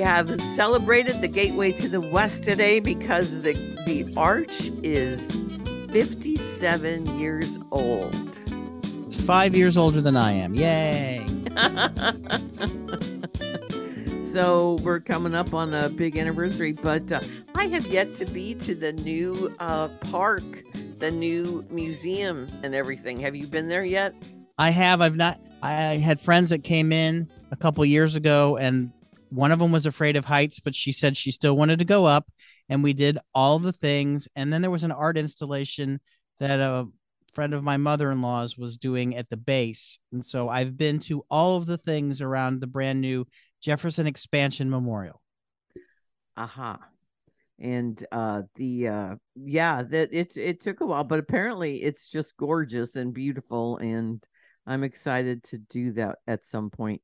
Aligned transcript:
Have 0.00 0.40
celebrated 0.54 1.20
the 1.20 1.28
gateway 1.28 1.72
to 1.72 1.88
the 1.88 2.00
west 2.00 2.42
today 2.42 2.80
because 2.80 3.42
the 3.42 3.52
the 3.86 4.10
arch 4.16 4.70
is 4.82 5.30
57 5.92 7.18
years 7.18 7.58
old. 7.70 8.38
It's 9.06 9.20
five 9.20 9.54
years 9.54 9.76
older 9.76 10.00
than 10.00 10.16
I 10.16 10.32
am. 10.32 10.54
Yay! 10.54 11.26
so 14.22 14.78
we're 14.82 15.00
coming 15.00 15.34
up 15.34 15.52
on 15.52 15.74
a 15.74 15.90
big 15.90 16.16
anniversary, 16.16 16.72
but 16.72 17.12
uh, 17.12 17.20
I 17.54 17.66
have 17.66 17.86
yet 17.86 18.14
to 18.16 18.24
be 18.24 18.54
to 18.54 18.74
the 18.74 18.94
new 18.94 19.54
uh, 19.58 19.88
park, 19.88 20.44
the 20.98 21.10
new 21.10 21.62
museum, 21.70 22.48
and 22.62 22.74
everything. 22.74 23.20
Have 23.20 23.36
you 23.36 23.46
been 23.46 23.68
there 23.68 23.84
yet? 23.84 24.14
I 24.56 24.70
have. 24.70 25.02
I've 25.02 25.16
not. 25.16 25.38
I 25.62 25.98
had 25.98 26.18
friends 26.18 26.48
that 26.50 26.64
came 26.64 26.90
in 26.90 27.28
a 27.50 27.56
couple 27.56 27.84
years 27.84 28.16
ago, 28.16 28.56
and 28.56 28.90
one 29.30 29.52
of 29.52 29.58
them 29.58 29.72
was 29.72 29.86
afraid 29.86 30.16
of 30.16 30.24
heights, 30.24 30.60
but 30.60 30.74
she 30.74 30.92
said 30.92 31.16
she 31.16 31.30
still 31.30 31.56
wanted 31.56 31.78
to 31.78 31.84
go 31.84 32.04
up. 32.04 32.30
And 32.68 32.82
we 32.82 32.92
did 32.92 33.18
all 33.34 33.58
the 33.58 33.72
things. 33.72 34.28
And 34.36 34.52
then 34.52 34.62
there 34.62 34.70
was 34.70 34.84
an 34.84 34.92
art 34.92 35.16
installation 35.16 36.00
that 36.38 36.60
a 36.60 36.86
friend 37.32 37.54
of 37.54 37.62
my 37.62 37.76
mother 37.76 38.10
in 38.10 38.22
law's 38.22 38.56
was 38.56 38.76
doing 38.76 39.16
at 39.16 39.28
the 39.30 39.36
base. 39.36 39.98
And 40.12 40.24
so 40.24 40.48
I've 40.48 40.76
been 40.76 41.00
to 41.00 41.24
all 41.30 41.56
of 41.56 41.66
the 41.66 41.78
things 41.78 42.20
around 42.20 42.60
the 42.60 42.66
brand 42.66 43.00
new 43.00 43.26
Jefferson 43.60 44.06
Expansion 44.06 44.70
Memorial. 44.70 45.20
Aha. 46.36 46.72
Uh-huh. 46.72 46.86
And 47.58 48.06
uh 48.10 48.42
the 48.54 48.88
uh 48.88 49.14
yeah, 49.36 49.82
that 49.82 50.08
it 50.12 50.34
it 50.36 50.62
took 50.62 50.80
a 50.80 50.86
while, 50.86 51.04
but 51.04 51.18
apparently 51.18 51.82
it's 51.82 52.10
just 52.10 52.36
gorgeous 52.38 52.96
and 52.96 53.12
beautiful 53.12 53.76
and 53.76 54.26
I'm 54.66 54.82
excited 54.82 55.42
to 55.44 55.58
do 55.58 55.92
that 55.92 56.18
at 56.26 56.46
some 56.46 56.70
point. 56.70 57.02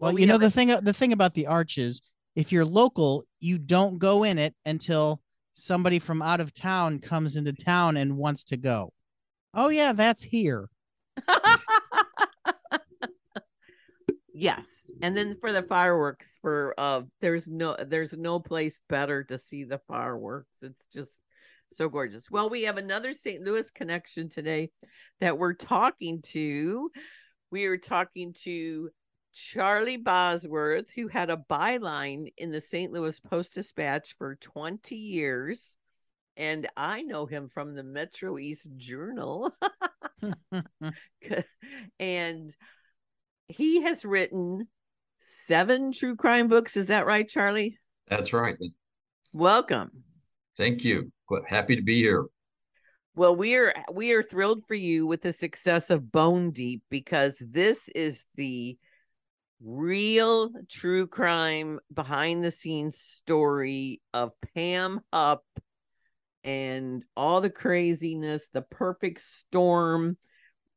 Well, 0.00 0.12
well 0.12 0.20
you 0.20 0.26
know 0.26 0.38
the 0.38 0.50
thing 0.50 0.68
the 0.68 0.94
thing 0.94 1.12
about 1.12 1.34
the 1.34 1.46
arches, 1.46 2.00
if 2.34 2.50
you're 2.52 2.64
local, 2.64 3.24
you 3.38 3.58
don't 3.58 3.98
go 3.98 4.24
in 4.24 4.38
it 4.38 4.54
until 4.64 5.20
somebody 5.52 5.98
from 5.98 6.22
out 6.22 6.40
of 6.40 6.54
town 6.54 7.00
comes 7.00 7.36
into 7.36 7.52
town 7.52 7.98
and 7.98 8.16
wants 8.16 8.44
to 8.44 8.56
go. 8.56 8.94
Oh 9.52 9.68
yeah, 9.68 9.92
that's 9.92 10.22
here. 10.22 10.70
yes. 14.32 14.66
And 15.02 15.14
then 15.14 15.36
for 15.38 15.52
the 15.52 15.62
fireworks 15.62 16.38
for 16.40 16.74
uh 16.78 17.02
there's 17.20 17.46
no 17.46 17.76
there's 17.76 18.16
no 18.16 18.40
place 18.40 18.80
better 18.88 19.22
to 19.24 19.36
see 19.36 19.64
the 19.64 19.80
fireworks. 19.86 20.62
It's 20.62 20.86
just 20.86 21.20
so 21.72 21.90
gorgeous. 21.90 22.30
Well, 22.30 22.48
we 22.48 22.62
have 22.62 22.78
another 22.78 23.12
St. 23.12 23.42
Louis 23.42 23.70
connection 23.70 24.30
today 24.30 24.70
that 25.20 25.36
we're 25.36 25.52
talking 25.52 26.22
to. 26.28 26.90
We 27.50 27.66
are 27.66 27.76
talking 27.76 28.34
to 28.44 28.90
Charlie 29.32 29.96
Bosworth, 29.96 30.86
who 30.94 31.08
had 31.08 31.30
a 31.30 31.36
byline 31.36 32.32
in 32.36 32.50
the 32.50 32.60
St. 32.60 32.92
Louis 32.92 33.18
Post 33.20 33.54
Dispatch 33.54 34.14
for 34.16 34.36
20 34.36 34.94
years. 34.94 35.74
And 36.36 36.68
I 36.76 37.02
know 37.02 37.26
him 37.26 37.48
from 37.48 37.74
the 37.74 37.82
Metro 37.82 38.38
East 38.38 38.70
Journal. 38.76 39.52
and 41.98 42.56
he 43.48 43.82
has 43.82 44.04
written 44.04 44.68
seven 45.18 45.92
true 45.92 46.16
crime 46.16 46.48
books. 46.48 46.76
Is 46.76 46.88
that 46.88 47.06
right, 47.06 47.28
Charlie? 47.28 47.78
That's 48.08 48.32
right. 48.32 48.56
Welcome. 49.32 49.90
Thank 50.56 50.84
you. 50.84 51.12
Happy 51.46 51.76
to 51.76 51.82
be 51.82 51.98
here. 51.98 52.26
Well, 53.14 53.34
we 53.34 53.56
are 53.56 53.74
we 53.92 54.12
are 54.12 54.22
thrilled 54.22 54.64
for 54.64 54.74
you 54.74 55.06
with 55.06 55.22
the 55.22 55.32
success 55.32 55.90
of 55.90 56.10
Bone 56.10 56.52
Deep 56.52 56.82
because 56.90 57.42
this 57.46 57.88
is 57.90 58.26
the 58.36 58.78
real 59.62 60.50
true 60.68 61.06
crime 61.06 61.80
behind 61.92 62.44
the 62.44 62.50
scenes 62.50 62.98
story 62.98 64.00
of 64.14 64.32
Pam 64.54 65.00
Hupp 65.12 65.44
and 66.42 67.04
all 67.16 67.40
the 67.40 67.50
craziness, 67.50 68.48
the 68.52 68.62
perfect 68.62 69.20
storm 69.20 70.16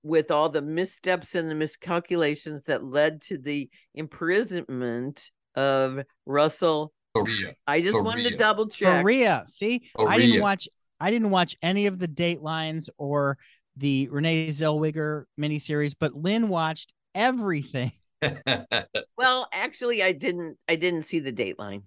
with 0.03 0.31
all 0.31 0.49
the 0.49 0.61
missteps 0.61 1.35
and 1.35 1.49
the 1.49 1.55
miscalculations 1.55 2.65
that 2.65 2.83
led 2.83 3.21
to 3.21 3.37
the 3.37 3.69
imprisonment 3.95 5.31
of 5.55 6.03
Russell. 6.25 6.93
Faria. 7.15 7.53
I 7.65 7.79
just 7.79 7.93
Faria. 7.93 8.03
wanted 8.03 8.29
to 8.31 8.37
double 8.37 8.67
check. 8.67 9.01
Faria. 9.01 9.43
See, 9.47 9.89
Faria. 9.95 10.09
I 10.11 10.17
didn't 10.17 10.41
watch. 10.41 10.67
I 10.99 11.11
didn't 11.11 11.29
watch 11.29 11.55
any 11.61 11.85
of 11.87 11.99
the 11.99 12.07
Datelines 12.07 12.89
or 12.97 13.37
the 13.77 14.07
Renee 14.11 14.47
Zellweger 14.47 15.23
miniseries, 15.39 15.95
but 15.97 16.13
Lynn 16.13 16.49
watched 16.49 16.93
everything. 17.15 17.91
well, 19.17 19.47
actually, 19.51 20.03
I 20.03 20.11
didn't. 20.11 20.57
I 20.67 20.75
didn't 20.75 21.03
see 21.03 21.19
the 21.19 21.33
Dateline. 21.33 21.83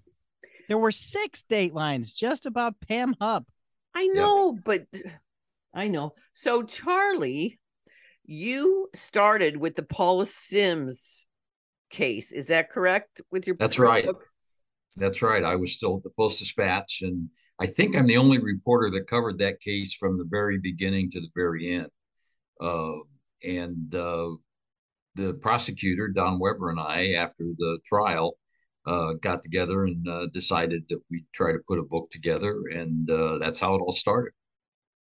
There 0.69 0.79
were 0.79 0.91
six 0.91 1.45
Datelines 1.49 2.15
just 2.15 2.47
about 2.47 2.75
Pam 2.89 3.15
Hupp. 3.21 3.47
I 3.95 4.07
know, 4.09 4.55
yeah. 4.55 4.61
but 4.65 4.87
I 5.73 5.89
know. 5.89 6.15
So, 6.35 6.63
Charlie, 6.63 7.59
you 8.25 8.89
started 8.95 9.57
with 9.57 9.77
the 9.77 9.83
Paula 9.83 10.27
Sims 10.27 11.27
case. 11.91 12.33
Is 12.33 12.49
that 12.49 12.71
correct? 12.71 13.21
With 13.31 13.47
your 13.47 13.57
that's 13.57 13.79
right. 13.79 14.05
Book? 14.05 14.25
That's 14.97 15.23
right. 15.23 15.45
I 15.45 15.57
was 15.57 15.73
still 15.73 15.97
at 15.97 16.03
the 16.03 16.11
Post 16.11 16.39
Dispatch, 16.41 17.03
and 17.03 17.29
I 17.61 17.67
think 17.67 17.97
I'm 17.97 18.07
the 18.07 18.17
only 18.17 18.39
reporter 18.39 18.91
that 18.91 19.09
covered 19.09 19.39
that 19.39 19.61
case 19.61 19.95
from 19.95 20.17
the 20.17 20.27
very 20.29 20.59
beginning 20.59 21.11
to 21.13 21.21
the 21.21 21.29
very 21.35 21.75
end. 21.75 21.91
Uh, 22.61 22.97
and 23.45 23.95
uh, 23.95 24.29
the 25.17 25.35
prosecutor, 25.35 26.09
Don 26.09 26.39
Weber, 26.39 26.71
and 26.71 26.79
I, 26.79 27.13
after 27.13 27.45
the 27.59 27.79
trial, 27.85 28.37
uh, 28.87 29.15
got 29.21 29.43
together 29.43 29.85
and 29.85 30.09
uh, 30.09 30.27
decided 30.33 30.85
that 30.89 31.01
we'd 31.11 31.27
try 31.33 31.53
to 31.53 31.59
put 31.67 31.79
a 31.79 31.83
book 31.83 32.11
together. 32.11 32.63
And 32.73 33.11
uh, 33.11 33.39
that's 33.39 33.59
how 33.59 33.75
it 33.75 33.81
all 33.81 33.93
started. 33.93 34.33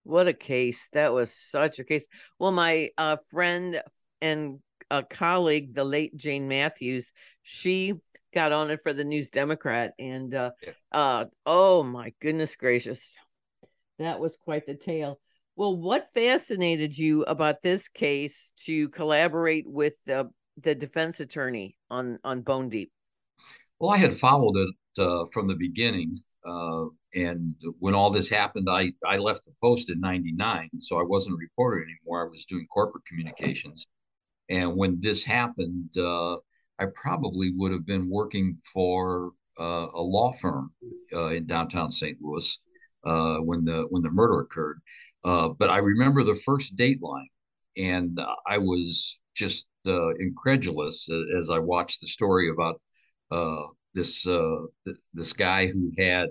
What 0.03 0.27
a 0.27 0.33
case. 0.33 0.89
That 0.93 1.13
was 1.13 1.33
such 1.33 1.79
a 1.79 1.83
case. 1.83 2.07
Well, 2.39 2.51
my 2.51 2.89
uh, 2.97 3.17
friend 3.29 3.81
and 4.21 4.59
a 4.89 5.03
colleague, 5.03 5.75
the 5.75 5.83
late 5.83 6.15
Jane 6.15 6.47
Matthews, 6.47 7.11
she 7.43 7.93
got 8.33 8.51
on 8.51 8.71
it 8.71 8.81
for 8.81 8.93
the 8.93 9.03
News 9.03 9.29
Democrat. 9.29 9.93
And 9.99 10.33
uh, 10.33 10.51
yeah. 10.63 10.73
uh, 10.91 11.25
oh 11.45 11.83
my 11.83 12.13
goodness 12.21 12.55
gracious, 12.55 13.15
that 13.99 14.19
was 14.19 14.37
quite 14.37 14.65
the 14.65 14.75
tale. 14.75 15.19
Well, 15.55 15.77
what 15.77 16.13
fascinated 16.13 16.97
you 16.97 17.23
about 17.23 17.61
this 17.61 17.88
case 17.88 18.51
to 18.66 18.89
collaborate 18.89 19.66
with 19.67 19.93
the 20.05 20.29
the 20.61 20.75
defense 20.75 21.19
attorney 21.21 21.77
on 21.89 22.19
on 22.23 22.41
Bone 22.41 22.69
Deep? 22.69 22.91
Well, 23.79 23.91
I 23.91 23.97
had 23.97 24.17
followed 24.17 24.57
it 24.57 25.01
uh, 25.01 25.25
from 25.33 25.47
the 25.47 25.55
beginning, 25.55 26.17
uh, 26.45 26.85
and 27.13 27.55
when 27.79 27.95
all 27.95 28.09
this 28.09 28.29
happened, 28.29 28.67
I 28.69 28.91
I 29.05 29.17
left 29.17 29.45
the 29.45 29.53
post 29.61 29.89
in 29.89 30.01
'99, 30.01 30.69
so 30.79 30.99
I 30.99 31.03
wasn't 31.03 31.35
a 31.35 31.38
reporter 31.38 31.81
anymore. 31.81 32.25
I 32.25 32.29
was 32.29 32.45
doing 32.45 32.67
corporate 32.67 33.05
communications, 33.05 33.87
and 34.49 34.75
when 34.75 34.99
this 34.99 35.23
happened, 35.23 35.97
uh, 35.97 36.35
I 36.79 36.87
probably 36.93 37.53
would 37.55 37.72
have 37.72 37.85
been 37.85 38.09
working 38.09 38.57
for 38.73 39.31
uh, 39.57 39.87
a 39.93 40.02
law 40.02 40.34
firm 40.34 40.73
uh, 41.13 41.28
in 41.28 41.46
downtown 41.46 41.91
St. 41.91 42.17
Louis 42.22 42.59
uh, 43.05 43.37
when 43.37 43.63
the 43.63 43.85
when 43.90 44.02
the 44.02 44.11
murder 44.11 44.41
occurred. 44.41 44.81
Uh, 45.25 45.49
but 45.49 45.72
I 45.72 45.77
remember 45.77 46.23
the 46.23 46.35
first 46.35 46.75
Dateline, 46.75 47.25
and 47.77 48.19
I 48.47 48.59
was 48.59 49.22
just 49.35 49.66
uh, 49.87 50.13
incredulous 50.16 51.09
as 51.37 51.49
I 51.49 51.57
watched 51.57 51.99
the 52.01 52.07
story 52.07 52.49
about 52.49 52.79
uh, 53.31 53.63
this 53.95 54.23
th- 54.23 54.97
this 55.13 55.33
guy 55.33 55.67
who 55.67 55.91
had 55.97 56.29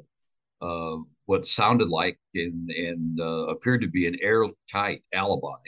what 1.26 1.46
sounded 1.46 1.88
like 1.88 2.19
and, 2.35 2.70
and 2.70 3.20
appeared 3.50 3.81
to 3.81 3.88
be 3.88 4.06
an 4.06 4.17
airtight 4.23 5.02
alibi, 5.12 5.64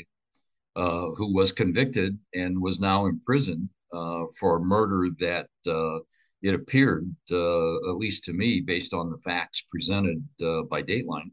who 0.77 1.35
was 1.35 1.51
convicted 1.51 2.19
and 2.33 2.61
was 2.61 2.79
now 2.79 3.07
in 3.07 3.21
prison 3.27 3.69
uh, 3.93 4.25
for 4.39 4.57
a 4.57 4.61
murder 4.61 5.09
that 5.19 5.49
uh, 5.67 5.99
it 6.43 6.55
appeared, 6.55 7.11
uh, 7.31 7.91
at 7.91 7.97
least 7.97 8.25
to 8.25 8.33
me, 8.33 8.61
based 8.61 8.95
on 8.95 9.11
the 9.11 9.19
facts 9.19 9.65
presented 9.71 10.23
by 10.71 10.83
Dateline, 10.83 11.31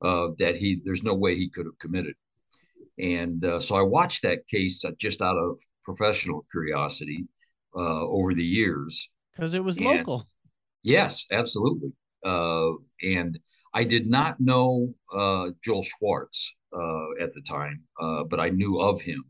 that 0.00 0.56
he 0.56 0.80
there's 0.84 1.02
no 1.02 1.14
way 1.14 1.34
he 1.36 1.48
could 1.48 1.66
have 1.66 1.78
committed. 1.78 2.14
And 2.98 3.44
so 3.60 3.76
I 3.76 3.82
watched 3.82 4.22
that 4.22 4.46
case 4.48 4.84
just 4.98 5.22
out 5.22 5.36
of 5.36 5.58
professional 5.82 6.46
curiosity 6.50 7.26
over 7.74 8.34
the 8.34 8.44
years 8.44 9.08
because 9.32 9.54
it 9.54 9.64
was 9.64 9.78
and, 9.78 9.86
local. 9.86 10.26
Yes, 10.82 11.26
absolutely. 11.32 11.92
Uh, 12.24 12.70
and 13.02 13.38
I 13.72 13.84
did 13.84 14.06
not 14.06 14.40
know 14.40 14.94
uh, 15.14 15.48
Joel 15.64 15.82
Schwartz 15.82 16.54
uh, 16.72 17.22
at 17.22 17.32
the 17.32 17.42
time, 17.42 17.82
but 18.28 18.40
I 18.40 18.50
knew 18.50 18.80
of 18.80 19.00
him. 19.00 19.24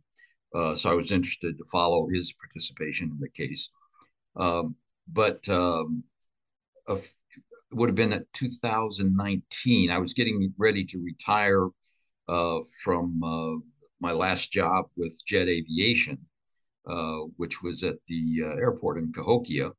Uh, 0.55 0.75
so 0.75 0.91
I 0.91 0.95
was 0.95 1.11
interested 1.11 1.59
to 1.59 1.65
follow 1.65 2.07
his 2.09 2.33
participation 2.35 3.11
in 3.11 3.19
the 3.21 3.29
case. 3.31 3.71
Um, 4.37 4.77
but 5.13 5.49
um, 5.49 6.05
it 6.87 7.09
would 7.75 7.89
have 7.89 7.97
been 7.97 8.13
at 8.13 8.33
2019. 8.33 9.91
I 9.91 9.99
was 9.99 10.15
getting 10.15 10.53
ready 10.59 10.85
to 10.87 10.99
retire 11.03 11.69
uh, 12.29 12.61
from 12.83 13.23
uh, 13.23 13.61
my 14.01 14.13
last 14.13 14.53
job 14.53 14.87
with 14.97 15.19
Jet 15.27 15.49
Aviation, 15.49 16.19
uh, 16.89 17.21
which 17.37 17.63
was 17.63 17.85
at 17.85 17.97
the 18.07 18.43
uh, 18.45 18.57
airport 18.57 18.99
in 18.99 19.13
Cahokia. 19.13 19.71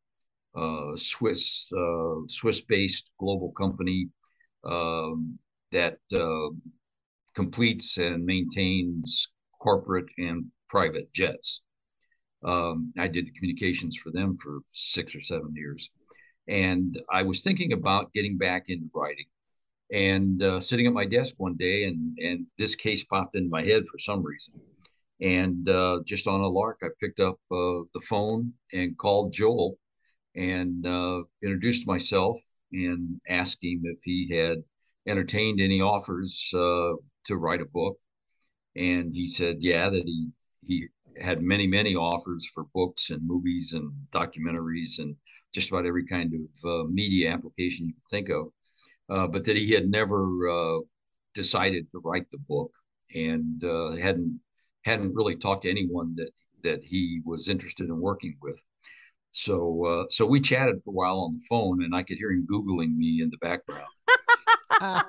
uh, 0.55 0.95
Swiss 0.95 1.71
uh, 1.77 2.15
Swiss 2.27 2.61
based 2.61 3.11
global 3.19 3.51
company 3.51 4.09
um, 4.65 5.37
that 5.71 5.97
completes 7.35 7.97
and 7.97 8.25
maintains 8.25 9.27
corporate 9.61 10.07
and 10.17 10.45
private 10.69 11.11
jets. 11.13 11.61
Um, 12.45 12.93
I 12.97 13.07
did 13.07 13.25
the 13.25 13.31
communications 13.31 13.97
for 13.97 14.11
them 14.11 14.35
for 14.35 14.59
six 14.71 15.15
or 15.15 15.21
seven 15.21 15.53
years. 15.55 15.89
And 16.47 16.99
I 17.11 17.23
was 17.23 17.41
thinking 17.41 17.73
about 17.73 18.13
getting 18.13 18.37
back 18.37 18.65
into 18.67 18.89
writing 18.93 19.25
and 19.91 20.41
uh, 20.41 20.59
sitting 20.59 20.87
at 20.87 20.93
my 20.93 21.05
desk 21.05 21.35
one 21.37 21.55
day, 21.55 21.85
and, 21.85 22.17
and 22.19 22.45
this 22.57 22.75
case 22.75 23.03
popped 23.03 23.35
into 23.35 23.49
my 23.49 23.63
head 23.63 23.83
for 23.91 23.97
some 23.97 24.23
reason. 24.23 24.53
And 25.21 25.67
uh, 25.69 25.99
just 26.05 26.27
on 26.27 26.41
a 26.41 26.47
lark, 26.47 26.79
I 26.83 26.87
picked 26.99 27.19
up 27.19 27.35
uh, 27.51 27.85
the 27.93 28.01
phone 28.07 28.53
and 28.73 28.97
called 28.97 29.33
Joel 29.33 29.77
and 30.35 30.85
uh, 30.85 31.23
introduced 31.41 31.87
myself 31.87 32.39
and 32.73 33.19
asked 33.29 33.63
him 33.63 33.81
if 33.85 33.99
he 34.03 34.35
had 34.35 34.57
entertained 35.07 35.61
any 35.61 35.81
offers 35.81 36.51
uh, 36.53 36.93
to 37.25 37.37
write 37.37 37.61
a 37.61 37.65
book. 37.65 37.97
And 38.75 39.13
he 39.13 39.25
said, 39.25 39.57
yeah, 39.61 39.89
that 39.89 40.03
he 40.05 40.29
he 40.65 40.87
had 41.21 41.41
many 41.41 41.65
many 41.65 41.95
offers 41.95 42.45
for 42.53 42.65
books 42.73 43.09
and 43.09 43.25
movies 43.25 43.73
and 43.73 43.89
documentaries 44.11 44.99
and 44.99 45.15
just 45.55 45.71
about 45.71 45.85
every 45.85 46.05
kind 46.05 46.33
of 46.33 46.69
uh, 46.69 46.83
media 46.89 47.31
application 47.31 47.87
you 47.87 47.93
could 47.93 48.09
think 48.11 48.29
of, 48.29 48.47
uh, 49.09 49.27
but 49.27 49.45
that 49.45 49.55
he 49.55 49.71
had 49.71 49.89
never 49.89 50.49
uh, 50.49 50.79
decided 51.33 51.89
to 51.91 52.01
write 52.03 52.29
the 52.31 52.37
book 52.37 52.71
and 53.15 53.63
uh, 53.63 53.95
hadn't 53.95 54.39
hadn't 54.83 55.15
really 55.15 55.35
talked 55.35 55.63
to 55.63 55.69
anyone 55.69 56.13
that 56.15 56.31
that 56.63 56.83
he 56.83 57.21
was 57.25 57.47
interested 57.47 57.87
in 57.87 57.99
working 57.99 58.35
with. 58.41 58.61
So 59.31 59.85
uh, 59.85 60.05
so 60.09 60.25
we 60.25 60.41
chatted 60.41 60.81
for 60.83 60.91
a 60.91 60.93
while 60.93 61.19
on 61.19 61.35
the 61.35 61.43
phone, 61.49 61.83
and 61.83 61.95
I 61.95 62.03
could 62.03 62.17
hear 62.17 62.31
him 62.31 62.47
googling 62.51 62.95
me 62.95 63.21
in 63.21 63.29
the 63.29 63.37
background. 63.37 63.87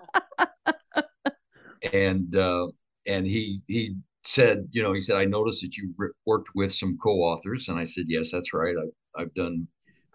and 1.93 2.37
uh, 2.37 2.67
and 3.07 3.27
he 3.27 3.61
he 3.67 3.97
said, 4.25 4.67
you 4.71 4.83
know, 4.83 4.93
he 4.93 5.01
said, 5.01 5.17
I 5.17 5.25
noticed 5.25 5.63
that 5.63 5.77
you 5.77 5.95
worked 6.27 6.51
with 6.55 6.73
some 6.73 6.99
co-authors, 7.03 7.69
and 7.69 7.79
I 7.79 7.85
said, 7.85 8.05
yes, 8.09 8.31
that's 8.33 8.53
right. 8.53 8.75
I've 8.77 9.23
I've 9.23 9.35
done, 9.35 9.67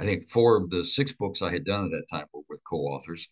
I 0.01 0.05
think 0.05 0.27
four 0.29 0.57
of 0.57 0.69
the 0.71 0.83
six 0.83 1.13
books 1.13 1.41
I 1.41 1.51
had 1.51 1.63
done 1.63 1.85
at 1.85 1.91
that 1.91 2.07
time 2.09 2.25
were 2.33 2.41
with 2.49 2.59
co-authors, 2.67 3.27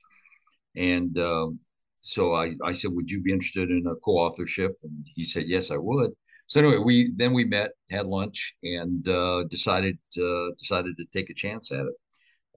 and 0.76 1.18
um, 1.18 1.60
so 2.02 2.34
I 2.36 2.54
I 2.64 2.72
said, 2.72 2.92
would 2.94 3.10
you 3.10 3.22
be 3.22 3.34
interested 3.34 3.72
in 3.72 3.86
a 3.88 3.96
co-authorship? 3.96 4.78
And 4.84 5.06
he 5.06 5.24
said, 5.24 5.46
yes, 5.48 5.72
I 5.72 5.78
would. 5.78 6.12
So 6.46 6.60
anyway, 6.60 6.78
we 6.78 7.14
then 7.16 7.34
we 7.34 7.46
met, 7.46 7.72
had 7.90 8.06
lunch, 8.06 8.56
and 8.64 9.08
uh, 9.08 9.46
decided 9.50 9.98
uh, 10.18 10.52
decided 10.58 10.96
to 10.98 11.06
take 11.12 11.30
a 11.30 11.34
chance 11.34 11.72
at 11.72 11.86
it. 11.86 11.96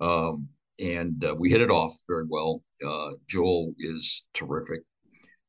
Um, 0.00 0.49
and 0.79 1.25
uh, 1.25 1.35
we 1.38 1.50
hit 1.50 1.61
it 1.61 1.70
off 1.70 1.97
very 2.09 2.26
well. 2.29 2.62
Uh, 2.87 3.11
Joel 3.29 3.73
is 3.79 4.25
terrific. 4.35 4.82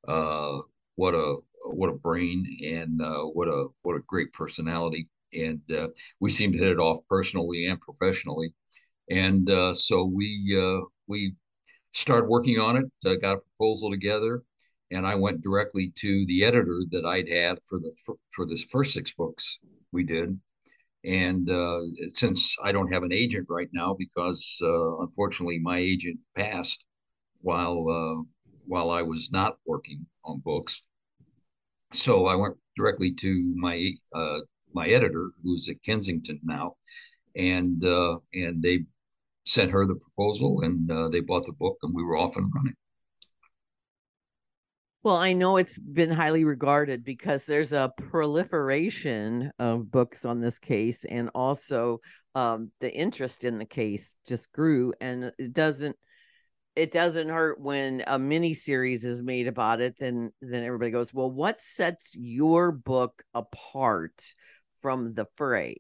Uh, 0.08 0.60
what 0.96 1.16
a 1.16 1.38
what 1.66 1.90
a 1.90 1.94
brain 1.94 2.46
and 2.66 3.02
uh, 3.02 3.24
what 3.24 3.48
a 3.48 3.68
what 3.82 3.96
a 3.96 4.04
great 4.08 4.32
personality. 4.34 5.08
And 5.36 5.62
uh, 5.72 5.90
we 6.20 6.30
seemed 6.30 6.54
to 6.54 6.60
hit 6.60 6.70
it 6.70 6.80
off 6.80 7.00
personally 7.10 7.68
and 7.68 7.80
professionally. 7.80 8.54
And 9.10 9.50
uh, 9.50 9.74
so 9.74 10.06
we 10.06 10.58
uh, 10.60 10.86
we 11.08 11.36
started 11.94 12.30
working 12.30 12.60
on 12.60 12.78
it. 12.78 12.86
Uh, 13.06 13.16
got 13.16 13.38
a 13.38 13.42
proposal 13.58 13.92
together, 13.92 14.44
and 14.92 15.06
I 15.06 15.16
went 15.16 15.42
directly 15.42 15.92
to 15.96 16.26
the 16.28 16.44
editor 16.44 16.82
that 16.92 17.06
I'd 17.06 17.30
had 17.30 17.60
for 17.68 17.80
the 17.80 17.94
for 18.32 18.46
this 18.46 18.64
first 18.64 18.94
six 18.94 19.14
books 19.14 19.60
we 19.92 20.04
did. 20.04 20.40
And 21.06 21.50
uh, 21.50 21.82
since 22.14 22.56
I 22.64 22.72
don't 22.72 22.92
have 22.94 23.04
an 23.04 23.12
agent 23.12 23.48
right 23.50 23.68
now 23.74 23.94
because 24.00 24.58
unfortunately 24.62 25.60
my 25.60 25.78
agent 25.78 26.18
passed 26.36 26.86
while 27.42 28.26
while 28.66 28.90
I 28.90 29.02
was 29.02 29.30
not 29.30 29.58
working 29.66 30.06
on 30.24 30.40
books, 30.40 30.82
so 31.94 32.26
I 32.26 32.36
went 32.36 32.56
directly 32.76 33.14
to 33.14 33.54
my 33.56 33.92
uh, 34.14 34.40
my 34.74 34.88
editor, 34.88 35.32
who's 35.44 35.70
at 35.70 35.82
Kensington 35.84 36.40
now, 36.44 36.76
and 37.36 37.84
uh, 37.84 38.18
and 38.34 38.62
they 38.62 38.86
sent 39.46 39.72
her 39.72 39.86
the 39.86 39.96
proposal, 39.96 40.62
and 40.62 40.90
uh, 40.92 41.10
they 41.10 41.20
bought 41.20 41.46
the 41.46 41.54
book, 41.54 41.78
and 41.84 41.94
we 41.94 42.04
were 42.04 42.18
off 42.18 42.38
and 42.38 42.52
running. 42.54 42.76
Well, 45.04 45.18
I 45.18 45.34
know 45.34 45.58
it's 45.58 45.78
been 45.78 46.12
highly 46.12 46.46
regarded 46.46 47.04
because 47.04 47.46
there's 47.46 47.74
a 47.74 47.92
proliferation 47.98 49.52
of 49.60 49.92
books 49.92 50.24
on 50.24 50.40
this 50.40 50.60
case, 50.60 51.04
and 51.04 51.30
also 51.36 52.00
um, 52.36 52.72
the 52.80 52.94
interest 52.94 53.44
in 53.44 53.58
the 53.58 53.66
case 53.66 54.18
just 54.26 54.52
grew, 54.54 54.94
and 55.02 55.32
it 55.38 55.54
doesn't 55.54 55.98
it 56.76 56.92
doesn't 56.92 57.30
hurt 57.30 57.60
when 57.60 58.04
a 58.08 58.18
mini 58.18 58.54
series 58.54 59.06
is 59.06 59.22
made 59.22 59.48
about 59.48 59.80
it 59.82 59.96
then 60.00 60.32
then 60.42 60.64
everybody 60.64 60.92
goes 60.92 61.14
well 61.14 61.30
what 61.30 61.60
sets 61.60 62.16
your 62.18 62.72
book 62.72 63.24
apart 63.34 64.34
from 64.84 65.16
the 65.16 65.26
fray 65.36 65.76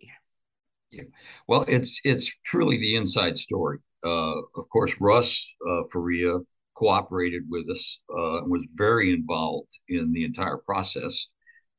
yeah. 0.92 1.04
well 1.48 1.64
it's 1.68 2.02
it's 2.04 2.36
truly 2.44 2.78
the 2.78 2.96
inside 2.96 3.38
story 3.38 3.78
uh, 4.04 4.40
of 4.58 4.68
course 4.72 4.96
russ 5.00 5.54
uh, 5.70 5.84
faria 5.92 6.40
cooperated 6.76 7.44
with 7.50 7.70
us 7.70 8.00
uh, 8.18 8.38
and 8.40 8.50
was 8.50 8.66
very 8.76 9.14
involved 9.14 9.78
in 9.90 10.12
the 10.12 10.26
entire 10.26 10.58
process 10.58 11.28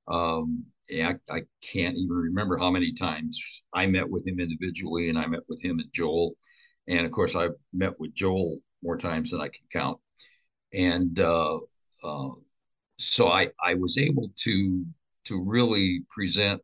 um, 0.07 0.65
I, 0.93 1.15
I 1.31 1.41
can't 1.63 1.97
even 1.97 2.15
remember 2.15 2.59
how 2.59 2.71
many 2.71 2.93
times 2.93 3.63
i 3.75 3.87
met 3.87 4.09
with 4.09 4.25
him 4.25 4.39
individually 4.39 5.09
and 5.09 5.19
i 5.19 5.27
met 5.27 5.43
with 5.49 5.61
him 5.65 5.81
and 5.81 5.93
joel 5.93 6.37
and 6.87 7.05
of 7.05 7.11
course 7.11 7.35
i 7.35 7.49
met 7.73 7.99
with 7.99 8.15
joel 8.15 8.59
more 8.85 8.99
times 8.99 9.31
than 9.31 9.41
I 9.41 9.49
can 9.49 9.67
count. 9.73 9.99
And 10.73 11.19
uh, 11.19 11.59
uh, 12.05 12.31
so 12.99 13.29
I, 13.29 13.49
I 13.65 13.75
was 13.75 13.99
able 13.99 14.29
to 14.45 14.85
to 15.25 15.43
really 15.43 16.05
present 16.11 16.61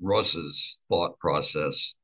Russ's 0.00 0.78
thought 0.88 1.18
process, 1.18 1.94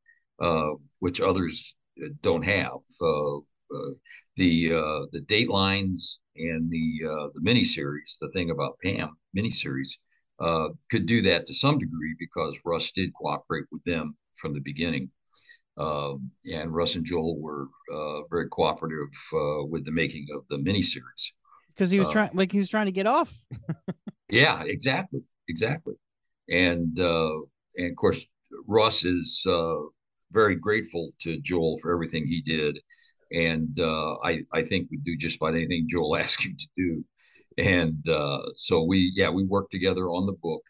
uh, 0.41 0.71
which 0.99 1.21
others 1.21 1.77
don't 2.23 2.45
have. 2.45 2.79
Uh, 3.01 3.39
uh, 3.39 3.91
the 4.37 4.73
uh, 4.73 5.07
the 5.13 5.25
Datelines 5.27 6.19
and 6.37 6.71
the 6.71 7.31
the 7.35 7.41
miniseries, 7.41 8.19
the 8.21 8.31
thing 8.31 8.51
about 8.51 8.79
Pam 8.83 9.17
miniseries, 9.37 9.89
could 10.91 11.07
do 11.07 11.23
that 11.23 11.47
to 11.47 11.55
some 11.55 11.79
degree 11.79 12.15
because 12.19 12.59
Russ 12.65 12.93
did 12.93 13.13
cooperate 13.15 13.67
with 13.73 13.83
them 13.85 14.17
from 14.37 14.55
the 14.55 14.61
beginning. 14.61 15.11
Um, 15.79 16.31
and 16.51 16.75
Russ 16.75 16.95
and 16.95 17.05
Joel 17.05 17.39
were 17.39 17.69
uh, 17.93 18.23
very 18.31 18.49
cooperative 18.49 19.13
uh, 19.35 19.67
with 19.67 19.85
the 19.85 19.93
making 19.93 20.27
of 20.35 20.45
the 20.49 20.57
miniseries 20.57 21.33
because 21.69 21.91
he 21.91 21.99
was 21.99 22.09
uh, 22.09 22.13
trying, 22.13 22.31
like 22.33 22.51
he 22.51 22.59
was 22.59 22.71
trying 22.71 22.87
to 22.87 22.93
get 22.93 23.07
off. 23.07 23.45
yeah, 24.31 24.63
exactly, 24.65 25.21
exactly, 25.49 25.95
and 26.49 26.99
uh, 26.99 27.31
and 27.77 27.91
of 27.91 27.97
course 27.97 28.27
Russ 28.67 29.05
is 29.05 29.45
uh, 29.49 29.77
very 30.33 30.57
grateful 30.57 31.11
to 31.21 31.39
Joel 31.41 31.79
for 31.79 31.93
everything 31.93 32.27
he 32.27 32.43
did, 32.43 32.79
and 33.33 33.79
uh, 33.81 34.17
I 34.23 34.43
I 34.53 34.63
think 34.63 34.91
would 34.91 35.05
do 35.05 35.17
just 35.17 35.37
about 35.37 35.55
anything 35.55 35.87
Joel 35.89 36.17
asked 36.21 36.45
him 36.45 36.57
to 36.59 36.69
do, 36.77 37.05
and 37.59 38.05
so 38.55 38.83
we 38.85 39.13
yeah 39.15 39.31
we 39.31 39.45
worked 39.45 39.73
together 39.73 40.09
on 40.09 40.27
the 40.27 40.33
book. 40.33 40.63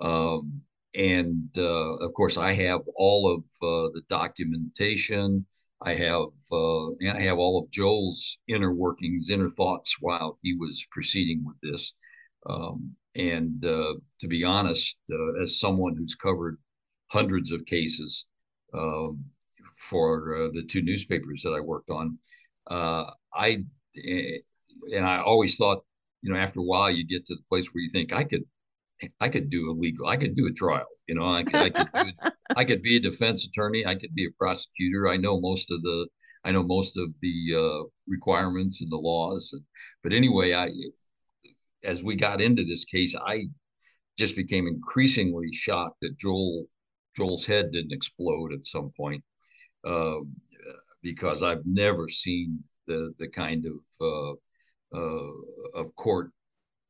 Um, 0.00 0.62
and 0.96 1.50
uh, 1.58 1.96
of 1.96 2.14
course, 2.14 2.38
I 2.38 2.52
have 2.54 2.80
all 2.96 3.30
of 3.30 3.40
uh, 3.62 3.90
the 3.92 4.02
documentation. 4.08 5.44
I 5.82 5.94
have 5.94 6.28
uh, 6.50 6.88
and 7.00 7.10
I 7.10 7.20
have 7.20 7.38
all 7.38 7.62
of 7.62 7.70
Joel's 7.70 8.38
inner 8.48 8.72
workings, 8.72 9.28
inner 9.28 9.50
thoughts 9.50 9.96
while 10.00 10.38
he 10.42 10.54
was 10.54 10.86
proceeding 10.90 11.44
with 11.44 11.56
this. 11.62 11.92
Um, 12.48 12.96
and 13.16 13.64
uh, 13.64 13.94
to 14.20 14.28
be 14.28 14.44
honest, 14.44 14.98
uh, 15.10 15.42
as 15.42 15.60
someone 15.60 15.96
who's 15.96 16.14
covered 16.14 16.58
hundreds 17.08 17.52
of 17.52 17.64
cases 17.66 18.26
um, 18.74 19.24
for 19.90 20.36
uh, 20.36 20.48
the 20.52 20.64
two 20.68 20.82
newspapers 20.82 21.42
that 21.42 21.50
I 21.50 21.60
worked 21.60 21.90
on, 21.90 22.18
I 22.68 23.64
eh, 24.04 24.38
and 24.94 25.06
I 25.06 25.20
always 25.20 25.56
thought, 25.56 25.84
you 26.22 26.32
know, 26.32 26.38
after 26.38 26.60
a 26.60 26.64
while, 26.64 26.90
you 26.90 27.06
get 27.06 27.24
to 27.26 27.34
the 27.34 27.42
place 27.48 27.66
where 27.72 27.82
you 27.82 27.90
think 27.90 28.14
I 28.14 28.24
could 28.24 28.44
I 29.20 29.28
could 29.28 29.50
do 29.50 29.70
a 29.70 29.72
legal, 29.72 30.06
I 30.06 30.16
could 30.16 30.34
do 30.34 30.46
a 30.46 30.52
trial. 30.52 30.86
You 31.06 31.16
know, 31.16 31.26
I 31.26 31.44
could, 31.44 31.56
I 31.56 31.70
could, 31.70 31.92
do, 31.92 32.30
I 32.56 32.64
could 32.64 32.82
be 32.82 32.96
a 32.96 33.00
defense 33.00 33.44
attorney. 33.44 33.84
I 33.84 33.94
could 33.94 34.14
be 34.14 34.24
a 34.26 34.36
prosecutor. 34.38 35.08
I 35.08 35.16
know 35.16 35.40
most 35.40 35.70
of 35.70 35.82
the, 35.82 36.08
I 36.44 36.52
know 36.52 36.62
most 36.62 36.96
of 36.96 37.10
the 37.20 37.54
uh, 37.56 37.84
requirements 38.06 38.80
and 38.80 38.90
the 38.90 38.96
laws. 38.96 39.54
But 40.02 40.12
anyway, 40.12 40.54
I, 40.54 40.70
as 41.86 42.02
we 42.02 42.16
got 42.16 42.40
into 42.40 42.64
this 42.64 42.84
case, 42.84 43.14
I 43.14 43.44
just 44.18 44.36
became 44.36 44.66
increasingly 44.66 45.52
shocked 45.52 45.98
that 46.02 46.18
Joel, 46.18 46.66
Joel's 47.16 47.46
head 47.46 47.70
didn't 47.72 47.92
explode 47.92 48.52
at 48.52 48.64
some 48.64 48.90
point, 48.96 49.22
um, 49.86 50.34
because 51.02 51.42
I've 51.42 51.64
never 51.64 52.08
seen 52.08 52.62
the 52.86 53.12
the 53.18 53.28
kind 53.28 53.64
of 53.66 53.78
uh, 54.00 54.96
uh, 54.98 55.80
of 55.80 55.94
court 55.96 56.30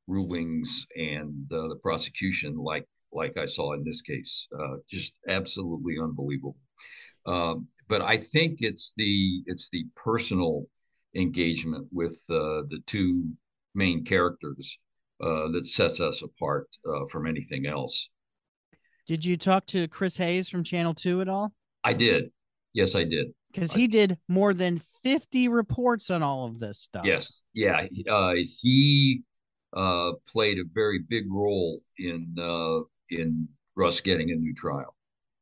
rulings 0.06 0.86
and 0.96 1.52
uh, 1.52 1.68
the 1.68 1.78
prosecution 1.82 2.56
like 2.56 2.86
like 3.12 3.36
I 3.36 3.44
saw 3.44 3.74
in 3.74 3.84
this 3.84 4.02
case. 4.02 4.48
Uh, 4.58 4.76
just 4.88 5.12
absolutely 5.28 5.96
unbelievable. 6.00 6.56
Um, 7.26 7.68
but 7.88 8.02
I 8.02 8.16
think 8.16 8.58
it's 8.60 8.92
the 8.96 9.42
it's 9.46 9.68
the 9.70 9.84
personal 9.94 10.66
engagement 11.14 11.86
with 11.92 12.18
uh, 12.30 12.62
the 12.68 12.80
two 12.86 13.30
main 13.74 14.04
characters 14.04 14.78
uh, 15.23 15.49
that 15.52 15.66
sets 15.66 16.00
us 16.00 16.23
apart 16.23 16.68
uh, 16.88 17.06
from 17.11 17.26
anything 17.26 17.66
else. 17.66 18.08
Did 19.06 19.25
you 19.25 19.37
talk 19.37 19.66
to 19.66 19.87
Chris 19.88 20.16
Hayes 20.16 20.49
from 20.49 20.64
Channel 20.64 20.94
Two 20.94 21.20
at 21.20 21.28
all? 21.28 21.52
I 21.85 21.92
did. 21.92 22.30
Yes, 22.73 22.94
I 22.94 23.04
did. 23.04 23.28
Because 23.52 23.73
he 23.73 23.87
did 23.87 24.18
more 24.28 24.52
than 24.52 24.80
fifty 25.02 25.49
reports 25.49 26.11
on 26.11 26.23
all 26.23 26.44
of 26.44 26.58
this 26.58 26.80
stuff. 26.80 27.06
Yes, 27.06 27.40
yeah. 27.54 27.87
Uh, 28.11 28.35
he 28.61 29.23
uh, 29.75 30.12
played 30.26 30.58
a 30.58 30.64
very 30.75 31.00
big 31.08 31.25
role 31.30 31.80
in 31.99 32.35
uh, 32.38 32.80
in 33.08 33.49
Russ 33.76 34.00
getting 34.00 34.30
a 34.30 34.35
new 34.35 34.54
trial. 34.54 34.94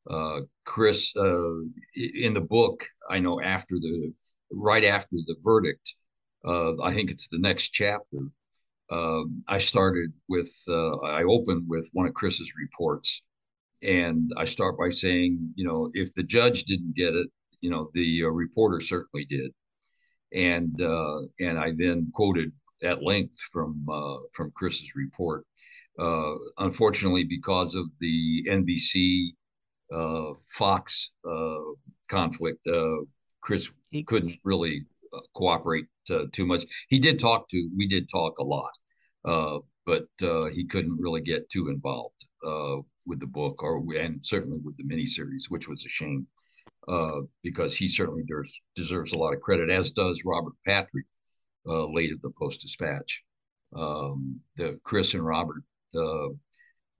Uh, 0.08 0.42
Chris, 0.64 1.12
uh, 1.16 1.60
in 1.96 2.34
the 2.34 2.40
book, 2.40 2.86
I 3.10 3.18
know 3.18 3.40
after 3.40 3.76
the 3.80 4.12
right 4.52 4.84
after 4.84 5.16
the 5.26 5.36
verdict, 5.42 5.94
uh, 6.44 6.80
I 6.82 6.92
think 6.94 7.10
it's 7.10 7.28
the 7.28 7.38
next 7.38 7.70
chapter. 7.70 8.18
Um, 8.90 9.42
I 9.48 9.58
started 9.58 10.12
with 10.28 10.52
uh, 10.68 10.96
I 10.98 11.22
opened 11.24 11.64
with 11.68 11.88
one 11.92 12.06
of 12.06 12.14
Chris's 12.14 12.52
reports, 12.56 13.22
and 13.82 14.30
I 14.36 14.44
start 14.44 14.78
by 14.78 14.90
saying, 14.90 15.52
you 15.56 15.66
know, 15.66 15.90
if 15.94 16.14
the 16.14 16.22
judge 16.22 16.64
didn't 16.64 16.94
get 16.94 17.14
it, 17.14 17.28
you 17.60 17.70
know, 17.70 17.90
the 17.94 18.24
uh, 18.24 18.28
reporter 18.28 18.80
certainly 18.80 19.24
did, 19.24 19.52
and 20.32 20.80
uh, 20.80 21.20
and 21.40 21.58
I 21.58 21.72
then 21.76 22.10
quoted 22.14 22.52
at 22.82 23.02
length 23.02 23.38
from 23.52 23.86
from 24.32 24.52
Chris's 24.54 24.94
report. 24.94 25.44
unfortunately, 26.58 27.24
because 27.24 27.74
of 27.74 27.86
the 28.00 28.44
NBC 28.48 29.32
uh, 29.92 30.32
Fox 30.48 31.12
uh, 31.28 31.58
conflict. 32.08 32.66
Uh, 32.66 33.04
Chris 33.40 33.70
couldn't 34.06 34.38
really 34.42 34.84
uh, 35.12 35.20
cooperate 35.34 35.86
uh, 36.10 36.24
too 36.32 36.46
much. 36.46 36.64
He 36.88 36.98
did 36.98 37.18
talk 37.18 37.48
to, 37.48 37.70
we 37.76 37.86
did 37.86 38.08
talk 38.08 38.38
a 38.38 38.44
lot, 38.44 38.72
uh, 39.24 39.58
but 39.86 40.06
he 40.52 40.66
couldn't 40.66 41.00
really 41.00 41.20
get 41.20 41.48
too 41.50 41.68
involved 41.68 42.26
with 43.06 43.20
the 43.20 43.26
book 43.26 43.62
or 43.62 43.82
and 43.96 44.24
certainly 44.24 44.60
with 44.64 44.76
the 44.76 44.84
miniseries, 44.84 45.50
which 45.50 45.68
was 45.68 45.84
a 45.84 45.88
shame 45.88 46.26
because 47.42 47.76
he 47.76 47.88
certainly 47.88 48.22
deserves, 48.22 48.62
deserves 48.74 49.12
a 49.12 49.18
lot 49.18 49.34
of 49.34 49.40
credit, 49.40 49.70
as 49.70 49.90
does 49.90 50.22
Robert 50.24 50.54
Patrick, 50.66 51.06
late 51.66 52.12
of 52.12 52.20
the 52.22 52.32
Post 52.38 52.60
Dispatch. 52.60 53.22
Um, 53.76 54.40
the 54.56 54.78
Chris 54.84 55.14
and 55.14 55.26
Robert 55.26 55.62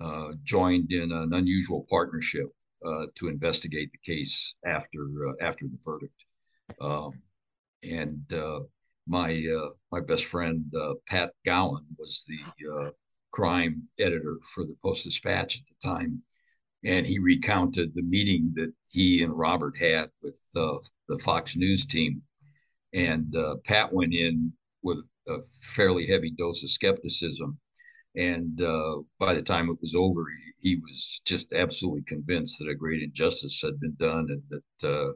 uh, 0.01 0.33
joined 0.43 0.93
in 0.93 1.13
an 1.13 1.33
unusual 1.33 1.87
partnership 1.89 2.47
uh, 2.85 3.07
to 3.15 3.29
investigate 3.29 3.91
the 3.93 4.13
case 4.13 4.55
after 4.67 5.07
uh, 5.29 5.33
after 5.41 5.67
the 5.67 5.79
verdict. 5.83 6.25
Um, 6.81 7.13
and 7.83 8.31
uh, 8.33 8.61
my 9.07 9.31
uh, 9.33 9.71
my 9.93 10.01
best 10.01 10.25
friend 10.25 10.65
uh, 10.79 10.95
Pat 11.07 11.31
Gauen 11.47 11.81
was 11.99 12.25
the 12.27 12.93
crime 13.33 13.83
editor 13.99 14.39
for 14.55 14.65
the 14.65 14.77
Post 14.83 15.05
Dispatch 15.05 15.59
at 15.59 15.67
the 15.67 15.89
time, 15.89 16.23
and 16.85 17.07
he 17.07 17.19
recounted 17.19 17.95
the 17.95 18.03
meeting 18.03 18.53
that 18.55 18.73
he 18.91 19.23
and 19.23 19.37
Robert 19.37 19.77
had 19.77 20.11
with 20.23 20.39
the 20.55 21.19
Fox 21.21 21.57
News 21.57 21.87
team. 21.87 22.23
And 22.93 23.35
Pat 23.65 23.93
went 23.93 24.15
in 24.15 24.53
with 24.83 24.99
a 25.29 25.39
fairly 25.61 26.07
heavy 26.07 26.31
dose 26.31 26.63
of 26.63 26.71
skepticism 26.71 27.59
and 28.17 28.61
uh, 28.63 28.97
by 29.19 29.35
the 29.35 29.43
time 29.43 29.69
it 29.69 29.81
was 29.81 29.95
over, 29.97 30.25
he, 30.61 30.69
he, 30.69 30.77
was 30.77 31.21
just 31.25 31.53
absolutely 31.53 32.03
convinced 32.03 32.59
that 32.59 32.69
a 32.69 32.75
great 32.75 33.03
injustice 33.03 33.61
had 33.63 33.81
been 33.81 33.97
done, 33.99 34.29
and 34.31 34.43
that 34.51 34.89
uh, 34.89 35.13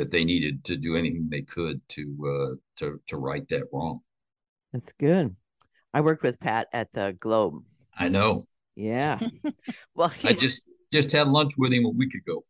that 0.00 0.10
they 0.10 0.24
needed 0.24 0.64
to 0.64 0.76
do 0.76 0.96
anything 0.96 1.28
they 1.30 1.42
could 1.42 1.86
to 1.90 2.02
uh, 2.26 2.54
to 2.76 3.00
to 3.08 3.16
right 3.16 3.46
that 3.48 3.64
wrong. 3.72 4.00
That's 4.72 4.92
good. 4.98 5.36
I 5.92 6.00
worked 6.00 6.22
with 6.22 6.40
Pat 6.40 6.68
at 6.72 6.88
the 6.92 7.16
Globe. 7.20 7.62
I 7.98 8.08
know. 8.08 8.44
Yeah. 8.76 9.18
well, 9.94 10.08
he... 10.08 10.28
I 10.28 10.32
just 10.32 10.62
just 10.90 11.12
had 11.12 11.28
lunch 11.28 11.52
with 11.58 11.72
him 11.72 11.84
a 11.84 11.90
week 11.90 12.14
ago. 12.14 12.44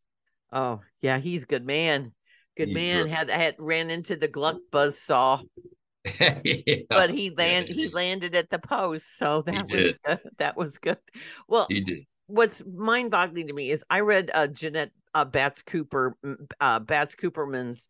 Oh 0.53 0.81
yeah, 1.03 1.19
he's 1.19 1.45
good 1.45 1.67
man. 1.67 2.13
Good 2.57 2.69
he's 2.69 2.75
man. 2.77 3.09
Had 3.09 3.31
had 3.31 3.57
ran 3.59 3.91
into 3.91 4.15
the 4.15 4.29
Gluck 4.29 4.59
buzz 4.71 5.01
saw 5.01 5.43
yeah. 6.21 6.77
But 6.89 7.11
he 7.11 7.31
land 7.31 7.69
yeah, 7.69 7.75
he 7.75 7.89
landed 7.89 8.35
at 8.35 8.49
the 8.49 8.59
post, 8.59 9.19
so 9.19 9.43
that 9.43 9.67
he 9.71 9.77
was 9.77 9.93
good. 10.05 10.21
that 10.39 10.57
was 10.57 10.79
good. 10.79 10.99
Well, 11.47 11.67
he 11.69 11.81
did. 11.81 12.07
What's 12.31 12.63
mind 12.65 13.11
boggling 13.11 13.49
to 13.49 13.53
me 13.53 13.71
is 13.71 13.85
I 13.91 14.01
read 14.01 14.31
uh, 14.33 14.47
Jeannette 14.47 14.93
uh, 15.15 15.25
Batz 15.25 15.63
Cooper 15.63 16.17
uh, 16.61 16.81
Batz 16.81 17.15
Cooperman's 17.17 17.89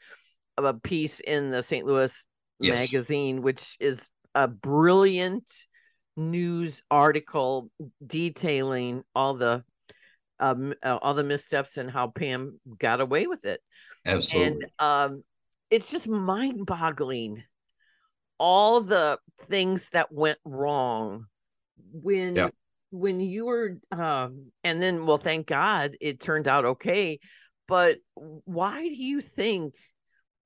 uh, 0.58 0.72
piece 0.82 1.20
in 1.20 1.50
the 1.50 1.62
St. 1.62 1.86
Louis 1.86 2.24
yes. 2.58 2.78
magazine, 2.78 3.42
which 3.42 3.76
is 3.80 4.08
a 4.34 4.48
brilliant 4.48 5.44
news 6.16 6.82
article 6.90 7.70
detailing 8.06 9.02
all 9.14 9.34
the 9.34 9.64
um, 10.38 10.72
uh, 10.82 10.98
all 11.02 11.14
the 11.14 11.24
missteps 11.24 11.76
and 11.76 11.90
how 11.90 12.08
Pam 12.08 12.58
got 12.78 13.00
away 13.00 13.26
with 13.26 13.44
it. 13.44 13.60
Absolutely. 14.06 14.46
And 14.46 14.64
um, 14.78 15.24
it's 15.70 15.90
just 15.90 16.08
mind 16.08 16.64
boggling 16.66 17.42
all 18.38 18.80
the 18.80 19.18
things 19.42 19.90
that 19.90 20.10
went 20.10 20.38
wrong 20.44 21.26
when 21.92 22.36
yeah. 22.36 22.48
When 22.90 23.20
you 23.20 23.46
were 23.46 23.78
um 23.92 24.50
and 24.64 24.82
then 24.82 25.06
well 25.06 25.18
thank 25.18 25.46
god 25.46 25.96
it 26.00 26.20
turned 26.20 26.48
out 26.48 26.64
okay 26.64 27.18
but 27.68 27.98
why 28.16 28.82
do 28.82 28.94
you 28.94 29.20
think 29.20 29.74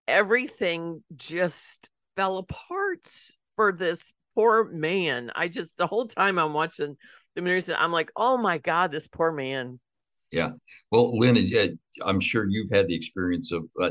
everything 0.07 1.03
just 1.17 1.89
fell 2.17 2.37
apart 2.37 3.09
for 3.57 3.73
this 3.73 4.13
poor 4.35 4.71
man? 4.71 5.31
I 5.35 5.49
just 5.49 5.79
the 5.79 5.87
whole 5.87 6.07
time 6.07 6.39
i'm 6.39 6.53
watching 6.53 6.97
the 7.35 7.41
news 7.41 7.71
i'm 7.71 7.93
like 7.93 8.13
oh 8.17 8.37
my 8.37 8.59
god 8.59 8.93
this 8.93 9.07
poor 9.07 9.33
man. 9.33 9.81
Yeah. 10.31 10.51
Well 10.91 11.19
lynn 11.19 11.79
i'm 12.05 12.21
sure 12.21 12.47
you've 12.49 12.71
had 12.71 12.89
the 12.89 12.95
experience 12.95 13.53
of 13.53 13.65
uh, 13.81 13.91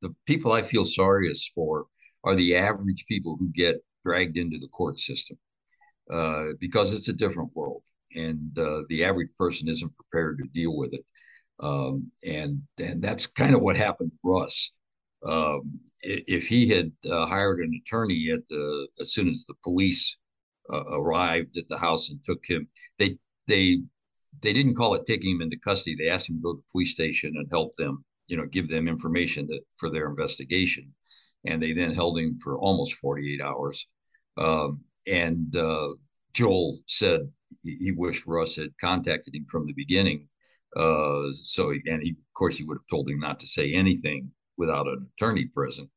the 0.00 0.14
people 0.26 0.52
i 0.52 0.62
feel 0.62 0.84
sorriest 0.84 1.52
for 1.54 1.84
are 2.24 2.34
the 2.34 2.56
average 2.56 3.04
people 3.06 3.36
who 3.38 3.50
get 3.50 3.76
dragged 4.06 4.38
into 4.38 4.58
the 4.58 4.68
court 4.68 4.98
system 4.98 5.36
uh, 6.10 6.46
because 6.58 6.94
it's 6.94 7.08
a 7.08 7.12
different 7.12 7.50
world 7.54 7.82
and 8.14 8.58
uh, 8.58 8.82
the 8.88 9.04
average 9.04 9.30
person 9.38 9.68
isn't 9.68 9.92
prepared 9.96 10.38
to 10.38 10.48
deal 10.48 10.76
with 10.76 10.92
it. 10.92 11.04
Um, 11.60 12.10
and 12.24 12.62
and 12.78 13.02
that's 13.02 13.26
kind 13.26 13.54
of 13.54 13.60
what 13.62 13.76
happened 13.76 14.12
to 14.12 14.18
Russ. 14.24 14.72
Um, 15.26 15.80
if 16.00 16.46
he 16.46 16.68
had 16.68 16.90
uh, 17.10 17.26
hired 17.26 17.60
an 17.60 17.78
attorney 17.82 18.30
at 18.30 18.46
the 18.48 18.88
as 19.00 19.12
soon 19.12 19.28
as 19.28 19.44
the 19.46 19.54
police 19.62 20.16
uh, 20.72 20.84
arrived 20.86 21.58
at 21.58 21.68
the 21.68 21.78
house 21.78 22.10
and 22.10 22.22
took 22.24 22.44
him, 22.46 22.68
they 22.98 23.18
they 23.46 23.80
they 24.42 24.52
didn't 24.52 24.76
call 24.76 24.94
it 24.94 25.04
taking 25.04 25.36
him 25.36 25.42
into 25.42 25.58
custody. 25.58 25.96
They 25.96 26.08
asked 26.08 26.30
him 26.30 26.36
to 26.36 26.42
go 26.42 26.52
to 26.54 26.56
the 26.56 26.72
police 26.72 26.92
station 26.92 27.34
and 27.36 27.46
help 27.50 27.74
them, 27.76 28.04
you 28.28 28.36
know, 28.36 28.46
give 28.46 28.70
them 28.70 28.88
information 28.88 29.46
that 29.48 29.60
for 29.78 29.90
their 29.90 30.08
investigation 30.08 30.94
and 31.44 31.62
they 31.62 31.72
then 31.72 31.92
held 31.92 32.18
him 32.18 32.36
for 32.36 32.58
almost 32.58 32.94
48 32.94 33.40
hours. 33.40 33.86
Um, 34.36 34.84
and 35.06 35.54
uh, 35.56 35.88
Joel 36.32 36.76
said 36.86 37.20
he, 37.62 37.92
wished 37.92 38.26
Russ 38.26 38.56
had 38.56 38.70
contacted 38.80 39.34
him 39.34 39.46
from 39.46 39.64
the 39.64 39.72
beginning. 39.72 40.28
Uh, 40.76 41.32
so, 41.32 41.70
and 41.70 42.02
he, 42.02 42.10
of 42.10 42.34
course, 42.34 42.56
he 42.56 42.64
would 42.64 42.78
have 42.78 42.86
told 42.88 43.08
him 43.08 43.20
not 43.20 43.40
to 43.40 43.46
say 43.46 43.72
anything 43.72 44.30
without 44.56 44.86
an 44.86 45.06
attorney 45.14 45.46
present. 45.46 45.88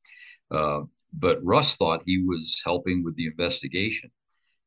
Uh, 0.52 0.82
but 1.14 1.44
Russ 1.44 1.76
thought 1.76 2.02
he 2.06 2.24
was 2.24 2.62
helping 2.64 3.04
with 3.04 3.16
the 3.16 3.28
investigation. 3.28 4.10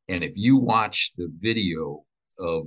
And 0.08 0.22
if 0.22 0.36
you 0.36 0.56
watch 0.58 1.12
the 1.16 1.28
video 1.32 2.04
of 2.38 2.66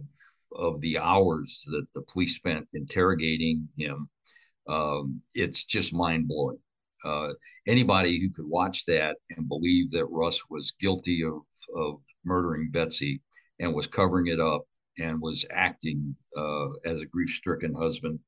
of 0.55 0.81
the 0.81 0.97
hours 0.97 1.63
that 1.67 1.85
the 1.93 2.01
police 2.11 2.35
spent 2.35 2.67
interrogating 2.73 3.69
him, 3.77 4.09
um, 4.67 5.21
it's 5.35 5.63
just 5.63 5.93
mind 5.93 6.27
blowing 6.27 6.57
uh, 7.03 7.29
anybody 7.67 8.19
who 8.19 8.29
could 8.29 8.47
watch 8.47 8.85
that 8.85 9.17
and 9.35 9.47
believe 9.47 9.91
that 9.91 10.05
Russ 10.05 10.41
was 10.49 10.73
guilty 10.79 11.23
of, 11.23 11.41
of 11.75 12.01
murdering 12.25 12.69
Betsy 12.71 13.21
and 13.59 13.73
was 13.73 13.87
covering 13.87 14.27
it 14.27 14.39
up 14.39 14.63
and 14.97 15.21
was 15.21 15.45
acting 15.51 16.15
uh, 16.37 16.67
as 16.85 17.01
a 17.01 17.05
grief 17.05 17.29
stricken 17.29 17.73
husband. 17.73 18.19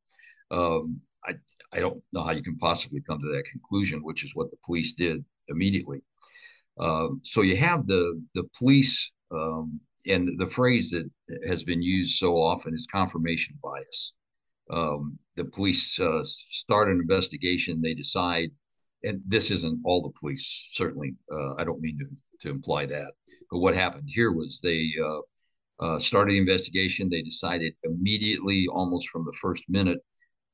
Um, 0.51 1.01
I, 1.25 1.33
I 1.73 1.79
don't 1.79 2.01
know 2.13 2.23
how 2.23 2.31
you 2.31 2.43
can 2.43 2.57
possibly 2.57 3.01
come 3.01 3.19
to 3.21 3.27
that 3.27 3.45
conclusion, 3.51 4.03
which 4.03 4.23
is 4.23 4.35
what 4.35 4.49
the 4.51 4.57
police 4.65 4.93
did 4.93 5.23
immediately. 5.49 6.01
Um, 6.79 7.21
so 7.23 7.41
you 7.41 7.57
have 7.57 7.85
the 7.85 8.21
the 8.33 8.43
police, 8.57 9.11
um, 9.31 9.79
and 10.07 10.39
the 10.39 10.47
phrase 10.47 10.91
that 10.91 11.09
has 11.47 11.63
been 11.63 11.81
used 11.81 12.17
so 12.17 12.35
often 12.37 12.73
is 12.73 12.87
confirmation 12.91 13.57
bias. 13.61 14.13
Um, 14.71 15.19
the 15.35 15.45
police 15.45 15.99
uh, 15.99 16.23
start 16.23 16.89
an 16.89 16.99
investigation. 16.99 17.81
They 17.81 17.93
decide 17.93 18.51
and 19.03 19.21
this 19.27 19.51
isn't 19.51 19.79
all 19.83 20.01
the 20.01 20.19
police 20.19 20.69
certainly 20.73 21.15
uh, 21.31 21.53
i 21.55 21.63
don't 21.63 21.81
mean 21.81 21.97
to, 21.97 22.05
to 22.39 22.49
imply 22.49 22.85
that 22.85 23.11
but 23.51 23.59
what 23.59 23.75
happened 23.75 24.07
here 24.07 24.31
was 24.31 24.59
they 24.59 24.89
uh, 25.03 25.19
uh, 25.85 25.99
started 25.99 26.33
the 26.33 26.39
investigation 26.39 27.09
they 27.09 27.21
decided 27.21 27.73
immediately 27.83 28.67
almost 28.71 29.09
from 29.09 29.25
the 29.25 29.37
first 29.41 29.63
minute 29.67 29.99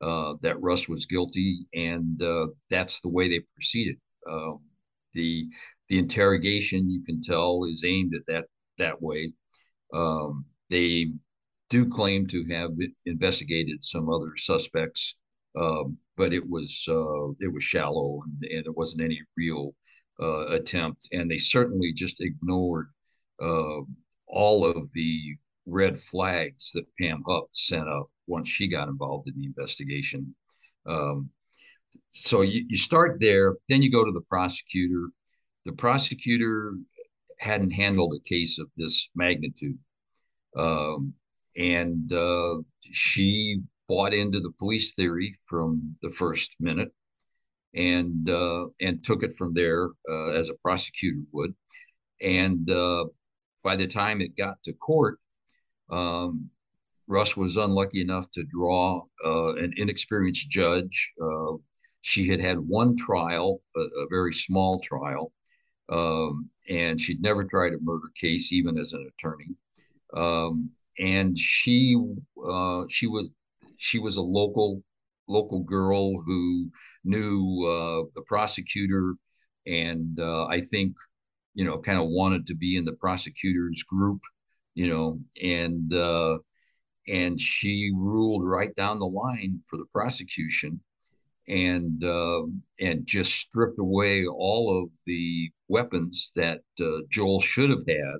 uh, 0.01 0.33
that 0.41 0.61
Russ 0.61 0.87
was 0.87 1.05
guilty, 1.05 1.65
and 1.73 2.21
uh, 2.21 2.47
that's 2.69 3.01
the 3.01 3.09
way 3.09 3.29
they 3.29 3.41
proceeded. 3.55 3.97
Um, 4.29 4.59
the 5.13 5.47
the 5.89 5.97
interrogation, 5.97 6.89
you 6.89 7.01
can 7.03 7.21
tell, 7.21 7.63
is 7.63 7.83
aimed 7.85 8.13
at 8.13 8.21
that 8.27 8.45
that 8.77 9.01
way. 9.01 9.33
Um, 9.93 10.45
they 10.69 11.13
do 11.69 11.87
claim 11.87 12.27
to 12.27 12.45
have 12.51 12.71
investigated 13.05 13.83
some 13.83 14.09
other 14.09 14.35
suspects, 14.37 15.15
um, 15.59 15.97
but 16.15 16.33
it 16.33 16.47
was 16.47 16.85
uh, 16.87 17.29
it 17.39 17.51
was 17.51 17.63
shallow 17.63 18.21
and, 18.25 18.51
and 18.51 18.65
there 18.65 18.73
wasn't 18.73 19.01
any 19.01 19.21
real 19.35 19.73
uh, 20.21 20.47
attempt, 20.47 21.07
and 21.11 21.29
they 21.29 21.37
certainly 21.37 21.93
just 21.93 22.21
ignored 22.21 22.89
uh, 23.41 23.81
all 24.27 24.65
of 24.65 24.91
the 24.93 25.35
red 25.65 25.99
flags 25.99 26.71
that 26.73 26.85
Pam 26.99 27.23
Hupp 27.27 27.47
sent 27.51 27.87
up 27.87 28.09
once 28.25 28.47
she 28.47 28.67
got 28.67 28.87
involved 28.87 29.27
in 29.27 29.35
the 29.37 29.45
investigation. 29.45 30.35
Um, 30.85 31.29
so 32.09 32.41
you, 32.41 32.65
you 32.67 32.77
start 32.77 33.19
there, 33.19 33.55
then 33.69 33.81
you 33.81 33.91
go 33.91 34.05
to 34.05 34.11
the 34.11 34.21
prosecutor. 34.21 35.09
The 35.65 35.73
prosecutor 35.73 36.73
hadn't 37.39 37.71
handled 37.71 38.15
a 38.15 38.27
case 38.27 38.59
of 38.59 38.67
this 38.77 39.09
magnitude. 39.15 39.77
Um, 40.57 41.13
and 41.57 42.11
uh, 42.11 42.55
she 42.81 43.61
bought 43.87 44.13
into 44.13 44.39
the 44.39 44.51
police 44.59 44.93
theory 44.93 45.35
from 45.47 45.95
the 46.01 46.09
first 46.09 46.55
minute 46.59 46.91
and 47.75 48.29
uh, 48.29 48.67
and 48.81 49.03
took 49.03 49.23
it 49.23 49.35
from 49.35 49.53
there 49.53 49.89
uh, 50.09 50.31
as 50.31 50.49
a 50.49 50.55
prosecutor 50.55 51.21
would. 51.31 51.53
And 52.21 52.69
uh, 52.69 53.05
by 53.63 53.75
the 53.75 53.87
time 53.87 54.21
it 54.21 54.37
got 54.37 54.61
to 54.63 54.73
court, 54.73 55.19
um, 55.91 56.49
Russ 57.07 57.37
was 57.37 57.57
unlucky 57.57 58.01
enough 58.01 58.29
to 58.31 58.43
draw 58.43 59.03
uh, 59.25 59.55
an 59.55 59.73
inexperienced 59.77 60.49
judge. 60.49 61.13
Uh, 61.21 61.53
she 62.01 62.27
had 62.27 62.39
had 62.39 62.59
one 62.59 62.95
trial, 62.95 63.61
a, 63.75 63.79
a 63.79 64.07
very 64.09 64.33
small 64.33 64.79
trial, 64.79 65.33
um, 65.89 66.49
and 66.69 66.99
she'd 66.99 67.21
never 67.21 67.43
tried 67.43 67.73
a 67.73 67.79
murder 67.81 68.09
case, 68.19 68.51
even 68.51 68.77
as 68.77 68.93
an 68.93 69.09
attorney. 69.13 69.55
Um, 70.15 70.71
and 70.99 71.37
she 71.37 71.95
uh, 72.45 72.83
she 72.89 73.07
was 73.07 73.31
she 73.77 73.99
was 73.99 74.17
a 74.17 74.21
local 74.21 74.83
local 75.27 75.63
girl 75.63 76.21
who 76.21 76.69
knew 77.03 77.65
uh, 77.65 78.09
the 78.15 78.23
prosecutor, 78.25 79.15
and 79.65 80.19
uh, 80.19 80.45
I 80.47 80.61
think 80.61 80.95
you 81.53 81.65
know 81.65 81.79
kind 81.79 81.99
of 81.99 82.09
wanted 82.09 82.47
to 82.47 82.55
be 82.55 82.77
in 82.77 82.85
the 82.85 82.93
prosecutor's 82.93 83.83
group, 83.83 84.21
you 84.75 84.87
know, 84.87 85.19
and 85.41 85.93
uh, 85.93 86.37
and 87.07 87.39
she 87.39 87.91
ruled 87.95 88.45
right 88.45 88.75
down 88.75 88.99
the 88.99 89.05
line 89.05 89.61
for 89.69 89.77
the 89.77 89.85
prosecution 89.93 90.79
and 91.47 92.03
uh, 92.03 92.43
and 92.79 93.05
just 93.05 93.33
stripped 93.33 93.79
away 93.79 94.25
all 94.25 94.83
of 94.83 94.89
the 95.05 95.49
weapons 95.67 96.31
that 96.35 96.61
uh, 96.81 96.99
Joel 97.09 97.39
should 97.39 97.69
have 97.69 97.85
had 97.87 98.17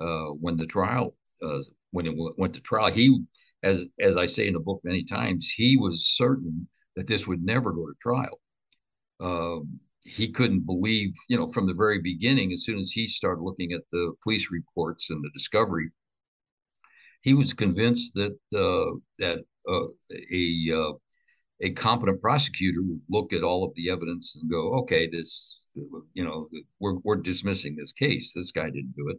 uh, 0.00 0.26
when 0.40 0.56
the 0.56 0.66
trial 0.66 1.16
uh, 1.42 1.58
when 1.92 2.06
it 2.06 2.10
w- 2.10 2.34
went 2.38 2.54
to 2.54 2.60
trial. 2.60 2.90
He, 2.90 3.22
as 3.62 3.84
as 4.00 4.16
I 4.16 4.26
say 4.26 4.46
in 4.46 4.54
the 4.54 4.60
book 4.60 4.80
many 4.84 5.04
times, 5.04 5.50
he 5.50 5.76
was 5.76 6.06
certain 6.16 6.68
that 6.96 7.06
this 7.06 7.26
would 7.26 7.42
never 7.42 7.72
go 7.72 7.86
to 7.86 7.94
trial. 8.00 8.40
Um, 9.20 9.80
he 10.02 10.28
couldn't 10.32 10.66
believe, 10.66 11.14
you 11.28 11.36
know, 11.36 11.46
from 11.46 11.66
the 11.66 11.74
very 11.74 12.00
beginning. 12.00 12.52
As 12.52 12.64
soon 12.64 12.78
as 12.78 12.90
he 12.90 13.06
started 13.06 13.42
looking 13.42 13.72
at 13.72 13.82
the 13.92 14.14
police 14.22 14.50
reports 14.50 15.10
and 15.10 15.22
the 15.22 15.30
discovery, 15.34 15.90
he 17.22 17.34
was 17.34 17.52
convinced 17.52 18.14
that 18.14 18.38
uh, 18.54 18.96
that 19.18 19.40
uh, 19.68 19.86
a 20.32 20.72
uh, 20.74 20.92
a 21.60 21.70
competent 21.70 22.20
prosecutor 22.20 22.80
would 22.82 23.02
look 23.10 23.32
at 23.32 23.42
all 23.42 23.64
of 23.64 23.74
the 23.74 23.90
evidence 23.90 24.36
and 24.40 24.50
go, 24.50 24.72
okay, 24.80 25.08
this, 25.10 25.58
you 26.14 26.24
know, 26.24 26.48
we're 26.78 26.96
we're 27.04 27.16
dismissing 27.16 27.76
this 27.76 27.92
case. 27.92 28.32
This 28.32 28.52
guy 28.52 28.70
didn't 28.70 28.94
do 28.96 29.10
it, 29.10 29.18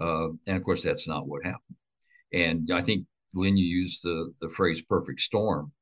uh, 0.00 0.28
and 0.46 0.56
of 0.58 0.64
course, 0.64 0.82
that's 0.82 1.08
not 1.08 1.26
what 1.26 1.44
happened. 1.44 1.76
And 2.34 2.68
I 2.72 2.82
think 2.82 3.06
Lynn, 3.32 3.56
you 3.56 3.64
used 3.64 4.02
the 4.02 4.32
the 4.40 4.48
phrase 4.48 4.82
"perfect 4.82 5.20
storm," 5.20 5.72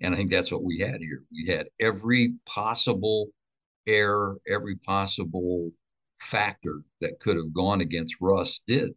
and 0.00 0.14
I 0.14 0.16
think 0.16 0.30
that's 0.30 0.52
what 0.52 0.62
we 0.62 0.78
had 0.78 1.00
here. 1.00 1.24
We 1.32 1.50
had 1.50 1.68
every 1.80 2.34
possible 2.46 3.30
error, 3.86 4.36
every 4.48 4.76
possible 4.76 5.72
factor 6.20 6.82
that 7.00 7.18
could 7.18 7.36
have 7.36 7.52
gone 7.54 7.80
against 7.80 8.20
Russ 8.20 8.60
did. 8.66 8.92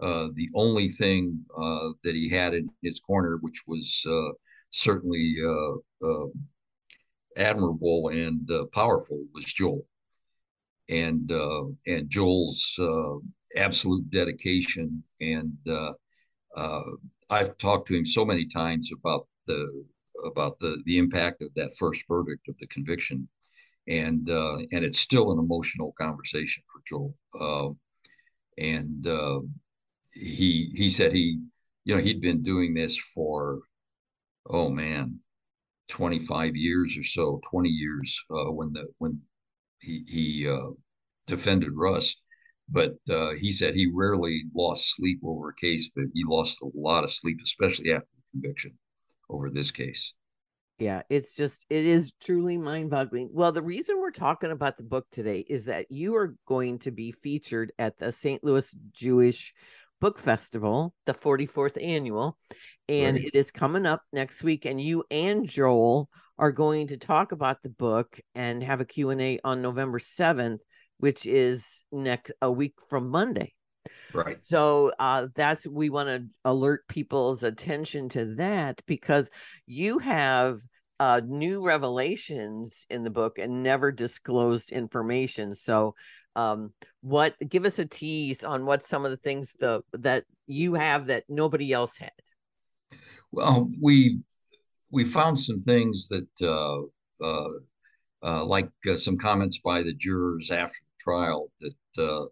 Uh, 0.00 0.28
the 0.34 0.48
only 0.54 0.88
thing 0.90 1.44
uh, 1.56 1.88
that 2.04 2.14
he 2.14 2.28
had 2.28 2.54
in 2.54 2.68
his 2.82 3.00
corner, 3.00 3.38
which 3.40 3.62
was 3.66 4.04
uh, 4.06 4.32
certainly 4.70 5.34
uh, 5.44 6.06
uh, 6.06 6.26
admirable 7.36 8.08
and 8.08 8.48
powerful, 8.72 9.24
was 9.34 9.44
Joel. 9.44 9.86
And 10.88 11.28
and 11.86 12.08
Joel's 12.08 12.78
absolute 13.56 14.08
dedication 14.10 15.02
and 15.20 15.56
I've 17.30 17.58
talked 17.58 17.88
to 17.88 17.96
him 17.96 18.06
so 18.06 18.24
many 18.24 18.46
times 18.46 18.90
about 18.92 19.26
the 19.46 19.84
about 20.24 20.58
the 20.60 20.82
the 20.86 20.98
impact 20.98 21.42
of 21.42 21.48
that 21.54 21.76
first 21.76 22.02
verdict 22.08 22.48
of 22.48 22.56
the 22.58 22.66
conviction, 22.68 23.28
and 23.88 24.28
uh, 24.30 24.58
and 24.72 24.84
it's 24.84 25.00
still 25.00 25.32
an 25.32 25.38
emotional 25.38 25.92
conversation 25.98 26.62
for 26.72 26.80
Joel. 26.86 27.14
Uh, 27.38 27.74
and 28.58 29.06
uh, 29.06 29.40
he 30.14 30.72
he 30.74 30.88
said 30.88 31.12
he 31.12 31.40
you 31.84 31.94
know 31.94 32.00
he'd 32.00 32.20
been 32.20 32.42
doing 32.42 32.74
this 32.74 32.96
for 32.96 33.60
oh 34.48 34.68
man 34.68 35.18
25 35.88 36.56
years 36.56 36.96
or 36.96 37.02
so 37.02 37.40
20 37.50 37.68
years 37.68 38.24
uh, 38.30 38.50
when 38.50 38.72
the 38.72 38.86
when 38.98 39.20
he 39.80 40.04
he 40.08 40.48
uh, 40.48 40.70
defended 41.26 41.72
russ 41.74 42.16
but 42.68 42.94
uh, 43.10 43.30
he 43.32 43.52
said 43.52 43.74
he 43.74 43.90
rarely 43.92 44.44
lost 44.54 44.94
sleep 44.96 45.20
over 45.24 45.50
a 45.50 45.54
case 45.54 45.90
but 45.94 46.04
he 46.14 46.24
lost 46.26 46.58
a 46.62 46.68
lot 46.74 47.04
of 47.04 47.10
sleep 47.10 47.38
especially 47.42 47.92
after 47.92 48.08
the 48.14 48.22
conviction 48.32 48.72
over 49.30 49.50
this 49.50 49.70
case 49.70 50.14
yeah 50.78 51.02
it's 51.08 51.34
just 51.36 51.64
it 51.70 51.86
is 51.86 52.12
truly 52.22 52.58
mind-boggling 52.58 53.28
well 53.32 53.52
the 53.52 53.62
reason 53.62 53.98
we're 53.98 54.10
talking 54.10 54.50
about 54.50 54.76
the 54.76 54.82
book 54.82 55.06
today 55.10 55.44
is 55.48 55.66
that 55.66 55.86
you 55.90 56.14
are 56.16 56.34
going 56.46 56.78
to 56.78 56.90
be 56.90 57.12
featured 57.12 57.72
at 57.78 57.98
the 57.98 58.10
st 58.10 58.42
louis 58.42 58.74
jewish 58.92 59.54
Book 60.00 60.18
Festival, 60.18 60.92
the 61.06 61.14
44th 61.14 61.82
annual, 61.82 62.36
and 62.88 63.16
right. 63.16 63.26
it 63.26 63.34
is 63.34 63.50
coming 63.50 63.86
up 63.86 64.02
next 64.12 64.42
week. 64.44 64.66
And 64.66 64.80
you 64.80 65.04
and 65.10 65.48
Joel 65.48 66.10
are 66.38 66.52
going 66.52 66.88
to 66.88 66.98
talk 66.98 67.32
about 67.32 67.62
the 67.62 67.70
book 67.70 68.20
and 68.34 68.62
have 68.62 68.80
a 68.80 68.84
Q&A 68.84 69.40
on 69.42 69.62
November 69.62 69.98
7th, 69.98 70.58
which 70.98 71.26
is 71.26 71.84
next 71.92 72.32
a 72.40 72.50
week 72.50 72.74
from 72.88 73.10
Monday. 73.10 73.52
Right. 74.12 74.42
So 74.42 74.92
uh, 74.98 75.28
that's 75.34 75.66
we 75.66 75.90
want 75.90 76.08
to 76.08 76.24
alert 76.44 76.86
people's 76.88 77.42
attention 77.42 78.08
to 78.10 78.34
that 78.36 78.80
because 78.86 79.30
you 79.66 79.98
have 79.98 80.60
uh, 80.98 81.20
new 81.24 81.64
revelations 81.64 82.86
in 82.90 83.04
the 83.04 83.10
book 83.10 83.38
and 83.38 83.62
never 83.62 83.92
disclosed 83.92 84.72
information. 84.72 85.54
So 85.54 85.94
um 86.36 86.72
what 87.00 87.34
give 87.48 87.64
us 87.64 87.78
a 87.80 87.86
tease 87.86 88.44
on 88.44 88.66
what 88.66 88.84
some 88.84 89.04
of 89.04 89.10
the 89.10 89.16
things 89.16 89.56
the 89.58 89.82
that 89.94 90.24
you 90.46 90.74
have 90.74 91.06
that 91.06 91.24
nobody 91.28 91.72
else 91.72 91.96
had 91.96 92.12
well 93.32 93.68
we 93.82 94.20
we 94.92 95.02
found 95.02 95.36
some 95.38 95.60
things 95.60 96.06
that 96.08 96.28
uh 96.42 97.24
uh, 97.24 97.48
uh 98.22 98.44
like 98.44 98.68
uh, 98.88 98.96
some 98.96 99.16
comments 99.16 99.58
by 99.64 99.82
the 99.82 99.94
jurors 99.94 100.50
after 100.50 100.78
trial 101.06 101.50
that 101.60 102.02
uh, 102.02 102.26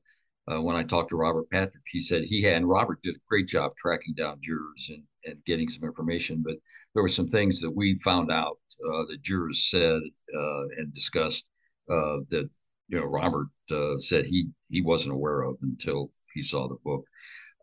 uh, 0.46 0.60
when 0.60 0.76
I 0.76 0.82
talked 0.82 1.10
to 1.10 1.16
Robert 1.16 1.48
Patrick, 1.50 1.84
he 1.90 2.00
said 2.00 2.24
he 2.24 2.42
had, 2.42 2.56
and 2.56 2.68
Robert 2.68 3.00
did 3.02 3.16
a 3.16 3.28
great 3.28 3.48
job 3.48 3.72
tracking 3.78 4.14
down 4.14 4.40
jurors 4.42 4.90
and, 4.90 5.02
and 5.24 5.44
getting 5.46 5.68
some 5.68 5.84
information. 5.84 6.42
But 6.44 6.56
there 6.92 7.02
were 7.02 7.08
some 7.08 7.28
things 7.28 7.60
that 7.60 7.70
we 7.70 7.98
found 8.00 8.30
out 8.30 8.58
uh, 8.86 9.04
the 9.08 9.16
jurors 9.22 9.70
said 9.70 10.00
uh, 10.36 10.62
and 10.76 10.92
discussed 10.92 11.48
uh, 11.90 12.18
that 12.28 12.48
you 12.88 12.98
know 12.98 13.06
Robert 13.06 13.48
uh, 13.70 13.98
said 13.98 14.26
he 14.26 14.48
he 14.68 14.82
wasn't 14.82 15.14
aware 15.14 15.42
of 15.42 15.56
until 15.62 16.10
he 16.34 16.42
saw 16.42 16.68
the 16.68 16.76
book. 16.84 17.04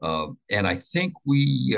Uh, 0.01 0.29
and 0.49 0.65
I 0.67 0.75
think 0.75 1.13
we 1.25 1.77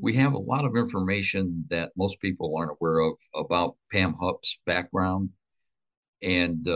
we 0.00 0.12
have 0.14 0.32
a 0.32 0.38
lot 0.38 0.64
of 0.64 0.76
information 0.76 1.64
that 1.70 1.90
most 1.96 2.20
people 2.20 2.56
aren't 2.56 2.76
aware 2.80 2.98
of 2.98 3.14
about 3.34 3.76
Pam 3.92 4.14
Hupp's 4.14 4.58
background 4.66 5.30
and 6.22 6.66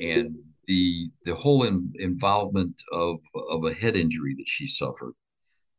and 0.00 0.36
the 0.66 1.10
the 1.24 1.34
whole 1.34 1.64
in, 1.64 1.92
involvement 1.96 2.80
of 2.92 3.18
of 3.50 3.64
a 3.64 3.74
head 3.74 3.96
injury 3.96 4.34
that 4.36 4.48
she 4.48 4.66
suffered. 4.66 5.14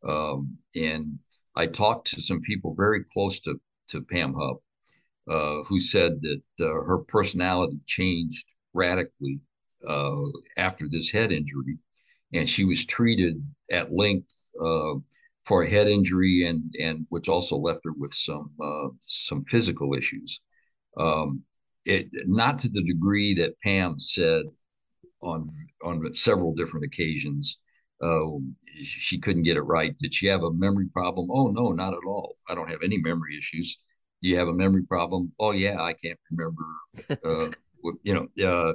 Um, 0.08 0.58
and 0.76 1.19
I 1.56 1.67
talked 1.67 2.08
to 2.12 2.21
some 2.21 2.41
people 2.41 2.76
very 2.76 3.04
close 3.13 3.39
to 3.41 3.60
to 3.89 4.02
Pam 4.02 4.34
Hupp 4.34 4.58
uh, 5.30 5.63
who 5.63 5.80
said 5.80 6.21
that 6.21 6.41
uh, 6.62 6.84
her 6.86 7.00
personality 7.00 7.80
changed 7.86 8.54
radically 8.74 9.39
uh, 9.88 10.26
after 10.58 10.88
this 10.88 11.10
head 11.10 11.32
injury, 11.32 11.78
and 12.34 12.48
she 12.48 12.63
was 12.63 12.86
treated 12.86 13.43
at 13.71 13.93
length 13.93 14.52
uh, 14.63 14.93
for 15.43 15.63
a 15.63 15.69
head 15.69 15.88
injury 15.88 16.45
and 16.45 16.74
and 16.80 17.06
which 17.10 17.30
also 17.30 17.56
left 17.56 17.82
her 17.86 17.93
with 17.98 18.13
some 18.13 18.52
uh, 18.63 18.89
some 19.00 19.43
physical 19.45 19.93
issues. 19.93 20.41
Um, 20.98 21.43
it 21.86 22.08
not 22.26 22.60
to 22.60 22.69
the 22.69 22.84
degree 22.84 23.34
that 23.36 23.60
Pam 23.62 24.00
said 24.00 24.43
on 25.25 25.51
on 25.83 26.13
several 26.13 26.53
different 26.53 26.85
occasions. 26.85 27.59
Uh, 28.03 28.25
she 28.83 29.19
couldn't 29.19 29.43
get 29.43 29.57
it 29.57 29.61
right. 29.61 29.97
Did 29.97 30.13
she 30.13 30.27
have 30.27 30.43
a 30.43 30.51
memory 30.51 30.88
problem? 30.88 31.29
Oh 31.31 31.47
no, 31.47 31.71
not 31.71 31.93
at 31.93 32.05
all. 32.05 32.38
I 32.49 32.55
don't 32.55 32.69
have 32.69 32.83
any 32.83 32.97
memory 32.97 33.38
issues. 33.38 33.77
Do 34.21 34.29
you 34.29 34.38
have 34.38 34.47
a 34.47 34.53
memory 34.53 34.83
problem? 34.83 35.33
Oh 35.39 35.51
yeah, 35.51 35.81
I 35.81 35.93
can't 35.93 36.19
remember. 36.31 36.63
Uh, 37.23 37.51
you 38.03 38.13
know, 38.13 38.45
uh, 38.45 38.73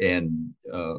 and 0.00 0.54
uh, 0.72 0.98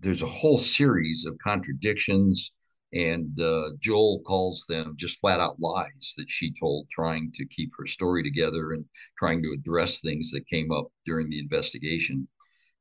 there's 0.00 0.22
a 0.22 0.26
whole 0.26 0.58
series 0.58 1.26
of 1.26 1.38
contradictions 1.38 2.52
and 2.92 3.38
uh, 3.38 3.70
Joel 3.80 4.20
calls 4.20 4.64
them 4.68 4.94
just 4.96 5.18
flat 5.18 5.40
out 5.40 5.60
lies 5.60 6.14
that 6.16 6.30
she 6.30 6.52
told, 6.52 6.88
trying 6.88 7.30
to 7.34 7.44
keep 7.46 7.70
her 7.76 7.86
story 7.86 8.22
together 8.22 8.72
and 8.72 8.84
trying 9.18 9.42
to 9.42 9.52
address 9.52 10.00
things 10.00 10.30
that 10.30 10.46
came 10.48 10.72
up 10.72 10.86
during 11.04 11.28
the 11.28 11.38
investigation. 11.38 12.26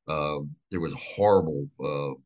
Uh, 0.07 0.39
there 0.71 0.79
was 0.79 0.93
horrible 0.93 1.67
uh, 1.83 2.19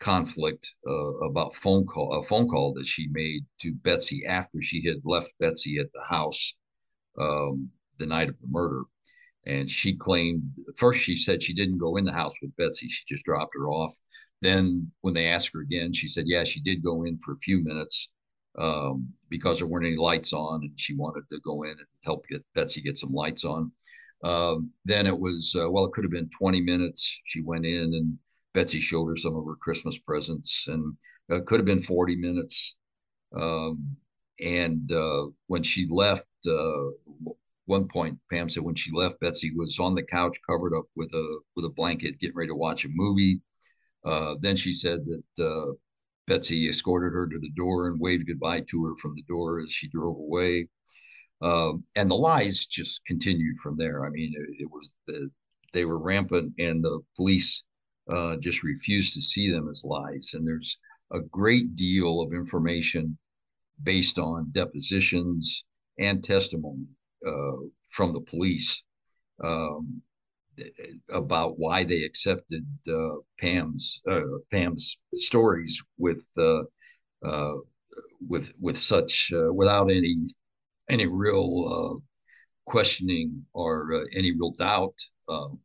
conflict 0.00 0.74
uh, 0.86 1.14
about 1.26 1.54
phone 1.54 1.84
call 1.84 2.12
a 2.12 2.22
phone 2.22 2.48
call 2.48 2.72
that 2.74 2.86
she 2.86 3.08
made 3.08 3.44
to 3.60 3.74
Betsy 3.74 4.24
after 4.26 4.62
she 4.62 4.84
had 4.86 4.98
left 5.04 5.32
Betsy 5.40 5.78
at 5.78 5.92
the 5.92 6.02
house 6.02 6.54
um, 7.18 7.68
the 7.98 8.06
night 8.06 8.28
of 8.28 8.40
the 8.40 8.48
murder. 8.48 8.82
And 9.46 9.68
she 9.70 9.96
claimed 9.96 10.42
first 10.76 11.00
she 11.00 11.16
said 11.16 11.42
she 11.42 11.54
didn't 11.54 11.78
go 11.78 11.96
in 11.96 12.04
the 12.04 12.12
house 12.12 12.34
with 12.40 12.56
Betsy; 12.56 12.88
she 12.88 13.04
just 13.06 13.24
dropped 13.24 13.54
her 13.54 13.68
off. 13.68 13.94
Then 14.40 14.92
when 15.00 15.14
they 15.14 15.26
asked 15.26 15.50
her 15.54 15.60
again, 15.60 15.92
she 15.92 16.08
said, 16.08 16.24
yeah, 16.26 16.44
she 16.44 16.60
did 16.60 16.82
go 16.82 17.04
in 17.04 17.18
for 17.18 17.32
a 17.32 17.38
few 17.38 17.62
minutes 17.62 18.08
um, 18.58 19.12
because 19.28 19.58
there 19.58 19.66
weren't 19.66 19.86
any 19.86 19.96
lights 19.96 20.32
on 20.32 20.60
and 20.62 20.78
she 20.78 20.94
wanted 20.94 21.28
to 21.30 21.40
go 21.40 21.62
in 21.64 21.70
and 21.70 21.86
help 22.04 22.26
get 22.28 22.44
Betsy 22.54 22.80
get 22.80 22.96
some 22.96 23.12
lights 23.12 23.44
on. 23.44 23.72
Um, 24.22 24.72
then 24.84 25.06
it 25.06 25.18
was, 25.18 25.54
uh, 25.58 25.70
well, 25.70 25.84
it 25.84 25.92
could 25.92 26.04
have 26.04 26.10
been 26.10 26.30
20 26.30 26.60
minutes. 26.60 27.20
She 27.24 27.42
went 27.42 27.66
in 27.66 27.94
and 27.94 28.18
Betsy 28.54 28.80
showed 28.80 29.06
her 29.06 29.16
some 29.16 29.36
of 29.36 29.44
her 29.44 29.56
Christmas 29.56 29.98
presents 29.98 30.66
and 30.68 30.96
it 31.28 31.46
could 31.46 31.60
have 31.60 31.66
been 31.66 31.82
40 31.82 32.16
minutes. 32.16 32.76
Um, 33.36 33.96
and 34.40 34.90
uh, 34.92 35.26
when 35.46 35.62
she 35.62 35.86
left, 35.88 36.26
uh, 36.48 36.84
one 37.66 37.86
point 37.86 38.18
Pam 38.30 38.48
said 38.48 38.62
when 38.62 38.74
she 38.74 38.90
left, 38.92 39.20
Betsy 39.20 39.52
was 39.54 39.78
on 39.78 39.94
the 39.94 40.02
couch 40.02 40.38
covered 40.48 40.74
up 40.74 40.86
with 40.96 41.12
a 41.12 41.40
with 41.54 41.66
a 41.66 41.70
blanket, 41.70 42.18
getting 42.18 42.36
ready 42.36 42.48
to 42.48 42.54
watch 42.54 42.84
a 42.84 42.88
movie. 42.90 43.40
Uh, 44.04 44.36
then 44.40 44.56
she 44.56 44.72
said 44.72 45.00
that 45.04 45.44
uh, 45.44 45.72
Betsy 46.26 46.68
escorted 46.68 47.12
her 47.12 47.26
to 47.28 47.38
the 47.38 47.50
door 47.50 47.88
and 47.88 48.00
waved 48.00 48.26
goodbye 48.26 48.62
to 48.70 48.84
her 48.84 48.94
from 48.96 49.12
the 49.14 49.24
door 49.28 49.60
as 49.60 49.70
she 49.70 49.88
drove 49.88 50.16
away. 50.16 50.68
Um, 51.40 51.84
and 51.94 52.10
the 52.10 52.16
lies 52.16 52.66
just 52.66 53.04
continued 53.04 53.58
from 53.58 53.76
there. 53.76 54.04
I 54.04 54.10
mean, 54.10 54.34
it, 54.34 54.62
it 54.62 54.70
was 54.70 54.92
the, 55.06 55.30
they 55.72 55.84
were 55.84 55.98
rampant, 55.98 56.54
and 56.58 56.82
the 56.82 57.00
police 57.16 57.62
uh, 58.10 58.36
just 58.38 58.62
refused 58.62 59.14
to 59.14 59.22
see 59.22 59.50
them 59.50 59.68
as 59.68 59.84
lies. 59.84 60.30
And 60.34 60.46
there's 60.46 60.78
a 61.12 61.20
great 61.20 61.76
deal 61.76 62.20
of 62.20 62.32
information 62.32 63.16
based 63.82 64.18
on 64.18 64.50
depositions 64.52 65.64
and 65.98 66.22
testimony 66.22 66.86
uh, 67.26 67.56
from 67.90 68.12
the 68.12 68.20
police 68.20 68.82
um, 69.42 70.02
about 71.12 71.58
why 71.58 71.84
they 71.84 72.02
accepted 72.02 72.66
uh, 72.88 73.16
Pam's 73.40 74.00
uh, 74.10 74.20
Pam's 74.52 74.98
stories 75.14 75.82
with 75.98 76.26
uh, 76.36 76.62
uh 77.24 77.54
with 78.28 78.52
with 78.60 78.76
such 78.76 79.32
without 79.52 79.90
any 79.90 80.16
any 80.88 81.06
real 81.06 81.64
uh, 81.68 81.98
questioning 82.66 83.44
or 83.52 84.04
any 84.14 84.32
real 84.32 84.52
doubt. 84.52 84.94
Um, 85.28 85.58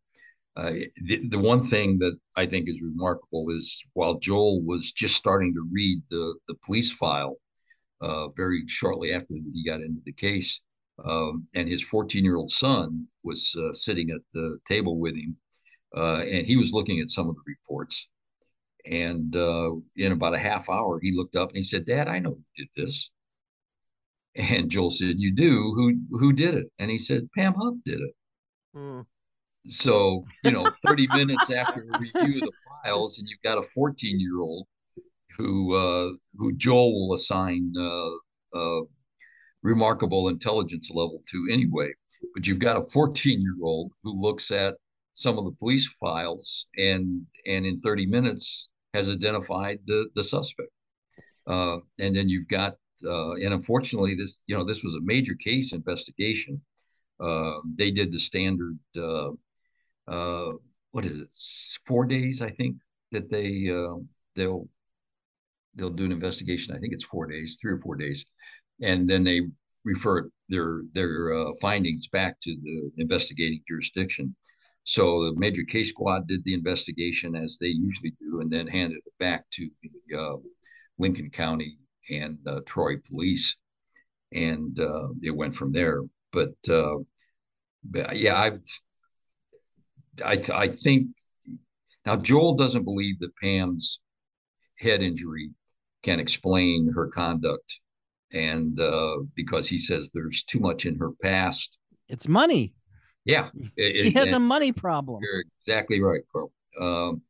the, 0.55 1.27
the 1.29 1.39
one 1.39 1.61
thing 1.61 1.97
that 1.99 2.17
I 2.37 2.45
think 2.45 2.69
is 2.69 2.81
remarkable 2.81 3.47
is 3.49 3.81
while 3.93 4.19
Joel 4.19 4.61
was 4.61 4.91
just 4.91 5.15
starting 5.15 5.53
to 5.53 5.67
read 5.71 6.01
the 6.09 6.35
the 6.47 6.55
police 6.65 6.91
file 6.91 7.37
very 8.35 8.63
shortly 8.67 9.13
after 9.13 9.33
he 9.53 9.63
got 9.63 9.81
into 9.81 10.01
the 10.05 10.13
case, 10.13 10.61
um, 11.03 11.47
and 11.55 11.67
his 11.67 11.81
14 11.81 12.23
year 12.23 12.35
old 12.35 12.49
son 12.49 13.07
was 13.23 13.55
uh, 13.57 13.73
sitting 13.73 14.11
at 14.11 14.21
the 14.33 14.57
table 14.67 14.99
with 14.99 15.15
him, 15.15 15.35
uh, 15.95 16.21
and 16.21 16.45
he 16.45 16.55
was 16.55 16.73
looking 16.73 16.99
at 16.99 17.09
some 17.09 17.29
of 17.29 17.35
the 17.35 17.41
reports. 17.47 18.07
And 18.85 19.35
uh, 19.35 19.71
in 19.95 20.11
about 20.11 20.35
a 20.35 20.39
half 20.39 20.69
hour, 20.69 20.99
he 21.01 21.13
looked 21.15 21.35
up 21.35 21.49
and 21.49 21.57
he 21.57 21.63
said, 21.63 21.85
"Dad, 21.85 22.07
I 22.07 22.19
know 22.19 22.37
you 22.55 22.65
did 22.65 22.67
this." 22.75 23.09
And 24.35 24.69
Joel 24.69 24.89
said, 24.89 25.19
"You 25.19 25.31
do? 25.31 25.73
Who 25.75 25.99
who 26.17 26.33
did 26.33 26.55
it?" 26.55 26.67
And 26.79 26.89
he 26.89 26.97
said, 26.97 27.29
"Pam 27.35 27.53
Hupp 27.53 27.75
did 27.85 27.99
it." 27.99 28.15
Mm. 28.75 29.05
So 29.67 30.25
you 30.43 30.51
know, 30.51 30.69
30 30.85 31.07
minutes 31.07 31.51
after 31.51 31.81
a 31.81 31.99
review 31.99 32.35
of 32.35 32.41
the 32.41 32.51
files, 32.83 33.19
and 33.19 33.27
you've 33.29 33.43
got 33.43 33.57
a 33.57 33.63
14 33.63 34.19
year 34.19 34.39
old 34.39 34.67
who 35.37 35.75
uh, 35.75 36.09
who 36.35 36.53
Joel 36.53 36.93
will 36.93 37.13
assign 37.13 37.73
uh, 37.77 38.09
uh, 38.53 38.81
remarkable 39.61 40.27
intelligence 40.29 40.89
level 40.89 41.21
to 41.29 41.47
anyway. 41.51 41.91
But 42.33 42.47
you've 42.47 42.59
got 42.59 42.77
a 42.77 42.83
14 42.83 43.41
year 43.41 43.55
old 43.61 43.91
who 44.03 44.19
looks 44.21 44.51
at 44.51 44.75
some 45.13 45.37
of 45.37 45.45
the 45.45 45.51
police 45.51 45.87
files 45.99 46.67
and 46.77 47.25
and 47.45 47.65
in 47.65 47.79
30 47.79 48.05
minutes 48.07 48.69
has 48.93 49.09
identified 49.09 49.79
the 49.85 50.09
the 50.15 50.23
suspect. 50.23 50.69
Uh, 51.45 51.77
and 51.99 52.15
then 52.15 52.29
you've 52.29 52.47
got 52.47 52.75
uh, 53.05 53.33
and 53.33 53.53
unfortunately 53.53 54.15
this 54.15 54.43
you 54.47 54.55
know 54.55 54.63
this 54.63 54.83
was 54.83 54.95
a 54.95 55.01
major 55.01 55.35
case 55.35 55.73
investigation. 55.73 56.61
Uh, 57.19 57.59
they 57.75 57.91
did 57.91 58.11
the 58.11 58.19
standard 58.19 58.77
uh, 58.97 59.31
uh, 60.07 60.51
what 60.91 61.05
is 61.05 61.19
it 61.19 61.33
four 61.85 62.05
days 62.05 62.41
I 62.41 62.49
think 62.49 62.77
that 63.11 63.29
they 63.29 63.69
uh, 63.69 64.01
they'll 64.35 64.67
they'll 65.75 65.89
do 65.89 66.05
an 66.05 66.11
investigation. 66.11 66.75
I 66.75 66.79
think 66.79 66.93
it's 66.93 67.03
four 67.03 67.25
days, 67.25 67.57
three 67.61 67.73
or 67.73 67.77
four 67.77 67.95
days, 67.95 68.25
and 68.81 69.09
then 69.09 69.23
they 69.23 69.41
refer 69.85 70.29
their 70.49 70.81
their 70.93 71.33
uh, 71.33 71.51
findings 71.61 72.07
back 72.07 72.39
to 72.41 72.55
the 72.61 72.91
investigating 72.97 73.61
jurisdiction. 73.67 74.35
So 74.83 75.25
the 75.25 75.39
major 75.39 75.63
case 75.63 75.89
squad 75.89 76.27
did 76.27 76.43
the 76.43 76.53
investigation 76.53 77.35
as 77.35 77.57
they 77.59 77.67
usually 77.67 78.13
do, 78.19 78.41
and 78.41 78.51
then 78.51 78.67
handed 78.67 78.97
it 79.05 79.13
back 79.19 79.45
to 79.51 79.69
the 79.81 80.19
uh, 80.19 80.35
Lincoln 80.97 81.29
County 81.29 81.77
and 82.09 82.37
uh, 82.47 82.61
Troy 82.65 82.97
Police, 82.97 83.55
and 84.31 84.79
uh, 84.79 85.09
it 85.21 85.35
went 85.35 85.55
from 85.55 85.69
there. 85.69 86.01
But, 86.31 86.55
uh, 86.69 86.97
but 87.83 88.17
yeah, 88.17 88.39
I've 88.39 88.61
I 90.23 90.39
I 90.53 90.67
think 90.67 91.07
now 92.05 92.15
Joel 92.15 92.55
doesn't 92.55 92.83
believe 92.83 93.19
that 93.19 93.35
Pam's 93.41 93.99
head 94.77 95.01
injury 95.01 95.51
can 96.03 96.19
explain 96.19 96.91
her 96.93 97.07
conduct 97.07 97.79
and 98.31 98.79
uh, 98.79 99.17
because 99.35 99.69
he 99.69 99.77
says 99.77 100.09
there's 100.11 100.43
too 100.43 100.59
much 100.59 100.85
in 100.85 100.97
her 100.97 101.11
past. 101.21 101.77
It's 102.09 102.27
money. 102.27 102.73
Yeah, 103.25 103.49
it, 103.77 103.97
she 103.97 104.11
has 104.11 104.33
a 104.33 104.39
money 104.39 104.71
problem. 104.71 105.21
You're 105.23 105.43
exactly 105.61 106.01
right, 106.01 106.21
Carl. 106.31 106.51
Um, 106.79 107.21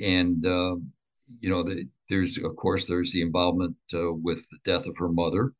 and 0.00 0.44
um, 0.46 0.92
you 1.40 1.48
know, 1.48 1.62
the, 1.62 1.88
there's 2.08 2.38
of 2.38 2.56
course 2.56 2.86
there's 2.86 3.12
the 3.12 3.22
involvement 3.22 3.76
uh, 3.92 4.12
with 4.12 4.48
the 4.50 4.58
death 4.64 4.86
of 4.86 4.96
her 4.98 5.08
mother, 5.08 5.52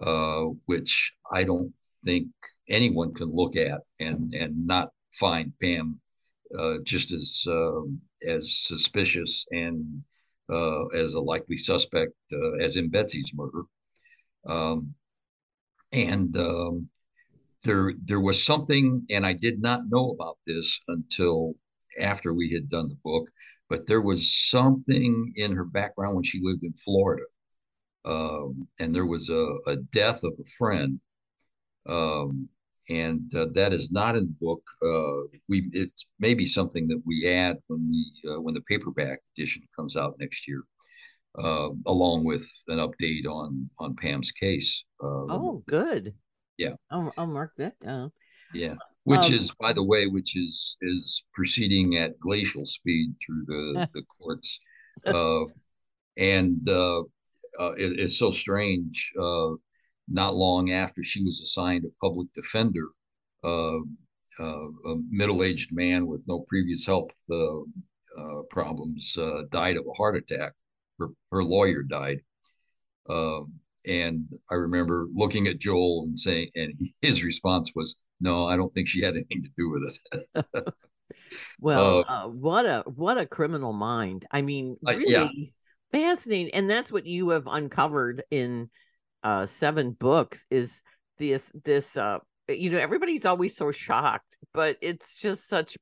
uh, 0.00 0.44
which 0.66 1.12
I 1.30 1.44
don't 1.44 1.72
think 2.04 2.28
anyone 2.68 3.14
can 3.14 3.28
look 3.30 3.56
at 3.56 3.80
and 4.00 4.34
and 4.34 4.66
not 4.66 4.90
find 5.12 5.52
Pam 5.60 6.00
uh, 6.58 6.76
just 6.84 7.12
as 7.12 7.44
um, 7.48 8.00
as 8.26 8.58
suspicious 8.58 9.46
and 9.50 10.02
uh, 10.50 10.86
as 10.88 11.14
a 11.14 11.20
likely 11.20 11.56
suspect 11.56 12.12
uh, 12.32 12.52
as 12.62 12.76
in 12.76 12.88
Betsy's 12.88 13.32
murder. 13.34 13.62
Um, 14.46 14.94
and 15.92 16.36
um, 16.36 16.88
there, 17.64 17.92
there 18.04 18.20
was 18.20 18.42
something, 18.42 19.04
and 19.10 19.26
I 19.26 19.32
did 19.32 19.60
not 19.60 19.88
know 19.88 20.10
about 20.10 20.38
this 20.46 20.80
until 20.88 21.54
after 22.00 22.32
we 22.32 22.52
had 22.52 22.68
done 22.68 22.88
the 22.88 22.98
book, 23.02 23.28
but 23.68 23.86
there 23.86 24.00
was 24.00 24.48
something 24.50 25.32
in 25.36 25.54
her 25.54 25.64
background 25.64 26.14
when 26.14 26.24
she 26.24 26.40
lived 26.42 26.62
in 26.62 26.72
Florida. 26.72 27.24
Um, 28.04 28.68
and 28.78 28.94
there 28.94 29.06
was 29.06 29.30
a, 29.30 29.56
a, 29.66 29.76
death 29.90 30.22
of 30.22 30.32
a 30.38 30.44
friend. 30.56 31.00
Um, 31.88 32.48
and 32.88 33.34
uh, 33.34 33.46
that 33.54 33.72
is 33.72 33.90
not 33.90 34.14
in 34.14 34.26
the 34.26 34.36
book. 34.40 34.62
Uh, 34.80 35.38
we 35.48 35.68
it 35.72 35.90
may 36.20 36.34
be 36.34 36.46
something 36.46 36.86
that 36.86 37.02
we 37.04 37.28
add 37.28 37.56
when 37.66 37.88
we 37.90 38.30
uh, 38.30 38.40
when 38.40 38.54
the 38.54 38.60
paperback 38.62 39.18
edition 39.36 39.62
comes 39.76 39.96
out 39.96 40.14
next 40.20 40.46
year 40.46 40.62
uh, 41.38 41.70
along 41.86 42.24
with 42.24 42.48
an 42.68 42.78
update 42.78 43.26
on 43.26 43.68
on 43.78 43.94
Pam's 43.94 44.32
case. 44.32 44.84
Uh, 45.02 45.26
oh, 45.28 45.62
good. 45.66 46.14
Yeah, 46.56 46.74
I'll, 46.90 47.12
I'll 47.16 47.26
mark 47.26 47.52
that 47.58 47.78
down. 47.80 48.12
Yeah, 48.54 48.74
which 49.06 49.26
um, 49.26 49.34
is, 49.34 49.52
by 49.60 49.72
the 49.72 49.84
way, 49.84 50.08
which 50.08 50.36
is 50.36 50.76
is 50.82 51.22
proceeding 51.32 51.96
at 51.96 52.18
glacial 52.18 52.66
speed 52.66 53.14
through 53.24 53.44
the 53.46 53.88
the 53.94 54.02
courts, 54.02 54.58
uh, 55.06 55.44
and 56.16 56.68
uh, 56.68 57.02
uh, 57.60 57.72
it, 57.78 58.00
it's 58.00 58.18
so 58.18 58.30
strange. 58.30 59.12
Uh, 59.18 59.50
not 60.08 60.34
long 60.34 60.72
after 60.72 61.04
she 61.04 61.22
was 61.22 61.40
assigned 61.40 61.84
a 61.84 62.04
public 62.04 62.32
defender, 62.32 62.88
uh, 63.44 63.78
uh 64.40 64.68
a 64.90 64.96
middle-aged 65.08 65.72
man 65.72 66.06
with 66.06 66.24
no 66.26 66.40
previous 66.48 66.84
health 66.84 67.14
uh, 67.30 67.60
uh, 67.60 68.42
problems 68.50 69.16
died 69.52 69.76
of 69.76 69.84
a 69.86 69.96
heart 69.96 70.16
attack. 70.16 70.52
Her, 70.98 71.08
her 71.30 71.44
lawyer 71.44 71.82
died. 71.82 72.20
and 73.08 74.28
I 74.50 74.54
remember 74.54 75.06
looking 75.12 75.46
at 75.46 75.60
Joel 75.60 76.04
and 76.06 76.18
saying, 76.18 76.50
and 76.56 76.72
his 77.02 77.22
response 77.22 77.72
was, 77.74 77.96
"No, 78.20 78.46
I 78.46 78.56
don't 78.56 78.72
think 78.72 78.88
she 78.88 79.02
had 79.02 79.14
anything 79.14 79.42
to 79.42 79.50
do 79.56 79.70
with 79.70 79.82
it." 80.34 80.74
well, 81.60 82.04
what 82.32 82.66
a 82.66 82.82
what 82.86 83.18
a 83.18 83.26
criminal 83.26 83.72
mind! 83.72 84.26
I 84.30 84.42
mean, 84.42 84.76
really, 84.82 85.04
yeah. 85.08 85.28
fascinating. 85.92 86.54
And 86.54 86.68
that's 86.68 86.92
what 86.92 87.06
you 87.06 87.30
have 87.30 87.46
uncovered 87.46 88.22
in 88.30 88.70
uh 89.22 89.46
seven 89.46 89.92
books 89.92 90.44
is 90.50 90.82
this 91.18 91.50
this 91.64 91.96
uh 91.96 92.18
you 92.48 92.70
know 92.70 92.78
everybody's 92.78 93.24
always 93.24 93.56
so 93.56 93.72
shocked 93.72 94.36
but 94.52 94.76
it's 94.82 95.20
just 95.20 95.48
such 95.48 95.76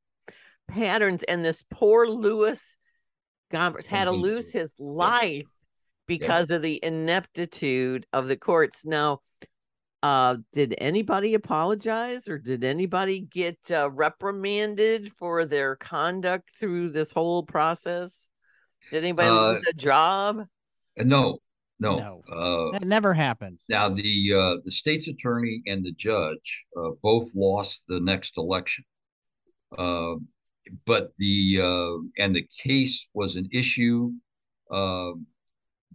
patterns. 0.69 1.23
And 1.25 1.45
this 1.45 1.65
poor 1.71 2.07
lewis 2.07 2.77
gompers 3.51 3.87
had 3.87 4.05
to 4.05 4.11
lose 4.11 4.53
his 4.53 4.75
life 4.79 5.45
because 6.07 6.51
of 6.51 6.63
the 6.63 6.81
ineptitude 6.83 8.07
of 8.13 8.27
the 8.29 8.37
courts. 8.37 8.85
Now 8.85 9.21
uh 10.05 10.37
did 10.53 10.75
anybody 10.79 11.35
apologize 11.35 12.29
or 12.29 12.39
did 12.39 12.63
anybody 12.63 13.21
get 13.33 13.59
uh, 13.73 13.91
reprimanded 13.91 15.11
for 15.13 15.47
their 15.47 15.77
conduct 15.77 16.51
through 16.61 16.91
this 16.91 17.11
whole 17.13 17.43
process 17.43 18.29
did 18.91 19.03
anybody 19.05 19.29
uh, 19.29 19.53
lose 19.53 19.65
a 19.69 19.73
job? 19.73 20.45
No, 20.99 21.39
no. 21.81 21.97
no. 21.97 22.23
Uh, 22.33 22.79
that 22.79 22.87
never 22.87 23.15
happens. 23.15 23.65
Now 23.69 23.89
the 23.89 24.33
uh, 24.33 24.57
the 24.65 24.71
state's 24.71 25.09
attorney 25.09 25.63
and 25.67 25.85
the 25.85 25.93
judge 25.93 26.67
uh, 26.77 26.91
both 27.03 27.31
lost 27.35 27.85
the 27.89 28.01
next 28.01 28.37
election, 28.39 28.85
uh, 29.77 30.15
but 30.87 31.11
the 31.17 31.61
uh, 31.63 32.23
and 32.23 32.35
the 32.35 32.47
case 32.63 33.09
was 33.15 33.37
an 33.37 33.49
issue. 33.53 34.13
Um, 34.71 35.27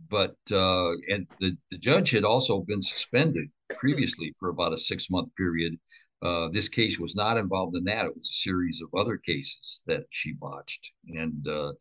but 0.10 0.36
uh, 0.52 0.92
and 1.10 1.28
the 1.40 1.58
the 1.72 1.78
judge 1.78 2.12
had 2.12 2.24
also 2.24 2.62
been 2.62 2.82
suspended 2.82 3.50
previously 3.78 4.34
for 4.40 4.50
about 4.50 4.74
a 4.74 4.78
six 4.78 5.10
month 5.10 5.30
period. 5.36 5.78
Uh, 6.22 6.50
this 6.50 6.68
case 6.68 7.00
was 7.00 7.16
not 7.16 7.38
involved 7.38 7.76
in 7.76 7.86
that. 7.86 8.06
It 8.06 8.16
was 8.16 8.30
a 8.30 8.42
series 8.42 8.82
of 8.82 9.00
other 9.00 9.18
cases 9.18 9.84
that 9.88 10.04
she 10.10 10.34
botched, 10.34 10.92
and 11.08 11.48
uh, 11.48 11.72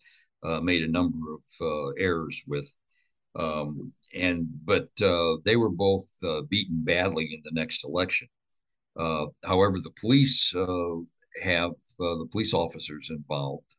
uh, 0.45 0.61
made 0.61 0.83
a 0.83 0.91
number 0.91 1.35
of 1.35 1.43
uh, 1.61 1.89
errors 1.99 2.43
with. 2.47 2.73
Um, 3.39 3.93
and 4.15 4.47
but 4.65 4.89
uh, 5.03 5.37
they 5.45 5.57
were 5.57 5.71
both 5.71 6.09
beaten 6.49 6.83
badly 6.83 7.29
in 7.33 7.41
the 7.45 7.53
next 7.53 7.85
election. 7.85 8.29
Uh, 8.99 9.27
however, 9.45 9.79
the 9.81 9.93
police 10.01 10.53
uh, 10.55 10.97
have 11.43 11.71
the 11.99 12.29
police 12.31 12.55
officers 12.55 13.11
involved 13.11 13.75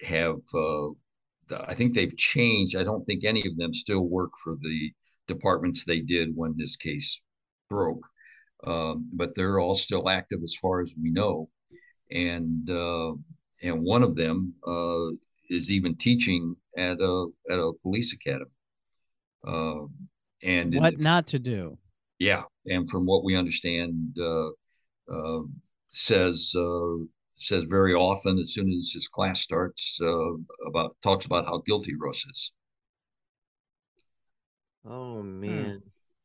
have 0.00 0.36
I 1.66 1.74
think 1.74 1.94
they've 1.94 2.16
changed. 2.16 2.76
I 2.76 2.84
don't 2.84 3.02
think 3.02 3.24
any 3.24 3.46
of 3.46 3.56
them 3.56 3.74
still 3.74 4.08
work 4.08 4.30
for 4.42 4.56
the 4.60 4.92
departments 5.26 5.84
they 5.84 6.00
did 6.00 6.30
when 6.34 6.54
this 6.56 6.76
case 6.76 7.20
broke, 7.70 8.04
um, 8.66 9.08
but 9.12 9.34
they're 9.34 9.58
all 9.58 9.74
still 9.74 10.08
active 10.08 10.40
as 10.42 10.54
far 10.60 10.80
as 10.80 10.94
we 11.00 11.10
know. 11.10 11.48
And 12.10 12.68
uh, 12.70 13.14
and 13.62 13.82
one 13.82 14.02
of 14.02 14.14
them 14.16 14.54
uh, 14.66 15.08
is 15.48 15.70
even 15.70 15.96
teaching 15.96 16.56
at 16.76 17.00
a 17.00 17.26
at 17.50 17.58
a 17.58 17.72
police 17.82 18.12
academy. 18.12 18.50
Uh, 19.46 19.86
and 20.42 20.74
what 20.74 20.98
not 20.98 21.26
to 21.28 21.38
do? 21.38 21.78
Yeah, 22.18 22.42
and 22.66 22.88
from 22.88 23.06
what 23.06 23.24
we 23.24 23.36
understand, 23.36 24.16
uh, 24.20 24.48
uh 25.08 25.42
says 25.90 26.52
uh, 26.56 26.96
says 27.36 27.64
very 27.68 27.94
often 27.94 28.38
as 28.38 28.52
soon 28.52 28.68
as 28.68 28.90
his 28.92 29.08
class 29.08 29.40
starts 29.40 29.98
uh, 30.00 30.32
about 30.66 30.96
talks 31.02 31.26
about 31.26 31.46
how 31.46 31.62
guilty 31.66 31.94
Russ 32.00 32.24
is. 32.30 32.52
Oh 34.88 35.22
man. 35.22 35.82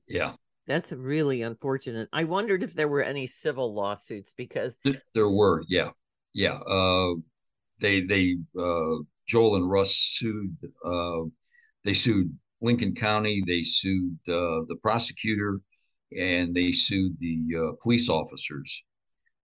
Yeah. 0.07 0.33
That's 0.67 0.91
really 0.91 1.41
unfortunate. 1.41 2.09
I 2.13 2.25
wondered 2.25 2.61
if 2.61 2.75
there 2.75 2.87
were 2.87 3.01
any 3.01 3.25
civil 3.25 3.73
lawsuits 3.73 4.33
because 4.37 4.77
there 5.15 5.29
were, 5.29 5.63
yeah 5.67 5.89
yeah, 6.33 6.53
uh, 6.53 7.15
they 7.79 8.01
they 8.01 8.37
uh, 8.57 9.03
Joel 9.27 9.55
and 9.55 9.69
Russ 9.69 9.95
sued. 9.95 10.55
Uh, 10.83 11.21
they 11.83 11.93
sued 11.93 12.37
Lincoln 12.61 12.95
County. 12.95 13.43
They 13.45 13.61
sued 13.61 14.17
uh, 14.27 14.63
the 14.67 14.77
prosecutor, 14.81 15.59
and 16.17 16.53
they 16.53 16.71
sued 16.71 17.17
the 17.19 17.39
uh, 17.57 17.71
police 17.81 18.09
officers. 18.09 18.83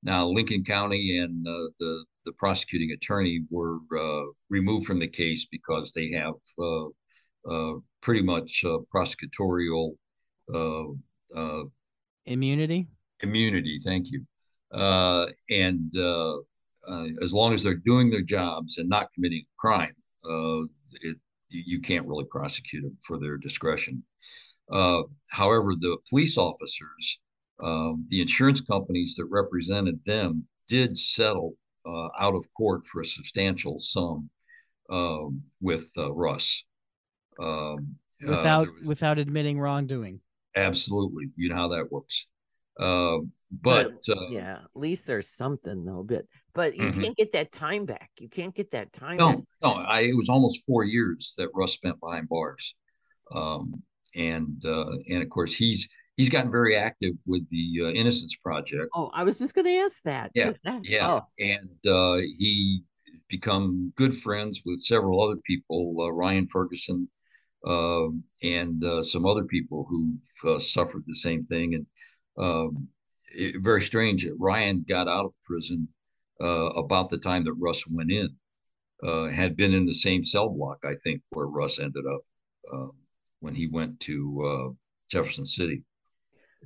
Now, 0.05 0.27
Lincoln 0.27 0.65
County 0.65 1.19
and 1.19 1.47
uh, 1.47 1.71
the 1.81 2.05
the 2.27 2.33
prosecuting 2.33 2.91
attorney 2.93 3.45
were 3.51 3.79
uh, 3.99 4.25
removed 4.49 4.87
from 4.87 4.99
the 4.99 5.09
case 5.09 5.47
because 5.51 5.93
they 5.93 6.11
have 6.13 6.35
uh, 6.59 6.87
uh, 7.51 7.75
pretty 8.01 8.23
much 8.23 8.63
uh, 8.65 8.79
prosecutorial 8.95 9.93
uh, 10.55 10.85
uh, 11.37 11.65
immunity. 12.25 12.89
Immunity, 13.21 13.79
thank 13.85 14.11
you. 14.11 14.25
Uh, 14.73 15.27
and 15.51 15.93
uh, 15.97 16.37
uh, 16.89 17.07
as 17.23 17.33
long 17.33 17.53
as 17.53 17.63
they're 17.63 17.75
doing 17.75 18.11
their 18.11 18.23
jobs 18.23 18.79
and 18.79 18.89
not 18.89 19.13
committing 19.15 19.43
a 19.43 19.57
crime, 19.59 19.95
uh, 20.29 20.63
it, 21.03 21.17
you 21.51 21.81
can't 21.81 22.07
really 22.07 22.25
prosecute 22.31 22.83
them 22.83 22.97
for 23.07 23.19
their 23.19 23.37
discretion. 23.37 24.03
Uh, 24.73 25.03
however, 25.31 25.75
the 25.79 25.97
police 26.09 26.39
officers, 26.39 27.21
um, 27.63 28.07
the 28.09 28.21
insurance 28.21 28.61
companies 28.61 29.15
that 29.17 29.27
represented 29.27 30.03
them, 30.05 30.47
did 30.69 30.97
settle 30.97 31.55
uh, 31.87 32.09
out 32.19 32.35
of 32.35 32.47
court 32.57 32.87
for 32.87 33.01
a 33.01 33.05
substantial 33.05 33.79
sum 33.79 34.31
um, 34.91 35.43
with 35.61 35.91
uh, 35.97 36.13
Russ. 36.13 36.65
Um, 37.41 37.97
without 38.27 38.69
was, 38.69 38.85
without 38.85 39.19
admitting 39.19 39.59
wrongdoing. 39.59 40.21
Absolutely, 40.57 41.31
you 41.37 41.49
know 41.49 41.57
how 41.57 41.69
that 41.69 41.91
works. 41.91 42.27
Uh, 42.79 43.19
but, 43.51 44.07
but 44.07 44.17
uh, 44.17 44.29
yeah, 44.31 44.55
at 44.55 44.71
least 44.75 45.07
there's 45.07 45.29
something 45.29 45.85
though. 45.85 46.03
But 46.03 46.25
but 46.55 46.77
you 46.77 46.85
mm-hmm. 46.85 47.03
can't 47.03 47.17
get 47.17 47.33
that 47.33 47.53
time 47.53 47.85
back. 47.85 48.11
You 48.19 48.29
can't 48.29 48.55
get 48.55 48.71
that 48.73 48.93
time. 48.93 49.17
No, 49.17 49.33
back. 49.33 49.41
no. 49.63 49.73
I 49.73 50.01
it 50.01 50.17
was 50.17 50.29
almost 50.29 50.65
four 50.65 50.85
years 50.85 51.35
that 51.39 51.49
Russ 51.55 51.73
spent 51.73 52.01
behind 52.01 52.29
bars, 52.29 52.75
um, 53.35 53.83
and 54.15 54.63
uh, 54.65 54.91
and 55.09 55.23
of 55.23 55.29
course 55.29 55.55
he's 55.55 55.89
he's 56.17 56.31
gotten 56.31 56.51
very 56.51 56.77
active 56.77 57.15
with 57.27 57.49
the 57.51 57.81
uh, 57.83 57.91
Innocence 57.91 58.37
Project. 58.37 58.89
Oh, 58.95 59.11
I 59.13 59.25
was 59.25 59.39
just 59.39 59.55
going 59.55 59.67
to 59.67 59.77
ask 59.77 60.03
that. 60.05 60.31
Yeah, 60.35 60.53
that, 60.65 60.81
yeah, 60.85 61.11
oh. 61.11 61.23
and 61.39 61.87
uh, 61.87 62.17
he 62.39 62.83
become 63.29 63.93
good 63.97 64.17
friends 64.17 64.63
with 64.65 64.81
several 64.81 65.21
other 65.21 65.41
people, 65.45 65.95
uh, 66.01 66.13
Ryan 66.13 66.47
Ferguson, 66.47 67.09
um, 67.67 68.25
and 68.43 68.83
uh, 68.85 69.03
some 69.03 69.27
other 69.27 69.45
people 69.45 69.87
who've 69.89 70.55
uh, 70.55 70.59
suffered 70.59 71.05
the 71.07 71.15
same 71.15 71.45
thing. 71.45 71.75
And 71.75 71.87
um, 72.39 72.89
it, 73.33 73.57
very 73.63 73.83
strange. 73.83 74.27
Ryan 74.39 74.85
got 74.89 75.09
out 75.09 75.27
of 75.27 75.33
prison 75.45 75.89
uh, 76.41 76.71
about 76.77 77.11
the 77.11 77.19
time 77.19 77.45
that 77.45 77.55
Russ 77.55 77.87
went 77.89 78.13
in. 78.13 78.29
Uh, 79.03 79.29
had 79.29 79.57
been 79.57 79.75
in 79.75 79.85
the 79.85 79.95
same 79.95 80.25
cell 80.25 80.49
block, 80.49 80.79
I 80.85 80.95
think, 81.03 81.21
where 81.31 81.47
Russ 81.47 81.79
ended 81.79 82.05
up 82.07 82.21
um, 82.73 82.93
when 83.41 83.55
he 83.55 83.67
went 83.67 84.01
to 84.01 84.45
uh, 84.47 84.73
Jefferson 85.11 85.45
City. 85.45 85.83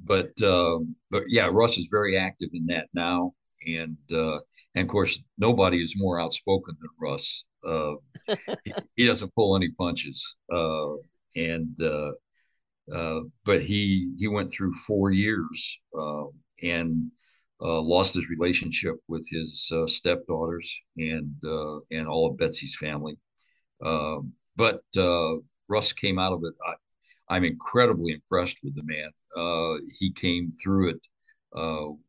But 0.04 0.40
um, 0.42 0.96
but 1.10 1.24
yeah, 1.28 1.48
Russ 1.50 1.78
is 1.78 1.88
very 1.90 2.16
active 2.16 2.50
in 2.52 2.66
that 2.66 2.88
now, 2.94 3.32
and 3.66 3.98
uh, 4.12 4.38
and 4.74 4.84
of 4.84 4.88
course 4.88 5.20
nobody 5.38 5.80
is 5.80 5.94
more 5.96 6.20
outspoken 6.20 6.76
than 6.80 6.90
Russ. 7.00 7.44
Uh, 7.66 7.94
he, 8.64 8.72
he, 8.96 9.06
doesn't 9.06 9.34
pull 9.34 9.56
any 9.56 9.70
punches, 9.70 10.36
uh, 10.52 10.92
and 11.36 11.76
uh, 12.94 13.20
but 13.44 13.62
he 13.62 14.14
he 14.18 14.28
went 14.28 14.50
through 14.50 14.72
four 14.74 15.10
years 15.10 15.78
uh, 15.98 16.24
and 16.62 17.10
uh, 17.60 17.80
lost 17.80 18.14
his 18.14 18.30
relationship 18.30 18.94
with 19.08 19.26
his 19.30 19.70
uh, 19.74 19.86
stepdaughters 19.86 20.80
and 20.96 21.34
uh, 21.44 21.78
and 21.90 22.06
all 22.08 22.30
of 22.30 22.38
Betsy's 22.38 22.76
family. 22.76 23.16
Um, 23.84 24.32
but 24.56 24.82
Russ 25.68 25.92
came 25.92 26.18
out 26.18 26.32
of 26.32 26.42
it. 26.44 26.54
I, 27.30 27.36
am 27.36 27.44
incredibly 27.44 28.12
impressed 28.12 28.58
with 28.62 28.74
the 28.74 28.82
man. 28.84 29.10
he 29.98 30.12
came 30.12 30.50
through 30.50 30.90
it 30.90 31.06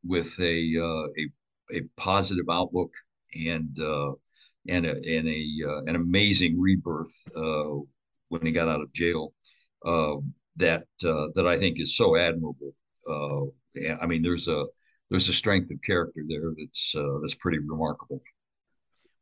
with 0.04 0.40
a, 0.40 0.76
a 1.18 1.30
a 1.78 1.82
positive 1.98 2.46
outlook 2.50 2.92
and 3.36 3.78
and 4.68 4.86
a, 4.86 4.92
and 4.92 5.28
a 5.28 5.46
an 5.88 5.96
amazing 5.96 6.60
rebirth 6.60 7.14
when 8.30 8.46
he 8.46 8.52
got 8.52 8.70
out 8.70 8.82
of 8.82 8.94
jail. 8.94 9.34
Um, 9.86 10.34
that 10.60 10.84
uh, 11.04 11.28
that 11.36 11.48
I 11.48 11.58
think 11.58 11.80
is 11.80 11.98
so 11.98 12.16
admirable. 12.16 12.74
Uh, 13.10 13.46
I 14.02 14.06
mean, 14.06 14.22
there's 14.22 14.48
a 14.48 14.66
there's 15.10 15.30
a 15.30 15.34
strength 15.34 15.72
of 15.72 15.82
character 15.82 16.22
there 16.28 16.52
that's 16.58 16.94
uh, 16.96 17.20
that's 17.22 17.36
pretty 17.36 17.60
remarkable. 17.60 18.20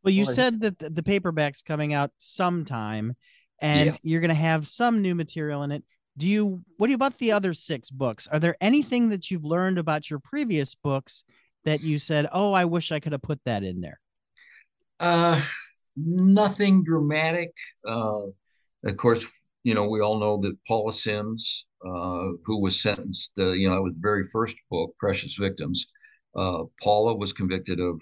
Well, 0.03 0.13
you 0.13 0.25
said 0.25 0.61
that 0.61 0.95
the 0.95 1.03
paperback's 1.03 1.61
coming 1.61 1.93
out 1.93 2.11
sometime, 2.17 3.15
and 3.61 3.87
Yeah. 3.87 3.97
you're 4.03 4.21
going 4.21 4.29
to 4.29 4.35
have 4.35 4.67
some 4.67 5.01
new 5.01 5.15
material 5.15 5.63
in 5.63 5.71
it. 5.71 5.83
Do 6.17 6.27
you, 6.27 6.63
what 6.77 6.87
do 6.87 6.91
you 6.91 6.95
about 6.95 7.17
the 7.19 7.31
other 7.31 7.53
six 7.53 7.91
books? 7.91 8.27
Are 8.27 8.39
there 8.39 8.57
anything 8.59 9.09
that 9.09 9.29
you've 9.29 9.45
learned 9.45 9.77
about 9.77 10.09
your 10.09 10.19
previous 10.19 10.73
books 10.75 11.23
that 11.65 11.81
you 11.81 11.99
said, 11.99 12.27
oh, 12.31 12.53
I 12.53 12.65
wish 12.65 12.91
I 12.91 12.99
could 12.99 13.11
have 13.11 13.21
put 13.21 13.39
that 13.45 13.63
in 13.63 13.81
there? 13.81 13.99
Uh, 14.99 15.39
nothing 15.95 16.83
dramatic. 16.83 17.51
Uh, 17.87 18.21
of 18.83 18.97
course, 18.97 19.25
you 19.63 19.75
know, 19.75 19.87
we 19.87 20.01
all 20.01 20.19
know 20.19 20.37
that 20.37 20.57
Paula 20.67 20.93
Sims, 20.93 21.67
uh, 21.85 22.29
who 22.45 22.61
was 22.61 22.81
sentenced, 22.81 23.33
uh, 23.37 23.51
you 23.51 23.69
know, 23.69 23.77
it 23.77 23.83
was 23.83 23.95
the 23.95 24.01
very 24.01 24.23
first 24.23 24.55
book, 24.71 24.95
Precious 24.97 25.35
Victims. 25.35 25.85
Uh, 26.35 26.63
Paula 26.81 27.15
was 27.15 27.33
convicted 27.33 27.79
of 27.79 27.95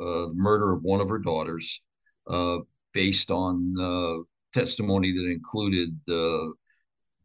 uh, 0.00 0.28
the 0.28 0.34
murder 0.34 0.72
of 0.72 0.82
one 0.82 1.00
of 1.00 1.08
her 1.08 1.18
daughters 1.18 1.80
uh, 2.28 2.58
based 2.92 3.30
on 3.30 3.74
uh, 3.78 4.22
testimony 4.54 5.12
that 5.12 5.30
included 5.30 5.98
the 6.06 6.54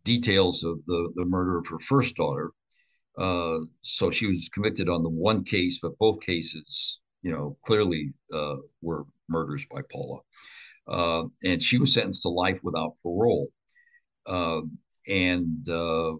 details 0.04 0.64
of 0.64 0.84
the, 0.86 1.12
the 1.16 1.26
murder 1.26 1.58
of 1.58 1.68
her 1.68 1.80
first 1.80 2.16
daughter. 2.16 2.52
Uh, 3.18 3.60
so 3.82 4.10
she 4.10 4.28
was 4.28 4.50
convicted 4.50 4.90
on 4.90 5.04
the 5.04 5.10
one 5.10 5.44
case, 5.44 5.80
but 5.82 5.98
both 6.00 6.20
cases, 6.22 7.02
you 7.22 7.32
know, 7.32 7.58
clearly 7.64 8.12
uh, 8.34 8.56
were 8.82 9.06
murders 9.28 9.66
by 9.72 9.82
Paula. 9.92 10.20
Uh, 10.88 11.28
and 11.44 11.62
she 11.62 11.78
was 11.78 11.94
sentenced 11.94 12.24
to 12.24 12.30
life 12.30 12.60
without 12.64 12.96
parole. 13.04 13.48
Um, 14.26 14.80
and 15.08 15.68
uh, 15.70 16.14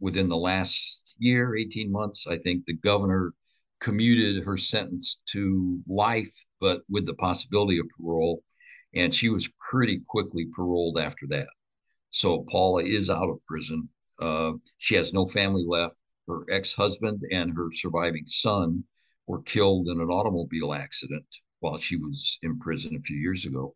within 0.00 0.28
the 0.28 0.36
last 0.36 1.16
year, 1.18 1.54
18 1.56 1.92
months, 1.92 2.26
I 2.26 2.38
think 2.38 2.64
the 2.64 2.74
governor 2.74 3.34
commuted 3.80 4.44
her 4.44 4.56
sentence 4.56 5.18
to 5.32 5.80
life, 5.86 6.34
but 6.60 6.82
with 6.88 7.06
the 7.06 7.14
possibility 7.14 7.78
of 7.78 7.86
parole. 7.96 8.42
And 8.94 9.14
she 9.14 9.28
was 9.28 9.48
pretty 9.70 10.00
quickly 10.06 10.46
paroled 10.54 10.98
after 10.98 11.26
that. 11.28 11.48
So 12.10 12.44
Paula 12.50 12.84
is 12.84 13.10
out 13.10 13.28
of 13.28 13.44
prison. 13.44 13.88
Uh, 14.20 14.52
she 14.78 14.94
has 14.94 15.12
no 15.12 15.26
family 15.26 15.64
left. 15.66 15.96
Her 16.26 16.44
ex 16.50 16.74
husband 16.74 17.22
and 17.30 17.54
her 17.56 17.68
surviving 17.72 18.24
son 18.26 18.84
were 19.26 19.42
killed 19.42 19.88
in 19.88 20.00
an 20.00 20.08
automobile 20.08 20.72
accident 20.72 21.26
while 21.60 21.76
she 21.76 21.96
was 21.96 22.38
in 22.42 22.58
prison 22.58 22.96
a 22.96 23.00
few 23.00 23.16
years 23.16 23.44
ago. 23.46 23.74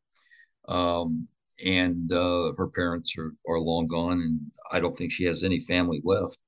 Um, 0.68 1.28
and 1.64 2.10
uh, 2.12 2.52
her 2.56 2.68
parents 2.68 3.14
are, 3.18 3.32
are 3.48 3.60
long 3.60 3.86
gone, 3.86 4.20
and 4.20 4.40
I 4.70 4.80
don't 4.80 4.96
think 4.96 5.12
she 5.12 5.24
has 5.24 5.44
any 5.44 5.60
family 5.60 6.00
left. 6.04 6.38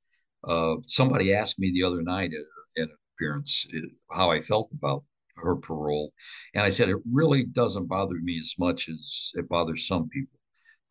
Uh, 0.47 0.77
somebody 0.87 1.33
asked 1.33 1.59
me 1.59 1.71
the 1.73 1.85
other 1.85 2.03
night 2.03 2.33
at 2.33 2.83
an 2.83 2.91
appearance 3.15 3.67
uh, 3.75 4.15
how 4.15 4.31
I 4.31 4.41
felt 4.41 4.71
about 4.73 5.05
her 5.37 5.57
parole, 5.57 6.13
and 6.55 6.65
I 6.65 6.71
said 6.71 6.89
it 6.89 7.03
really 7.11 7.45
doesn't 7.45 7.89
bother 7.89 8.17
me 8.23 8.39
as 8.39 8.55
much 8.59 8.89
as 8.89 9.33
it 9.35 9.49
bothers 9.49 9.87
some 9.87 10.09
people. 10.09 10.39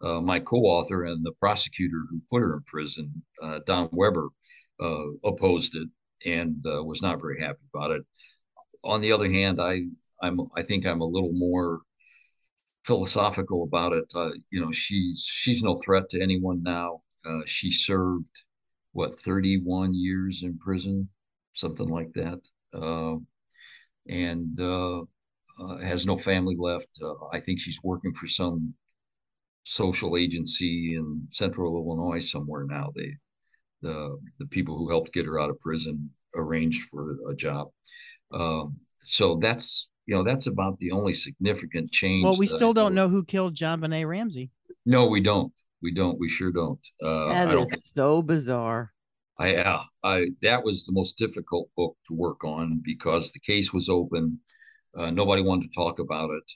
Uh, 0.01 0.19
my 0.19 0.39
co-author 0.39 1.05
and 1.05 1.25
the 1.25 1.31
prosecutor 1.39 2.03
who 2.09 2.21
put 2.29 2.41
her 2.41 2.55
in 2.55 2.61
prison, 2.63 3.23
uh, 3.41 3.59
Don 3.65 3.87
Weber, 3.93 4.29
uh, 4.81 5.05
opposed 5.23 5.75
it 5.75 5.87
and 6.25 6.63
uh, 6.65 6.83
was 6.83 7.01
not 7.01 7.21
very 7.21 7.39
happy 7.39 7.59
about 7.73 7.91
it. 7.91 8.03
On 8.83 9.01
the 9.01 9.11
other 9.11 9.29
hand, 9.29 9.61
I 9.61 9.81
I'm 10.21 10.39
I 10.55 10.63
think 10.63 10.85
I'm 10.85 11.01
a 11.01 11.05
little 11.05 11.31
more 11.33 11.81
philosophical 12.85 13.63
about 13.63 13.93
it. 13.93 14.05
Uh, 14.13 14.31
you 14.51 14.59
know, 14.59 14.71
she's 14.71 15.23
she's 15.25 15.63
no 15.63 15.75
threat 15.77 16.09
to 16.09 16.21
anyone 16.21 16.61
now. 16.63 16.99
Uh, 17.25 17.41
she 17.45 17.71
served 17.71 18.43
what 18.91 19.17
31 19.19 19.93
years 19.93 20.43
in 20.43 20.57
prison, 20.57 21.09
something 21.53 21.87
like 21.87 22.11
that, 22.13 22.41
and 24.07 24.59
uh, 24.59 25.01
uh, 25.59 25.77
has 25.77 26.05
no 26.05 26.17
family 26.17 26.55
left. 26.57 26.89
Uh, 27.01 27.13
I 27.31 27.39
think 27.39 27.59
she's 27.59 27.79
working 27.83 28.13
for 28.13 28.27
some 28.27 28.73
social 29.63 30.17
agency 30.17 30.95
in 30.95 31.25
Central 31.29 31.75
Illinois 31.75 32.19
somewhere 32.19 32.65
now. 32.65 32.91
They 32.95 33.13
the 33.81 34.17
the 34.39 34.47
people 34.47 34.77
who 34.77 34.89
helped 34.89 35.13
get 35.13 35.25
her 35.25 35.39
out 35.39 35.49
of 35.49 35.59
prison 35.59 36.09
arranged 36.35 36.89
for 36.89 37.17
a 37.29 37.35
job. 37.35 37.69
Um, 38.33 38.75
so 39.01 39.37
that's 39.41 39.89
you 40.05 40.15
know, 40.15 40.23
that's 40.23 40.47
about 40.47 40.77
the 40.79 40.91
only 40.91 41.13
significant 41.13 41.91
change. 41.91 42.25
Well, 42.25 42.37
we 42.37 42.47
still 42.47 42.73
don't 42.73 42.93
know 42.93 43.07
who 43.07 43.23
killed 43.23 43.55
JonBenét 43.55 44.07
Ramsey. 44.07 44.51
No, 44.85 45.07
we 45.07 45.21
don't. 45.21 45.53
We 45.81 45.93
don't. 45.93 46.19
We 46.19 46.29
sure 46.29 46.51
don't. 46.51 46.79
Uh, 47.01 47.29
that 47.29 47.57
is 47.57 47.91
so 47.93 48.21
bizarre. 48.21 48.92
I, 49.39 49.55
uh, 49.55 49.83
I, 50.03 50.27
that 50.41 50.63
was 50.63 50.83
the 50.83 50.93
most 50.93 51.17
difficult 51.17 51.69
book 51.75 51.97
to 52.07 52.13
work 52.13 52.43
on 52.43 52.81
because 52.83 53.31
the 53.31 53.39
case 53.39 53.73
was 53.73 53.89
open. 53.89 54.39
Uh, 54.95 55.09
nobody 55.09 55.41
wanted 55.41 55.69
to 55.69 55.75
talk 55.75 55.99
about 55.99 56.29
it. 56.29 56.51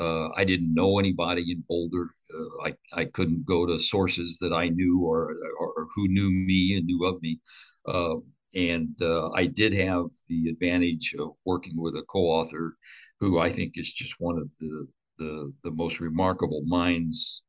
Uh, 0.00 0.30
I 0.36 0.44
didn't 0.44 0.72
know 0.72 0.98
anybody 0.98 1.50
in 1.52 1.64
Boulder. 1.68 2.10
Uh, 2.34 2.68
I, 2.68 3.00
I 3.00 3.04
couldn't 3.06 3.44
go 3.44 3.66
to 3.66 3.78
sources 3.78 4.38
that 4.40 4.52
I 4.52 4.68
knew 4.68 5.00
or, 5.04 5.36
or, 5.58 5.88
who 5.94 6.08
knew 6.08 6.30
me 6.30 6.76
and 6.76 6.86
knew 6.86 7.04
of 7.04 7.20
me. 7.20 7.40
Uh, 7.86 8.16
and 8.54 8.94
uh, 9.02 9.30
I 9.32 9.46
did 9.46 9.74
have 9.74 10.06
the 10.28 10.48
advantage 10.48 11.14
of 11.18 11.32
working 11.44 11.74
with 11.76 11.94
a 11.96 12.04
co-author 12.08 12.76
who 13.20 13.38
I 13.38 13.50
think 13.50 13.74
is 13.76 13.92
just 13.92 14.14
one 14.18 14.38
of 14.38 14.48
the 14.58 14.86
the 15.18 15.52
the 15.62 15.70
most 15.70 16.00
remarkable 16.00 16.62
minds, 16.66 17.44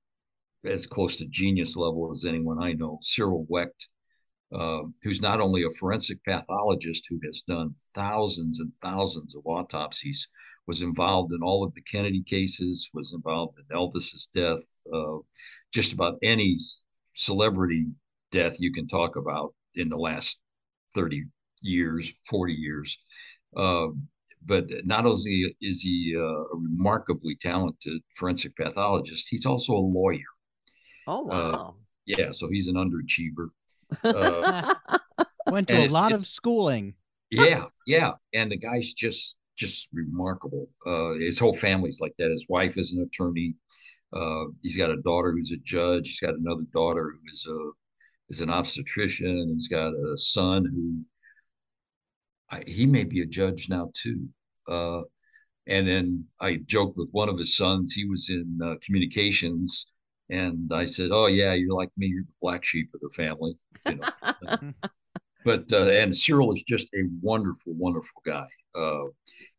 as 0.65 0.85
close 0.85 1.17
to 1.17 1.27
genius 1.27 1.75
level 1.75 2.09
as 2.11 2.25
anyone 2.25 2.61
I 2.61 2.73
know. 2.73 2.99
Cyril 3.01 3.45
Wecht, 3.49 3.89
uh, 4.53 4.81
who's 5.01 5.21
not 5.21 5.41
only 5.41 5.63
a 5.63 5.69
forensic 5.71 6.23
pathologist 6.23 7.05
who 7.09 7.19
has 7.25 7.41
done 7.41 7.73
thousands 7.95 8.59
and 8.59 8.71
thousands 8.81 9.35
of 9.35 9.41
autopsies, 9.45 10.27
was 10.67 10.81
involved 10.81 11.33
in 11.33 11.41
all 11.41 11.63
of 11.63 11.73
the 11.73 11.81
Kennedy 11.81 12.23
cases, 12.23 12.89
was 12.93 13.13
involved 13.13 13.57
in 13.57 13.75
Elvis's 13.75 14.29
death, 14.33 14.81
uh, 14.93 15.17
just 15.73 15.93
about 15.93 16.17
any 16.23 16.55
celebrity 17.13 17.87
death 18.31 18.59
you 18.59 18.71
can 18.71 18.87
talk 18.87 19.15
about 19.15 19.53
in 19.75 19.89
the 19.89 19.97
last 19.97 20.39
30 20.95 21.25
years, 21.61 22.11
40 22.29 22.53
years. 22.53 22.99
Uh, 23.55 23.87
but 24.45 24.65
not 24.83 25.05
only 25.05 25.55
is 25.61 25.81
he 25.81 26.15
uh, 26.17 26.21
a 26.21 26.57
remarkably 26.57 27.35
talented 27.39 28.01
forensic 28.15 28.55
pathologist, 28.55 29.27
he's 29.29 29.45
also 29.45 29.73
a 29.73 29.75
lawyer. 29.75 30.19
Oh, 31.07 31.29
uh, 31.29 31.51
wow. 31.51 31.75
Yeah, 32.05 32.31
so 32.31 32.49
he's 32.49 32.67
an 32.67 32.75
underachiever. 32.75 33.49
Uh, 34.03 34.73
Went 35.47 35.67
to 35.67 35.77
a 35.77 35.87
lot 35.87 36.11
of 36.11 36.25
schooling. 36.25 36.95
Yeah, 37.29 37.65
yeah. 37.85 38.13
And 38.33 38.51
the 38.51 38.57
guy's 38.57 38.93
just 38.93 39.35
just 39.57 39.89
remarkable. 39.93 40.67
Uh, 40.85 41.13
his 41.13 41.37
whole 41.37 41.53
family's 41.53 41.99
like 42.01 42.13
that. 42.17 42.31
His 42.31 42.47
wife 42.49 42.77
is 42.77 42.91
an 42.93 43.03
attorney. 43.03 43.55
Uh, 44.11 44.45
he's 44.61 44.77
got 44.77 44.89
a 44.89 45.01
daughter 45.01 45.31
who's 45.31 45.51
a 45.51 45.57
judge. 45.57 46.07
He's 46.09 46.19
got 46.19 46.35
another 46.35 46.63
daughter 46.73 47.11
who 47.11 47.19
is 47.31 47.45
a 47.47 47.69
is 48.29 48.41
an 48.41 48.49
obstetrician. 48.49 49.49
He's 49.49 49.67
got 49.67 49.93
a 49.93 50.17
son 50.17 50.65
who 50.65 51.03
I, 52.49 52.63
he 52.67 52.85
may 52.85 53.03
be 53.03 53.21
a 53.21 53.25
judge 53.25 53.69
now 53.69 53.91
too. 53.93 54.27
Uh, 54.67 55.01
and 55.67 55.87
then 55.87 56.27
I 56.39 56.57
joked 56.65 56.97
with 56.97 57.09
one 57.11 57.29
of 57.29 57.37
his 57.37 57.55
sons. 57.57 57.93
He 57.93 58.05
was 58.05 58.29
in 58.29 58.59
uh, 58.63 58.75
communications, 58.83 59.87
and 60.29 60.71
I 60.73 60.85
said, 60.85 61.09
"Oh 61.11 61.27
yeah, 61.27 61.53
you're 61.53 61.75
like 61.75 61.91
me. 61.97 62.07
You're 62.07 62.23
the 62.23 62.33
black 62.41 62.63
sheep 62.63 62.89
of 62.93 63.01
the 63.01 63.09
family." 63.09 63.57
You 63.85 63.95
know. 63.95 64.73
but 65.45 65.71
uh, 65.71 65.89
and 65.89 66.15
Cyril 66.15 66.51
is 66.51 66.63
just 66.63 66.87
a 66.93 67.03
wonderful, 67.21 67.73
wonderful 67.73 68.21
guy, 68.25 68.47
uh, 68.75 69.05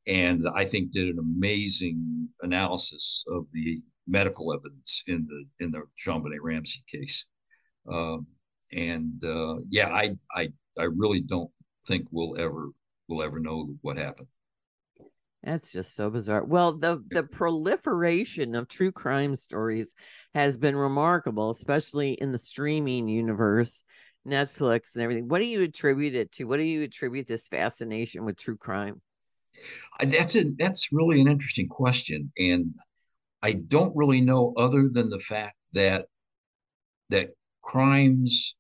and 0.07 0.45
I 0.55 0.65
think 0.65 0.91
did 0.91 1.09
an 1.09 1.19
amazing 1.19 2.29
analysis 2.43 3.25
of 3.29 3.47
the 3.53 3.81
medical 4.07 4.53
evidence 4.53 5.03
in 5.07 5.27
the 5.29 5.65
in 5.65 5.71
the 5.71 5.83
JonBenét 6.05 6.39
Ramsey 6.43 6.83
case. 6.91 7.27
Um, 7.91 8.27
and 8.73 9.23
uh, 9.25 9.57
yeah, 9.69 9.89
I 9.89 10.17
I 10.35 10.49
I 10.79 10.85
really 10.85 11.21
don't 11.21 11.51
think 11.87 12.07
we'll 12.11 12.39
ever 12.41 12.71
we'll 13.09 13.23
ever 13.23 13.39
know 13.39 13.75
what 13.83 13.97
happened. 13.97 14.29
That's 15.45 15.73
just 15.73 15.95
so 15.95 16.09
bizarre. 16.09 16.43
Well, 16.43 16.73
the 16.73 17.05
the 17.11 17.23
proliferation 17.23 18.55
of 18.55 18.67
true 18.67 18.93
crime 18.93 19.37
stories 19.37 19.95
has 20.35 20.57
been 20.57 20.75
remarkable, 20.75 21.51
especially 21.51 22.13
in 22.13 22.33
the 22.33 22.39
streaming 22.39 23.09
universe, 23.09 23.85
Netflix 24.27 24.95
and 24.95 25.03
everything. 25.03 25.29
What 25.29 25.41
do 25.41 25.47
you 25.47 25.63
attribute 25.63 26.15
it 26.15 26.33
to? 26.33 26.45
What 26.45 26.57
do 26.57 26.63
you 26.63 26.83
attribute 26.83 27.27
this 27.27 27.47
fascination 27.49 28.25
with 28.25 28.39
true 28.39 28.57
crime? 28.57 29.03
Uh, 30.01 30.07
that's 30.07 30.35
a 30.35 30.45
that's 30.59 30.93
really 30.93 31.21
an 31.21 31.29
interesting 31.29 31.69
question, 31.69 32.33
and 32.39 32.75
I 33.43 33.53
don't 33.53 33.95
really 33.95 34.23
know 34.23 34.55
other 34.57 34.89
than 34.91 35.11
the 35.11 35.19
fact 35.19 35.57
that 35.75 36.07
that 37.11 37.31
crimes 37.61 38.55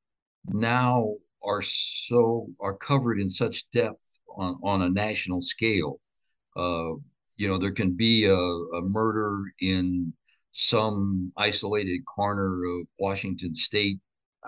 now 0.45 1.15
are 1.43 1.63
so 1.63 2.49
are 2.61 2.77
covered 2.77 3.21
in 3.21 3.29
such 3.31 3.65
depth 3.71 4.19
on, 4.37 4.59
on 4.63 4.83
a 4.83 4.91
national 4.91 5.41
scale. 5.41 5.99
Uh, 6.57 6.95
you 7.37 7.49
know, 7.49 7.59
there 7.59 7.73
can 7.73 7.93
be 7.93 8.27
a, 8.27 8.37
a, 8.37 8.83
murder 8.83 9.43
in 9.61 10.13
some 10.53 11.33
isolated 11.37 12.01
corner 12.07 12.63
of 12.65 12.87
Washington 12.99 13.55
State 13.55 13.99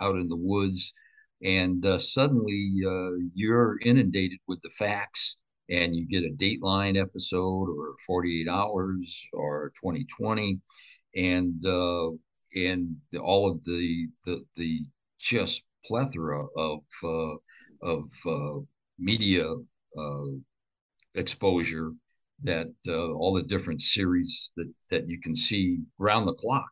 out 0.00 0.14
in 0.16 0.28
the 0.28 0.36
woods, 0.36 0.92
and 1.42 1.84
uh, 1.84 1.98
suddenly 1.98 2.70
uh, 2.86 3.10
you're 3.34 3.78
inundated 3.82 4.38
with 4.46 4.60
the 4.62 4.70
facts, 4.70 5.36
and 5.68 5.96
you 5.96 6.06
get 6.06 6.22
a 6.22 6.34
Dateline 6.36 7.00
episode 7.00 7.68
or 7.68 7.96
48 8.06 8.48
Hours 8.48 9.28
or 9.32 9.72
2020, 9.82 10.60
and 11.16 11.66
uh, 11.66 12.10
and 12.54 12.96
all 13.20 13.50
of 13.50 13.64
the 13.64 14.06
the 14.24 14.44
the 14.54 14.80
just 15.18 15.62
plethora 15.84 16.44
of 16.56 16.80
uh, 17.02 17.34
of 17.82 18.10
uh, 18.26 18.60
media 18.98 19.52
exposure 21.16 21.92
that 22.42 22.68
uh, 22.86 23.12
all 23.12 23.32
the 23.32 23.42
different 23.42 23.80
series 23.80 24.52
that 24.56 24.70
that 24.90 25.08
you 25.08 25.20
can 25.20 25.34
see 25.34 25.78
around 26.00 26.26
the 26.26 26.34
clock. 26.34 26.68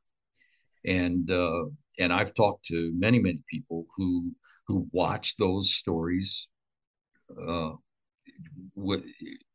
And 0.85 1.31
uh, 1.31 1.65
and 1.99 2.13
I've 2.13 2.35
talked 2.35 2.65
to 2.67 2.93
many 2.95 3.19
many 3.19 3.43
people 3.51 3.87
who 3.97 4.33
who 4.67 4.87
watch 4.93 5.37
those 5.39 5.75
stories 5.75 6.49
uh, 7.49 7.73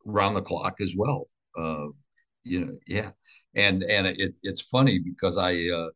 around 0.07 0.33
the 0.33 0.41
clock 0.41 0.75
as 0.81 0.93
well. 0.97 1.25
Uh, 1.57 1.87
you 2.43 2.65
know 2.65 2.77
yeah. 2.87 3.11
And 3.55 3.83
and 3.83 4.07
it, 4.07 4.39
it's 4.43 4.61
funny 4.61 4.99
because 4.99 5.37
I 5.37 5.53
uh, 5.67 5.89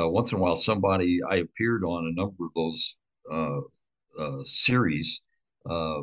uh, 0.00 0.08
once 0.08 0.32
in 0.32 0.38
a 0.38 0.40
while 0.40 0.56
somebody 0.56 1.20
I 1.28 1.36
appeared 1.36 1.84
on 1.84 2.06
a 2.06 2.20
number 2.20 2.44
of 2.44 2.52
those 2.54 2.96
uh, 3.32 4.42
series 4.44 5.22
uh, 5.68 6.02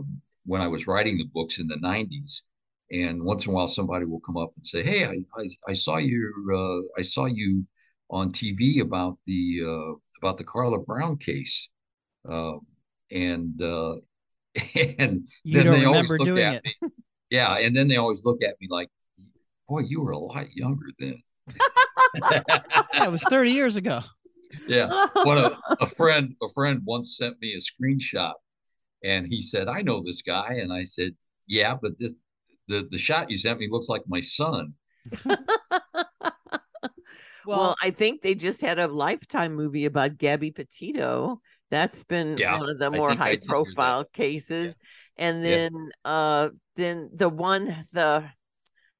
when 0.49 0.61
I 0.61 0.67
was 0.67 0.87
writing 0.87 1.15
the 1.17 1.29
books 1.37 1.59
in 1.59 1.67
the 1.67 1.77
90s 1.77 2.41
and 2.91 3.23
once 3.23 3.45
in 3.45 3.51
a 3.51 3.55
while 3.55 3.67
somebody 3.67 4.05
will 4.05 4.19
come 4.21 4.35
up 4.43 4.51
and 4.55 4.65
say 4.65 4.81
hey 4.83 5.05
i 5.05 5.15
i, 5.41 5.45
I 5.67 5.73
saw 5.73 5.97
you 5.97 6.19
uh, 6.59 6.99
i 6.99 7.03
saw 7.03 7.25
you 7.25 7.65
on 8.09 8.31
tv 8.31 8.81
about 8.81 9.15
the 9.29 9.41
uh, 9.73 9.91
about 10.21 10.37
the 10.39 10.43
carla 10.43 10.79
brown 10.79 11.17
case 11.17 11.69
uh, 12.27 12.53
and 13.11 13.61
uh, 13.61 13.95
and 14.97 15.27
You 15.43 15.63
then 15.63 15.71
they 15.71 15.85
always 15.85 16.09
look 16.09 16.37
at 16.39 16.55
it. 16.55 16.63
me 16.65 16.89
yeah 17.29 17.57
and 17.57 17.75
then 17.75 17.87
they 17.87 17.97
always 17.97 18.25
look 18.25 18.41
at 18.41 18.55
me 18.59 18.67
like 18.71 18.89
boy 19.67 19.81
you 19.91 20.01
were 20.01 20.11
a 20.11 20.17
lot 20.17 20.47
younger 20.55 20.87
then 20.97 21.17
it 23.05 23.11
was 23.11 23.21
30 23.23 23.51
years 23.51 23.75
ago. 23.75 24.01
yeah 24.67 25.07
one 25.29 25.37
of 25.37 25.53
a 25.79 25.85
friend 25.85 26.35
a 26.41 26.49
friend 26.49 26.81
once 26.85 27.17
sent 27.17 27.35
me 27.39 27.53
a 27.53 27.61
screenshot 27.69 28.33
and 29.03 29.27
he 29.27 29.41
said 29.41 29.67
i 29.67 29.81
know 29.81 30.01
this 30.03 30.21
guy 30.21 30.57
and 30.61 30.73
i 30.73 30.83
said 30.83 31.11
yeah 31.47 31.75
but 31.81 31.97
this 31.99 32.15
the 32.67 32.87
the 32.91 32.97
shot 32.97 33.29
you 33.29 33.37
sent 33.37 33.59
me 33.59 33.67
looks 33.69 33.89
like 33.89 34.03
my 34.07 34.19
son 34.19 34.73
well, 36.21 36.55
Well, 37.45 37.75
I 37.81 37.91
think 37.91 38.21
they 38.21 38.35
just 38.35 38.61
had 38.61 38.79
a 38.79 38.87
lifetime 38.87 39.55
movie 39.55 39.85
about 39.85 40.17
Gabby 40.17 40.51
Petito. 40.51 41.41
That's 41.71 42.03
been 42.03 42.37
Yeah, 42.37 42.57
one 42.57 42.69
of 42.69 42.79
the 42.79 42.91
more 42.91 43.13
high 43.13 43.35
did 43.35 43.43
hear 43.43 43.55
that. 43.79 43.95
profile 43.95 44.05
cases. 44.05 44.77
And 45.17 45.43
Yeah. 45.43 45.45
then 45.45 45.71
uh 46.05 46.49
then 46.75 47.09
the 47.13 47.29
one 47.29 47.87
the 47.91 48.29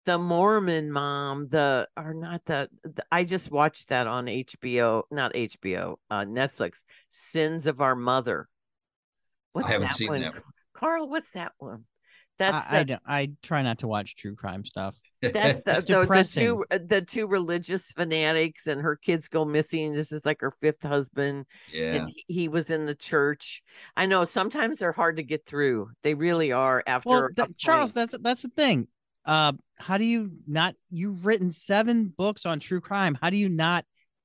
the 0.06 0.18
Mormon 0.18 0.92
mom, 0.92 1.50
the 1.50 1.88
are 1.98 2.14
not 2.14 2.46
the, 2.46 2.70
the 2.84 3.06
I 3.12 3.24
just 3.24 3.52
watched 3.52 3.90
that 3.90 4.08
on 4.08 4.28
HBO, 4.28 5.04
not 5.12 5.36
HBO, 5.36 6.00
uh 6.10 6.26
Netflix, 6.26 6.84
Sins 7.12 7.68
of 7.68 7.82
Our 7.82 7.96
Mother. 7.96 8.50
What's 9.54 9.68
haven't 9.68 9.88
that 9.90 9.96
seen 9.96 10.08
one? 10.10 10.22
that 10.22 10.34
one. 10.34 10.44
Carl, 10.74 11.10
what's 11.10 11.32
that 11.34 11.54
one? 11.58 11.86
That's 12.38 12.68
I, 12.70 12.76
I, 12.76 12.80
the 12.80 12.86
don't- 12.86 13.02
I 13.06 13.32
try 13.44 13.62
not 13.64 13.80
to 13.80 13.88
watch 13.88 14.16
true 14.16 14.34
crime 14.36 14.64
stuff. 14.64 14.98
that's 15.22 15.34
the, 15.34 15.50
It's 15.50 15.64
the, 15.64 15.94
the 15.96 16.02
depressing. 16.02 16.46
two 16.46 16.66
the 16.70 17.02
two 17.02 17.28
religious 17.28 17.92
fanatics 17.92 18.66
and 18.68 18.82
her 18.82 18.96
kids 18.96 19.28
go 19.28 19.44
missing. 19.44 19.92
This 19.92 20.14
is 20.14 20.26
like 20.26 20.40
her 20.40 20.52
fifth 20.52 20.82
husband, 20.84 21.46
yeah 21.74 21.96
and 21.96 22.10
he, 22.28 22.34
he 22.34 22.48
was 22.48 22.70
in 22.70 22.86
the 22.86 22.96
church. 22.96 23.62
I 23.98 24.06
know 24.06 24.24
sometimes 24.24 24.78
they're 24.78 24.94
hard 24.94 25.18
to 25.18 25.24
get 25.24 25.46
through. 25.46 25.90
They 26.04 26.14
really 26.14 26.54
are. 26.54 26.82
After 26.88 27.10
Well, 27.10 27.26
a 27.26 27.34
that, 27.36 27.58
Charles, 27.58 27.92
that's 27.92 28.16
that's 28.22 28.44
the 28.44 28.50
thing. 28.50 28.88
Uh, 29.26 29.52
how 29.78 29.98
do 29.98 30.06
you 30.06 30.32
not? 30.48 30.76
You've 30.90 31.26
written 31.26 31.52
seven 31.52 32.06
books 32.18 32.46
on 32.46 32.62
true 32.62 32.80
crime. 32.80 33.18
How 33.22 33.30
do 33.30 33.38
you 33.38 33.50
not 33.50 33.84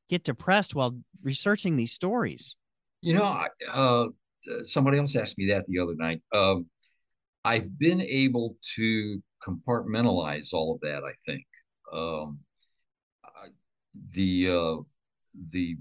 get 0.08 0.22
depressed 0.22 0.72
while 0.76 0.96
researching 1.24 1.74
these 1.74 1.92
stories? 1.92 2.54
You 3.00 3.14
know, 3.14 3.24
I- 3.24 3.48
uh, 3.68 4.06
somebody 4.64 4.98
else 4.98 5.16
asked 5.16 5.38
me 5.38 5.46
that 5.48 5.66
the 5.66 5.78
other 5.78 5.94
night. 5.96 6.20
Um, 6.32 6.68
I've 7.44 7.78
been 7.78 8.00
able 8.00 8.54
to 8.76 9.22
compartmentalize 9.46 10.52
all 10.52 10.74
of 10.74 10.80
that. 10.80 11.02
I 11.04 11.12
think 11.26 11.44
um, 11.92 12.40
I, 13.24 13.48
the 14.10 14.48
uh, 14.50 14.82
the 15.52 15.76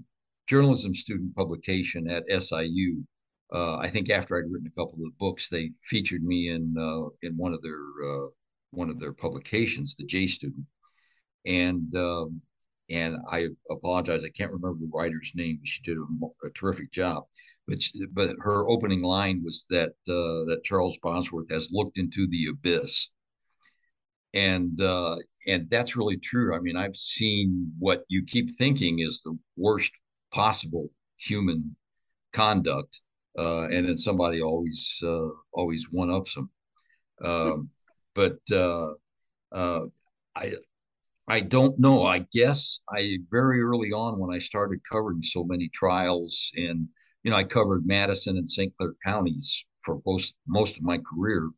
journalism 0.46 0.94
student 0.94 1.34
publication 1.34 2.10
at 2.10 2.24
SIU. 2.42 3.04
Uh, 3.52 3.76
I 3.76 3.88
think 3.88 4.10
after 4.10 4.36
I'd 4.36 4.50
written 4.50 4.66
a 4.66 4.80
couple 4.80 4.98
of 5.06 5.16
books, 5.18 5.48
they 5.48 5.70
featured 5.82 6.22
me 6.22 6.50
in 6.50 6.74
uh, 6.78 7.08
in 7.22 7.36
one 7.36 7.54
of 7.54 7.62
their 7.62 7.80
uh, 8.04 8.26
one 8.70 8.90
of 8.90 8.98
their 8.98 9.12
publications, 9.12 9.94
the 9.94 10.04
J 10.04 10.26
Student, 10.26 10.66
and 11.46 11.94
um, 11.96 12.42
and 12.90 13.16
I 13.30 13.48
apologize, 13.70 14.24
I 14.24 14.28
can't 14.28 14.52
remember 14.52 14.78
the 14.80 14.90
writer's 14.92 15.32
name. 15.34 15.60
She 15.64 15.82
did 15.82 15.96
a, 15.96 16.46
a 16.46 16.50
terrific 16.50 16.92
job, 16.92 17.24
but 17.66 17.80
she, 17.82 18.04
but 18.12 18.30
her 18.40 18.68
opening 18.68 19.02
line 19.02 19.42
was 19.44 19.66
that 19.70 19.90
uh, 20.08 20.44
that 20.50 20.62
Charles 20.64 20.98
Bosworth 21.02 21.50
has 21.50 21.70
looked 21.72 21.98
into 21.98 22.26
the 22.26 22.48
abyss, 22.50 23.10
and 24.34 24.80
uh, 24.80 25.16
and 25.46 25.68
that's 25.70 25.96
really 25.96 26.18
true. 26.18 26.54
I 26.54 26.60
mean, 26.60 26.76
I've 26.76 26.96
seen 26.96 27.72
what 27.78 28.04
you 28.08 28.24
keep 28.24 28.50
thinking 28.50 29.00
is 29.00 29.22
the 29.22 29.36
worst 29.56 29.92
possible 30.32 30.90
human 31.16 31.76
conduct, 32.32 33.00
uh, 33.38 33.64
and 33.68 33.88
then 33.88 33.96
somebody 33.96 34.42
always 34.42 35.02
uh, 35.02 35.28
always 35.52 35.86
one 35.90 36.10
ups 36.10 36.34
them. 36.34 36.50
Um, 37.24 37.70
but 38.14 38.38
uh, 38.52 38.88
uh, 39.52 39.86
I 40.36 40.54
I 41.28 41.40
don't 41.40 41.78
know. 41.78 42.04
I 42.04 42.26
guess 42.32 42.80
I 42.90 43.18
very 43.30 43.62
early 43.62 43.92
on 43.92 44.20
when 44.20 44.34
I 44.34 44.38
started 44.38 44.80
covering 44.90 45.22
so 45.22 45.42
many 45.44 45.68
trials, 45.70 46.50
and 46.54 46.88
you 47.22 47.30
know, 47.30 47.36
I 47.36 47.44
covered 47.44 47.86
Madison 47.86 48.36
and 48.36 48.48
St. 48.48 48.72
Clair 48.76 48.94
counties 49.04 49.64
for 49.82 50.00
most 50.06 50.34
most 50.46 50.76
of 50.76 50.82
my 50.82 50.98
career, 50.98 51.50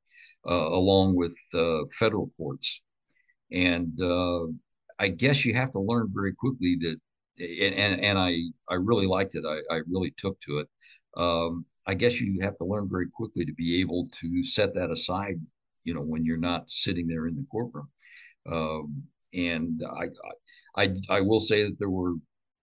uh, 0.49 0.69
along 0.69 1.17
with 1.17 1.37
uh, 1.55 1.81
federal 1.99 2.31
courts. 2.37 2.81
And 3.53 4.01
uh, 4.01 4.47
I 4.99 5.09
guess 5.09 5.45
you 5.45 5.55
have 5.55 5.73
to 5.73 5.81
learn 5.81 6.11
very 6.15 6.35
quickly 6.35 6.77
that, 6.81 7.01
and 7.41 8.01
and, 8.01 8.19
I 8.19 8.39
I 8.69 8.75
really 8.75 9.07
liked 9.07 9.35
it. 9.35 9.45
I, 9.47 9.75
I 9.75 9.81
really 9.89 10.13
took 10.17 10.39
to 10.43 10.59
it. 10.59 10.69
Um, 11.17 11.67
I 11.87 11.95
guess 11.95 12.21
you 12.21 12.41
have 12.43 12.57
to 12.59 12.65
learn 12.65 12.89
very 12.91 13.09
quickly 13.09 13.45
to 13.45 13.53
be 13.55 13.81
able 13.81 14.09
to 14.21 14.43
set 14.45 14.75
that 14.75 14.91
aside. 14.91 15.41
You 15.85 15.95
know, 15.95 16.03
when 16.03 16.25
you're 16.25 16.39
not 16.39 16.71
sitting 16.71 17.09
there 17.09 17.27
in 17.27 17.35
the 17.37 17.47
courtroom. 17.51 17.89
Um, 18.51 19.09
and 19.37 19.83
I, 20.77 20.83
I, 20.83 20.95
I 21.11 21.21
will 21.21 21.41
say 21.41 21.65
that 21.65 21.77
there 21.79 21.91
were 21.91 22.15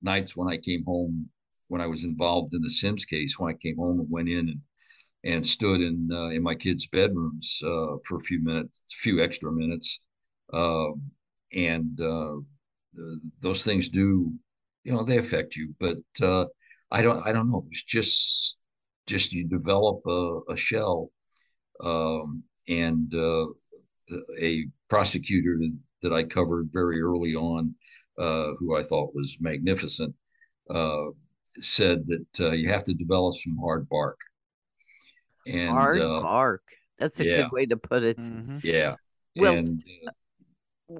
nights 0.02 0.36
when 0.36 0.50
I 0.50 0.58
came 0.58 0.84
home 0.86 1.30
when 1.68 1.82
I 1.82 1.88
was 1.88 2.04
involved 2.04 2.54
in 2.54 2.62
the 2.62 2.70
Sims 2.70 3.06
case 3.06 3.40
when 3.40 3.54
I 3.54 3.58
came 3.58 3.78
home 3.78 4.00
and 4.00 4.10
went 4.10 4.30
in 4.30 4.50
and 4.50 4.62
and 5.26 5.46
stood 5.46 5.82
in 5.82 6.10
uh, 6.12 6.30
in 6.30 6.44
my 6.44 6.56
kids' 6.56 6.88
bedrooms 6.88 7.60
uh, 7.64 7.96
for 8.06 8.18
a 8.18 8.22
few 8.22 8.44
minutes, 8.44 8.84
a 8.94 9.02
few 9.02 9.24
extra 9.24 9.52
minutes, 9.52 10.00
um, 10.52 11.02
and 11.54 12.00
uh, 12.02 12.36
the, 12.94 13.20
those 13.40 13.64
things 13.64 13.90
do, 13.90 14.34
you 14.84 14.92
know, 14.92 15.04
they 15.04 15.18
affect 15.18 15.56
you. 15.56 15.74
But 15.80 15.98
uh, 16.22 16.46
I 16.92 17.02
don't, 17.02 17.26
I 17.26 17.32
don't 17.32 17.50
know. 17.50 17.64
It's 17.72 17.84
just 17.84 18.66
just 19.08 19.32
you 19.32 19.48
develop 19.48 20.02
a, 20.06 20.40
a 20.50 20.56
shell, 20.58 21.10
um, 21.82 22.44
and 22.68 23.14
uh, 23.16 23.46
a 24.40 24.66
prosecutor 24.90 25.58
that 26.04 26.14
I 26.14 26.24
covered 26.24 26.70
very 26.72 27.02
early 27.02 27.36
on, 27.36 27.76
uh, 28.18 28.54
who 28.60 28.76
I 28.78 28.84
thought 28.84 29.16
was 29.16 29.38
magnificent, 29.40 30.14
uh, 30.70 31.06
said 31.60 32.06
that 32.08 32.40
uh, 32.40 32.52
you 32.52 32.70
have 32.70 32.84
to 32.86 32.94
develop 32.94 33.36
some 33.36 33.58
hard 33.58 33.90
bark. 33.90 34.18
And 35.46 35.70
hard 35.70 36.00
uh, 36.00 36.22
bark. 36.22 36.64
That's 37.00 37.20
a 37.20 37.26
yeah. 37.26 37.36
good 37.38 37.52
way 37.52 37.66
to 37.66 37.78
put 37.78 38.04
it. 38.04 38.18
Mhm. 38.18 38.64
yeah, 38.64 38.96
Well, 39.36 39.58
and 39.58 39.84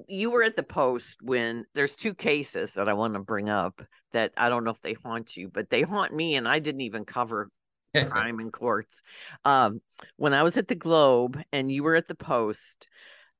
you 0.08 0.30
were 0.30 0.42
at 0.42 0.56
the 0.56 0.62
post 0.62 1.22
when 1.22 1.64
there's 1.74 1.94
two 1.94 2.14
cases 2.14 2.74
that 2.74 2.88
I 2.88 2.94
want 2.94 3.14
to 3.14 3.20
bring 3.20 3.48
up 3.48 3.82
that 4.12 4.32
I 4.36 4.48
don't 4.48 4.64
know 4.64 4.70
if 4.70 4.80
they 4.80 4.94
haunt 4.94 5.36
you, 5.36 5.48
but 5.48 5.70
they 5.70 5.82
haunt 5.82 6.14
me, 6.14 6.36
and 6.36 6.48
I 6.48 6.58
didn't 6.58 6.80
even 6.82 7.04
cover 7.04 7.50
uh, 7.94 8.04
crime 8.10 8.40
in 8.40 8.50
courts. 8.50 9.02
Um, 9.44 9.80
when 10.16 10.34
I 10.34 10.42
was 10.42 10.56
at 10.56 10.68
the 10.68 10.74
Globe 10.74 11.40
and 11.52 11.70
you 11.70 11.82
were 11.82 11.94
at 11.94 12.08
the 12.08 12.14
Post, 12.14 12.88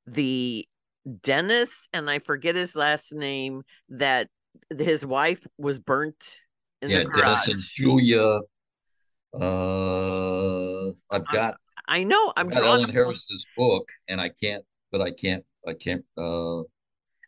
the 0.06 0.66
Dennis 1.22 1.88
and 1.92 2.08
I 2.08 2.18
forget 2.18 2.54
his 2.54 2.74
last 2.74 3.14
name 3.14 3.62
that 3.90 4.28
his 4.76 5.04
wife 5.04 5.46
was 5.58 5.78
burnt 5.78 6.38
in 6.82 6.90
yeah, 6.90 6.98
the 7.00 7.04
garage. 7.06 7.46
Dennis 7.46 7.48
and 7.48 7.60
Julia. 7.60 8.40
Uh, 9.34 10.90
I've 11.10 11.26
got 11.32 11.56
I 11.86 12.04
know 12.04 12.32
I'm 12.36 12.46
I've 12.46 12.52
got 12.52 12.64
Ellen. 12.64 12.90
Harris's 12.90 13.46
book, 13.56 13.88
and 14.08 14.20
I 14.20 14.28
can't, 14.30 14.64
but 14.90 15.00
I 15.00 15.10
can't, 15.10 15.44
I 15.66 15.74
can't. 15.74 16.04
Uh, 16.16 16.62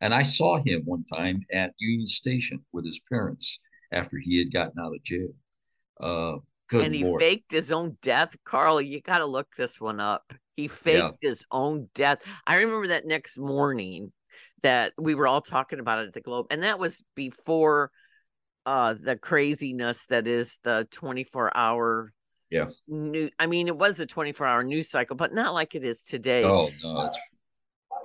and 0.00 0.14
I 0.14 0.22
saw 0.22 0.58
him 0.58 0.82
one 0.84 1.04
time 1.04 1.44
at 1.52 1.72
Union 1.78 2.06
Station 2.06 2.64
with 2.72 2.84
his 2.84 3.00
parents 3.10 3.58
after 3.92 4.18
he 4.18 4.38
had 4.38 4.52
gotten 4.52 4.78
out 4.80 4.94
of 4.94 5.02
jail. 5.02 5.28
Uh, 6.00 6.36
good 6.68 6.84
and 6.84 6.94
he 6.94 7.04
lord, 7.04 7.20
faked 7.20 7.52
his 7.52 7.72
own 7.72 7.96
death. 8.02 8.36
Carl, 8.44 8.80
you 8.80 9.00
got 9.00 9.18
to 9.18 9.26
look 9.26 9.48
this 9.56 9.80
one 9.80 10.00
up. 10.00 10.32
He 10.56 10.68
faked 10.68 11.18
his 11.20 11.44
own 11.50 11.88
death. 11.94 12.18
I 12.46 12.56
remember 12.56 12.88
that 12.88 13.06
next 13.06 13.38
morning 13.38 14.12
that 14.62 14.94
we 14.98 15.14
were 15.14 15.28
all 15.28 15.42
talking 15.42 15.78
about 15.80 15.98
it 16.00 16.08
at 16.08 16.14
the 16.14 16.20
Globe, 16.22 16.46
and 16.50 16.62
that 16.62 16.78
was 16.78 17.02
before 17.14 17.90
uh 18.64 18.94
the 19.00 19.16
craziness 19.16 20.06
that 20.06 20.26
is 20.26 20.58
the 20.64 20.88
24 20.90 21.56
hour 21.56 22.12
Yeah. 22.50 22.66
new 22.88 23.30
i 23.38 23.46
mean 23.46 23.68
it 23.68 23.76
was 23.76 24.00
a 24.00 24.06
24 24.06 24.44
hour 24.44 24.64
news 24.64 24.90
cycle 24.90 25.14
but 25.14 25.32
not 25.32 25.54
like 25.54 25.76
it 25.76 25.84
is 25.84 26.02
today 26.02 26.42
Oh 26.42 26.72
no, 26.82 27.06
it's 27.06 27.18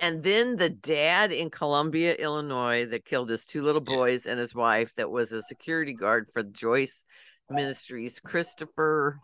and 0.00 0.22
then 0.22 0.56
the 0.56 0.70
dad 0.70 1.32
in 1.32 1.50
Columbia, 1.50 2.14
Illinois, 2.14 2.86
that 2.86 3.04
killed 3.04 3.28
his 3.30 3.44
two 3.44 3.62
little 3.62 3.82
Yeah. 3.86 3.96
boys 3.96 4.26
and 4.26 4.38
his 4.38 4.54
wife, 4.54 4.94
that 4.96 5.10
was 5.10 5.32
a 5.32 5.42
security 5.42 5.94
guard 5.94 6.28
for 6.32 6.42
Joyce 6.42 7.04
Ministries, 7.50 8.20
Christopher 8.20 9.18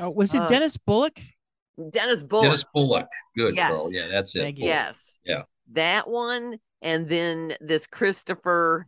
Oh, 0.00 0.10
was 0.10 0.34
it 0.34 0.42
Uh, 0.42 0.46
Dennis 0.46 0.76
Bullock? 0.76 1.20
Dennis 1.90 2.22
Bullock. 2.22 2.44
Dennis 2.44 2.64
Bullock. 2.72 3.08
Good, 3.36 3.56
Yes. 3.56 3.68
Carl. 3.68 3.92
Yeah, 3.92 4.08
that's 4.08 4.34
it. 4.36 4.40
Thank 4.40 4.58
you. 4.58 4.64
Bullock. 4.64 4.74
yes. 4.74 5.18
Yeah. 5.24 5.42
That 5.72 6.08
one. 6.08 6.58
And 6.82 7.08
then 7.08 7.56
this 7.60 7.86
Christopher, 7.86 8.86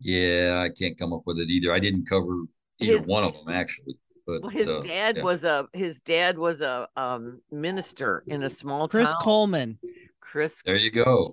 Yeah, 0.00 0.62
I 0.64 0.68
can't 0.70 0.96
come 0.98 1.12
up 1.12 1.22
with 1.26 1.38
it 1.38 1.50
either. 1.50 1.72
I 1.72 1.78
didn't 1.80 2.08
cover 2.08 2.44
either 2.80 2.98
His- 2.98 3.06
one 3.06 3.24
of 3.24 3.32
them 3.34 3.48
actually. 3.48 3.98
But 4.24 4.42
well, 4.42 4.50
his 4.50 4.68
uh, 4.68 4.80
dad 4.82 5.16
yeah. 5.16 5.22
was 5.24 5.42
a 5.42 5.66
his 5.72 6.00
dad 6.00 6.38
was 6.38 6.62
a 6.62 6.86
um 6.96 7.40
minister 7.50 8.22
in 8.28 8.44
a 8.44 8.48
small 8.48 8.86
Chris 8.86 9.06
town. 9.08 9.14
Chris 9.14 9.24
Coleman. 9.24 9.78
Chris. 10.20 10.62
There 10.64 10.76
you 10.76 10.92
go. 10.92 11.32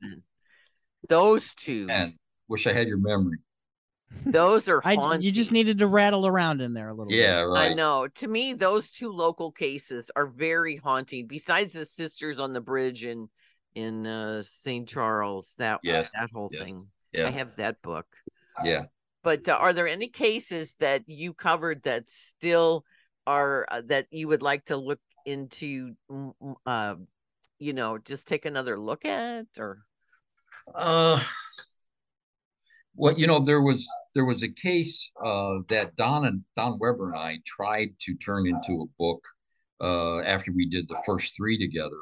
Those 1.08 1.54
two. 1.54 1.86
And 1.90 2.14
wish 2.48 2.66
I 2.66 2.74
had 2.74 2.88
your 2.88 2.98
memory. 2.98 3.38
Those 4.26 4.70
are 4.70 4.82
I 4.86 5.18
you 5.20 5.32
just 5.32 5.52
needed 5.52 5.80
to 5.80 5.88
rattle 5.88 6.28
around 6.28 6.62
in 6.62 6.74
there 6.74 6.90
a 6.90 6.94
little. 6.94 7.12
Yeah, 7.12 7.42
right. 7.42 7.72
I 7.72 7.74
know. 7.74 8.08
To 8.08 8.28
me, 8.28 8.54
those 8.54 8.92
two 8.92 9.12
local 9.12 9.52
cases 9.52 10.12
are 10.16 10.28
very 10.28 10.78
haunting. 10.78 11.28
Besides 11.28 11.74
the 11.74 11.86
sisters 11.86 12.40
on 12.40 12.54
the 12.54 12.62
bridge 12.62 13.04
in 13.04 13.30
in 13.76 14.06
uh, 14.08 14.42
St. 14.44 14.88
Charles, 14.88 15.56
that 15.58 15.80
Yes, 15.84 16.10
that 16.14 16.30
whole 16.34 16.50
yes, 16.52 16.64
thing. 16.64 16.88
Yeah, 17.12 17.28
I 17.28 17.32
have 17.32 17.56
that 17.58 17.82
book. 17.82 18.08
yeah. 18.64 18.86
But 19.24 19.50
uh, 19.50 19.54
are 19.54 19.74
there 19.74 19.88
any 19.88 20.08
cases 20.08 20.76
that 20.80 21.04
you 21.08 21.34
covered 21.34 21.84
that 21.84 22.10
still 22.10 22.86
are 23.28 23.66
uh, 23.70 23.82
that 23.88 24.08
you 24.12 24.28
would 24.28 24.42
like 24.42 24.66
to 24.66 24.78
look 24.78 25.00
into? 25.26 25.94
Uh, 26.66 26.96
you 27.60 27.74
know, 27.74 27.98
just 27.98 28.28
take 28.28 28.46
another 28.46 28.80
look 28.80 29.06
at, 29.06 29.46
or 29.60 29.80
Uh, 30.74 31.22
well, 33.00 33.18
you 33.18 33.28
know, 33.28 33.40
there 33.40 33.62
was 33.62 33.88
there 34.14 34.26
was 34.26 34.44
a 34.44 34.50
case 34.50 35.10
uh, 35.26 35.60
that 35.70 35.96
Don 35.96 36.26
and 36.26 36.44
Don 36.58 36.78
Weber 36.80 37.08
and 37.12 37.18
I 37.18 37.40
tried 37.46 37.92
to 38.02 38.14
turn 38.16 38.46
into 38.46 38.82
a 38.82 38.92
book 39.00 39.24
uh, 39.80 40.20
after 40.20 40.52
we 40.52 40.68
did 40.68 40.90
the 40.90 41.02
first 41.06 41.34
three 41.34 41.58
together, 41.58 42.02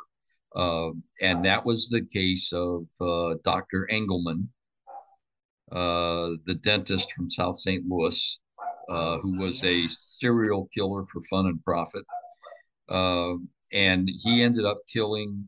uh, 0.56 0.90
and 1.22 1.46
that 1.46 1.64
was 1.64 1.88
the 1.90 2.02
case 2.02 2.52
of 2.52 2.88
uh, 3.00 3.36
Dr. 3.44 3.88
Engleman, 3.92 4.50
uh, 5.72 6.32
the 6.46 6.58
dentist 6.64 7.12
from 7.12 7.30
South 7.30 7.58
St. 7.58 7.86
Louis, 7.88 8.40
uh, 8.90 9.20
who 9.20 9.38
was 9.38 9.64
a 9.64 9.88
serial 9.88 10.68
killer 10.74 11.06
for 11.06 11.22
fun 11.30 11.46
and 11.46 11.64
profit. 11.64 12.06
Uh, 12.90 13.36
and 13.72 14.10
he 14.24 14.42
ended 14.42 14.66
up 14.66 14.80
killing, 14.92 15.46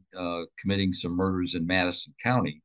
committing 0.60 0.94
some 0.94 1.14
murders 1.14 1.56
in 1.56 1.66
Madison 1.66 2.14
County 2.22 2.62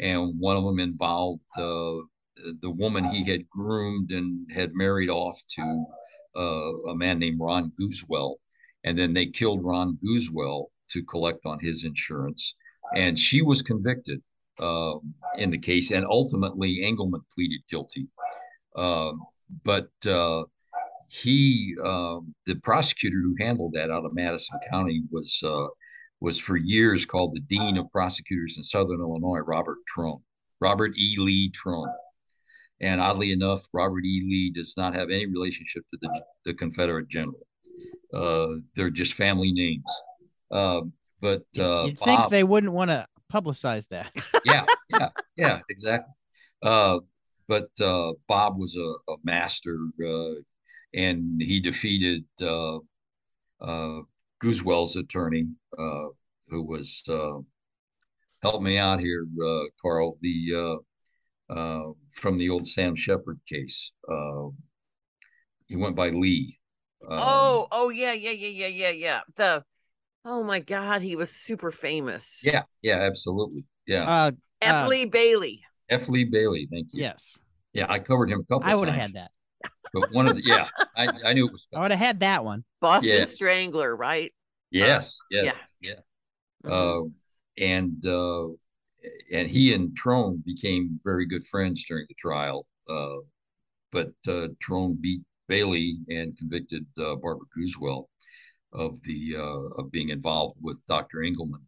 and 0.00 0.38
one 0.38 0.56
of 0.56 0.64
them 0.64 0.78
involved 0.78 1.42
uh, 1.56 1.96
the 2.62 2.70
woman 2.70 3.04
he 3.04 3.24
had 3.24 3.48
groomed 3.48 4.12
and 4.12 4.50
had 4.52 4.74
married 4.74 5.10
off 5.10 5.40
to 5.56 5.84
uh, 6.36 6.90
a 6.90 6.94
man 6.94 7.18
named 7.18 7.40
Ron 7.40 7.72
Gusewelle, 7.76 8.36
and 8.84 8.98
then 8.98 9.12
they 9.12 9.26
killed 9.26 9.64
Ron 9.64 9.98
Gusewelle 10.02 10.66
to 10.90 11.02
collect 11.04 11.44
on 11.46 11.58
his 11.60 11.84
insurance, 11.84 12.54
and 12.94 13.18
she 13.18 13.42
was 13.42 13.60
convicted 13.62 14.22
uh, 14.60 14.94
in 15.36 15.50
the 15.50 15.58
case, 15.58 15.90
and 15.90 16.04
ultimately 16.06 16.80
Engleman 16.82 17.22
pleaded 17.34 17.60
guilty, 17.68 18.08
Um 18.76 19.26
but 19.64 19.90
uh, 20.06 20.44
he, 21.08 21.74
uh, 21.82 22.20
the 22.46 22.56
prosecutor 22.56 23.16
who 23.22 23.34
handled 23.38 23.72
that 23.74 23.90
out 23.90 24.04
of 24.04 24.14
Madison 24.14 24.58
County 24.70 25.02
was 25.10 25.40
uh, 25.44 25.66
was 26.20 26.38
for 26.38 26.56
years 26.56 27.04
called 27.04 27.34
the 27.34 27.40
Dean 27.40 27.76
of 27.76 27.90
Prosecutors 27.90 28.56
in 28.56 28.64
Southern 28.64 29.00
Illinois, 29.00 29.38
Robert 29.38 29.78
Trone, 29.86 30.20
Robert 30.60 30.96
E. 30.98 31.16
Lee 31.18 31.50
Trone. 31.50 31.92
And 32.80 33.00
oddly 33.00 33.32
enough, 33.32 33.66
Robert 33.72 34.04
E. 34.04 34.22
Lee 34.24 34.52
does 34.54 34.74
not 34.76 34.94
have 34.94 35.10
any 35.10 35.26
relationship 35.26 35.82
to 35.90 35.98
the, 36.00 36.22
the 36.44 36.54
Confederate 36.54 37.08
general. 37.08 37.46
Uh, 38.12 38.58
they're 38.74 38.90
just 38.90 39.14
family 39.14 39.52
names. 39.52 39.84
Uh, 40.50 40.82
but 41.20 41.42
uh, 41.58 41.84
You'd 41.84 41.98
think 41.98 42.20
Bob, 42.20 42.30
they 42.30 42.44
wouldn't 42.44 42.72
want 42.72 42.90
to 42.90 43.06
publicize 43.32 43.86
that. 43.88 44.10
yeah, 44.44 44.64
yeah, 44.90 45.08
yeah, 45.36 45.60
exactly. 45.68 46.12
Uh, 46.62 46.98
but 47.46 47.68
uh, 47.80 48.12
Bob 48.28 48.58
was 48.58 48.76
a, 48.76 49.12
a 49.12 49.16
master, 49.24 49.78
uh, 50.04 50.34
and 50.94 51.40
he 51.40 51.60
defeated 51.60 52.24
uh, 52.42 52.78
uh, 53.60 54.00
Gusewelle's 54.40 54.96
attorney, 54.96 55.48
uh, 55.78 56.08
who 56.48 56.62
was 56.62 57.02
uh, 57.08 57.38
help 58.42 58.62
me 58.62 58.78
out 58.78 59.00
here, 59.00 59.26
uh, 59.44 59.64
Carl. 59.82 60.16
The 60.20 60.80
uh, 61.50 61.52
uh, 61.52 61.92
from 62.12 62.36
the 62.36 62.50
old 62.50 62.66
Sam 62.66 62.94
Sheppard 62.94 63.40
case. 63.48 63.92
Uh, 64.10 64.48
he 65.66 65.76
went 65.76 65.96
by 65.96 66.10
Lee. 66.10 66.58
Um, 67.08 67.18
oh, 67.22 67.68
oh 67.70 67.88
yeah, 67.90 68.12
yeah, 68.12 68.30
yeah, 68.30 68.48
yeah, 68.48 68.66
yeah, 68.66 68.90
yeah. 68.90 69.20
The 69.36 69.64
oh 70.24 70.42
my 70.42 70.60
god, 70.60 71.02
he 71.02 71.16
was 71.16 71.30
super 71.30 71.70
famous. 71.70 72.40
yeah, 72.42 72.62
yeah, 72.82 73.00
absolutely. 73.00 73.64
Yeah, 73.86 74.04
Uh, 74.04 74.32
F. 74.60 74.84
uh, 74.84 74.88
Lee 74.88 75.04
Bailey. 75.04 75.62
F. 75.88 76.08
Lee 76.08 76.24
Bailey. 76.24 76.68
Thank 76.70 76.92
you. 76.92 77.02
yes, 77.02 77.38
Yeah, 77.72 77.86
I 77.88 77.98
covered 77.98 78.30
him 78.30 78.40
a 78.40 78.44
couple. 78.44 78.68
I 78.68 78.74
would 78.74 78.88
have 78.88 78.96
had 78.98 79.14
that. 79.14 79.30
But 79.92 80.12
one 80.12 80.26
of 80.26 80.36
the 80.36 80.44
yeah, 80.44 80.68
I, 80.96 81.08
I 81.24 81.32
knew 81.32 81.46
it 81.46 81.52
was. 81.52 81.66
I 81.74 81.80
would 81.80 81.90
have 81.90 82.00
had 82.00 82.20
that 82.20 82.44
one. 82.44 82.64
Boston 82.80 83.10
Yeah. 83.10 83.24
Strangler, 83.24 83.96
right? 83.96 84.32
Yes, 84.70 85.20
yes, 85.30 85.56
yeah. 85.80 85.94
yeah. 86.64 86.70
Mhm. 86.70 87.06
Uh, 87.06 87.08
and 87.58 88.06
uh, 88.06 88.46
and 89.32 89.50
he 89.50 89.72
and 89.72 89.96
Trone 89.96 90.42
became 90.44 91.00
very 91.04 91.26
good 91.26 91.46
friends 91.46 91.84
during 91.84 92.06
the 92.08 92.14
trial. 92.14 92.66
Uh, 92.88 93.16
but 93.92 94.12
uh, 94.26 94.48
Trone 94.60 94.98
beat 95.00 95.22
Bailey 95.48 95.98
and 96.08 96.36
convicted 96.36 96.86
uh, 96.98 97.16
Barbara 97.16 97.46
Gusewelle 97.56 98.08
of 98.72 99.00
the 99.02 99.36
uh, 99.36 99.80
of 99.82 99.90
being 99.90 100.10
involved 100.10 100.58
with 100.62 100.84
Dr. 100.86 101.18
Engleman. 101.18 101.66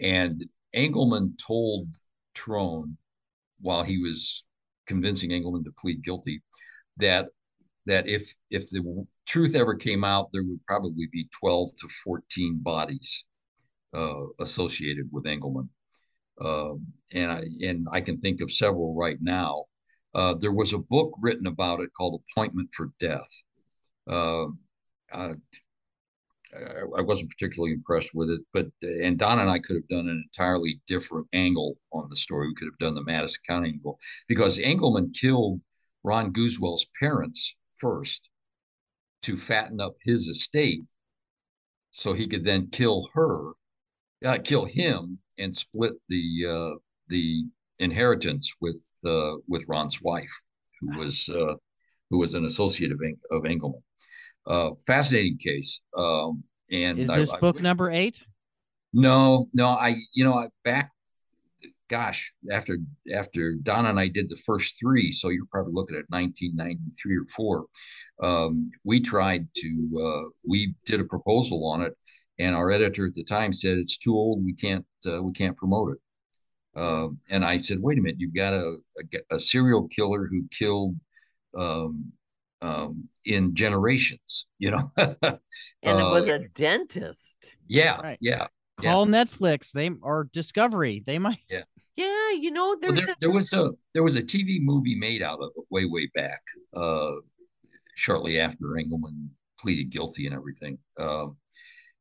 And 0.00 0.44
Engleman 0.74 1.38
told 1.38 1.88
Trone 2.34 2.96
while 3.60 3.82
he 3.82 3.98
was 3.98 4.46
convincing 4.86 5.30
Engleman 5.30 5.64
to 5.64 5.72
plead 5.78 6.02
guilty 6.04 6.42
that 6.98 7.28
that 7.86 8.08
if 8.08 8.34
if 8.50 8.68
the 8.70 9.06
truth 9.26 9.54
ever 9.54 9.74
came 9.74 10.04
out, 10.04 10.30
there 10.32 10.44
would 10.44 10.64
probably 10.66 11.08
be 11.12 11.28
12 11.40 11.70
to 11.80 11.88
14 12.04 12.58
bodies 12.62 13.24
uh, 13.94 14.24
associated 14.40 15.08
with 15.12 15.24
Engleman. 15.24 15.68
Um, 16.40 16.86
and 17.12 17.30
I 17.32 17.44
and 17.62 17.88
I 17.90 18.00
can 18.00 18.18
think 18.18 18.40
of 18.40 18.52
several 18.52 18.94
right 18.94 19.18
now. 19.20 19.64
Uh, 20.14 20.34
there 20.34 20.52
was 20.52 20.72
a 20.72 20.78
book 20.78 21.14
written 21.20 21.46
about 21.46 21.80
it 21.80 21.90
called 21.96 22.22
Appointment 22.30 22.70
for 22.74 22.90
Death. 23.00 23.28
Uh, 24.08 24.46
I, 25.12 25.34
I 26.96 27.02
wasn't 27.02 27.30
particularly 27.30 27.74
impressed 27.74 28.14
with 28.14 28.30
it, 28.30 28.40
but 28.52 28.66
and 28.82 29.18
Don 29.18 29.40
and 29.40 29.50
I 29.50 29.58
could 29.58 29.76
have 29.76 29.88
done 29.88 30.08
an 30.08 30.24
entirely 30.32 30.80
different 30.86 31.26
angle 31.32 31.76
on 31.92 32.08
the 32.08 32.16
story. 32.16 32.48
We 32.48 32.54
could 32.54 32.68
have 32.68 32.78
done 32.78 32.94
the 32.94 33.04
Madison 33.04 33.40
County 33.46 33.70
angle 33.70 33.98
because 34.28 34.58
Engleman 34.58 35.14
killed 35.14 35.60
Ron 36.06 36.30
Gusewelle's 36.30 36.86
parents 37.00 37.56
first 37.80 38.30
to 39.22 39.36
fatten 39.36 39.80
up 39.80 39.94
his 40.04 40.28
estate, 40.28 40.86
so 41.90 42.12
he 42.12 42.28
could 42.28 42.44
then 42.44 42.68
kill 42.70 43.08
her, 43.12 43.52
uh, 44.24 44.38
kill 44.38 44.64
him, 44.64 45.18
and 45.36 45.54
split 45.54 45.94
the 46.08 46.46
uh, 46.48 46.74
the 47.08 47.44
inheritance 47.80 48.54
with 48.60 48.80
uh, 49.04 49.32
with 49.48 49.64
Ron's 49.66 50.00
wife, 50.00 50.32
who 50.80 50.96
was 50.96 51.28
uh, 51.28 51.54
who 52.10 52.18
was 52.18 52.34
an 52.34 52.44
associate 52.44 52.92
of, 52.92 53.00
Eng- 53.04 53.20
of 53.32 53.42
Engleman. 53.42 53.82
Uh, 54.46 54.70
fascinating 54.86 55.38
case. 55.38 55.80
Um, 55.98 56.44
and 56.70 57.00
Is 57.00 57.08
this 57.08 57.32
I 57.32 57.40
book 57.40 57.60
number 57.60 57.90
eight? 57.90 58.24
no, 58.92 59.46
no, 59.52 59.66
I, 59.66 59.96
you 60.14 60.22
know, 60.24 60.34
I 60.34 60.46
back, 60.64 60.92
gosh, 61.88 62.32
after 62.50 62.78
after 63.14 63.54
Donna 63.62 63.90
and 63.90 64.00
I 64.00 64.08
did 64.08 64.28
the 64.28 64.36
first 64.36 64.78
three, 64.78 65.12
so 65.12 65.28
you're 65.28 65.46
probably 65.50 65.72
looking 65.74 65.96
at 65.96 66.04
1993 66.08 67.16
or 67.16 67.24
four. 67.26 67.66
Um, 68.22 68.68
we 68.84 69.00
tried 69.00 69.46
to, 69.56 70.02
uh, 70.02 70.28
we 70.48 70.74
did 70.86 71.00
a 71.00 71.04
proposal 71.04 71.66
on 71.66 71.82
it, 71.82 71.92
and 72.38 72.54
our 72.54 72.70
editor 72.70 73.06
at 73.06 73.14
the 73.14 73.24
time 73.24 73.52
said 73.52 73.78
it's 73.78 73.98
too 73.98 74.14
old. 74.14 74.44
We 74.44 74.54
can't, 74.54 74.86
uh, 75.06 75.22
we 75.22 75.32
can't 75.32 75.56
promote 75.56 75.92
it. 75.92 76.80
Um, 76.80 77.18
and 77.30 77.44
I 77.44 77.56
said, 77.56 77.80
wait 77.80 77.98
a 77.98 78.02
minute, 78.02 78.20
you've 78.20 78.34
got 78.34 78.52
a, 78.52 78.76
a, 78.98 79.36
a 79.36 79.38
serial 79.38 79.88
killer 79.88 80.26
who 80.30 80.46
killed 80.50 80.96
um, 81.56 82.12
um, 82.60 83.08
in 83.24 83.54
generations, 83.54 84.46
you 84.58 84.70
know? 84.70 84.90
and 84.96 85.18
it 85.82 86.04
was 86.04 86.28
uh, 86.28 86.32
a 86.34 86.38
dentist. 86.54 87.52
yeah, 87.66 88.00
Right. 88.00 88.18
yeah. 88.20 88.46
Yeah. 88.82 88.92
Call 88.92 89.06
Netflix. 89.06 89.72
They 89.72 89.90
or 90.02 90.28
Discovery. 90.34 91.02
They 91.06 91.18
might. 91.18 91.38
Yeah. 91.48 91.62
Yeah, 92.30 92.40
you 92.40 92.50
know, 92.50 92.76
Well, 92.82 92.92
there, 92.92 93.04
a, 93.04 93.16
there 93.20 93.30
was 93.30 93.52
a 93.52 93.70
there 93.94 94.02
was 94.02 94.16
a 94.16 94.22
TV 94.22 94.58
movie 94.60 94.96
made 94.96 95.22
out 95.22 95.40
of 95.40 95.50
it 95.56 95.64
way 95.70 95.84
way 95.84 96.10
back, 96.14 96.40
uh, 96.74 97.12
shortly 97.94 98.38
after 98.40 98.76
Engleman 98.76 99.28
pleaded 99.58 99.90
guilty 99.90 100.26
and 100.26 100.34
everything, 100.34 100.78
um, 100.98 101.36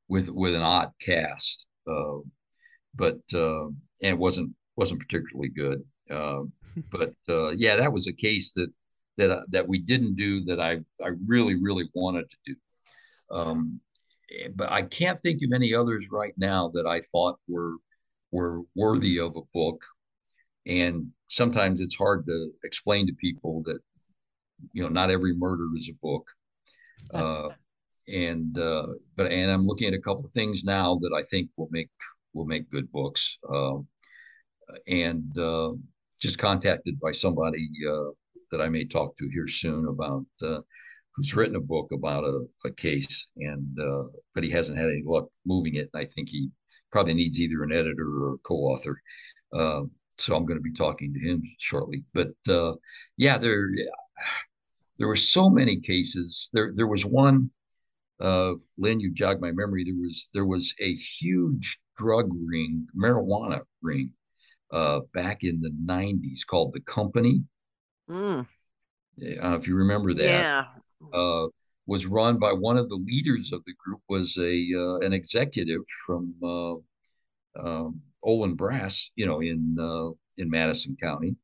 with 0.08 0.30
with 0.30 0.56
an 0.56 0.62
odd 0.62 0.92
cast, 1.02 1.68
uh, 1.88 2.18
but 2.96 3.20
uh, 3.34 3.66
and 3.66 3.76
it 4.02 4.18
wasn't 4.18 4.54
wasn't 4.76 5.00
particularly 5.00 5.50
good. 5.50 5.84
Uh, 6.10 6.44
but 6.92 7.14
uh, 7.30 7.50
yeah, 7.52 7.76
that 7.76 7.94
was 7.94 8.08
a 8.08 8.14
case 8.14 8.54
that 8.54 8.70
that 9.18 9.32
uh, 9.32 9.42
that 9.50 9.68
we 9.68 9.80
didn't 9.80 10.16
do 10.16 10.42
that 10.42 10.60
I 10.60 10.80
I 11.04 11.12
really 11.26 11.56
really 11.56 11.90
wanted 11.94 12.30
to 12.30 12.38
do. 12.46 12.56
Um, 13.32 13.80
eh, 14.32 14.50
but 14.56 14.72
I 14.72 14.84
can't 14.84 15.22
think 15.22 15.42
of 15.44 15.54
any 15.54 15.74
others 15.74 16.08
right 16.12 16.34
now 16.38 16.70
that 16.74 16.86
I 16.86 17.02
thought 17.02 17.40
were 17.48 17.76
were 18.32 18.62
worthy 18.76 19.20
of 19.20 19.36
a 19.36 19.42
book. 19.54 19.84
And 20.68 21.08
sometimes 21.28 21.82
it's 21.82 21.96
hard 21.96 22.26
to 22.28 22.52
explain 22.64 23.08
to 23.08 23.14
people 23.14 23.62
that 23.64 23.80
you 24.74 24.84
know 24.84 24.90
not 24.90 25.12
every 25.12 25.36
murder 25.36 25.68
is 25.76 25.90
a 25.90 25.98
book. 26.02 26.28
Uh, 27.14 27.50
and 28.08 28.58
uh, 28.58 28.88
but 29.16 29.32
and 29.32 29.52
I'm 29.52 29.66
looking 29.66 29.88
at 29.88 29.94
a 29.94 30.02
couple 30.02 30.26
of 30.26 30.32
things 30.32 30.64
now 30.64 30.96
that 31.02 31.14
I 31.16 31.24
think 31.24 31.50
will 31.58 31.70
make 31.72 31.90
will 32.34 32.46
make 32.46 32.70
good 32.70 32.92
books. 32.92 33.38
Uh, 33.48 33.78
and 34.88 35.38
uh, 35.38 35.72
just 36.22 36.38
contacted 36.38 37.00
by 37.00 37.12
somebody 37.12 37.70
uh, 37.88 38.12
that 38.52 38.62
I 38.62 38.70
may 38.70 38.86
talk 38.86 39.16
to 39.18 39.30
here 39.30 39.48
soon 39.48 39.88
about 39.88 40.26
uh, 40.42 40.62
who's 41.16 41.36
written 41.36 41.56
a 41.56 41.62
book 41.62 41.92
about 41.94 42.24
a, 42.24 42.46
a 42.66 42.72
case, 42.72 43.28
and 43.38 43.78
uh, 43.80 44.04
but 44.34 44.44
he 44.44 44.50
hasn't 44.50 44.78
had 44.78 44.88
any 44.88 45.04
luck 45.06 45.28
moving 45.46 45.76
it. 45.76 45.90
And 45.94 46.02
I 46.02 46.06
think 46.06 46.30
he 46.30 46.50
probably 46.92 47.14
needs 47.14 47.40
either 47.40 47.64
an 47.64 47.72
editor 47.72 48.08
or 48.08 48.36
a 48.36 48.38
co-author. 48.40 49.02
Uh, 49.54 49.84
so 50.18 50.36
I'm 50.36 50.46
going 50.46 50.60
to 50.60 50.64
be 50.64 50.74
talking 50.74 51.14
to 51.14 51.20
him 51.20 51.44
shortly. 51.60 52.04
But 52.14 52.34
uh, 52.50 52.74
yeah, 53.18 53.38
there 53.38 53.68
there 54.98 55.08
were 55.08 55.16
so 55.16 55.50
many 55.50 55.78
cases. 55.80 56.50
There 56.54 56.72
there 56.76 56.88
was 56.88 57.06
one. 57.06 57.52
Uh, 58.20 58.54
Lynn, 58.78 59.00
you 59.02 59.12
jogged 59.14 59.42
my 59.42 59.52
memory. 59.52 59.84
There 59.84 59.96
was 59.96 60.30
there 60.34 60.46
was 60.46 60.74
a 60.80 60.94
huge 60.96 61.80
drug 61.98 62.30
ring, 62.46 62.88
marijuana 62.98 63.62
ring, 63.82 64.12
uh, 64.72 65.02
back 65.14 65.44
in 65.44 65.60
the 65.62 65.72
'90s 65.86 66.46
called 66.46 66.74
the 66.74 66.82
Company. 66.82 67.44
mm, 68.10 68.48
Uh, 69.22 69.56
if 69.56 69.68
you 69.68 69.76
remember 69.76 70.14
that, 70.14 70.24
yeah. 70.24 70.66
uh, 71.14 71.48
was 71.88 72.06
run 72.06 72.38
by 72.40 72.52
one 72.52 72.78
of 72.78 72.90
the 72.90 72.96
leaders 72.96 73.52
of 73.52 73.64
the 73.66 73.74
group 73.84 74.02
was 74.10 74.38
a 74.38 74.66
uh, 74.76 74.98
an 75.06 75.14
executive 75.14 75.82
from 76.06 76.34
uh, 76.44 76.76
um, 77.60 78.02
Olin 78.24 78.56
Brass, 78.56 79.12
you 79.16 79.26
know, 79.26 79.42
in 79.42 79.78
uh, 79.80 80.10
in 80.38 80.50
Madison 80.50 80.98
County, 81.02 81.36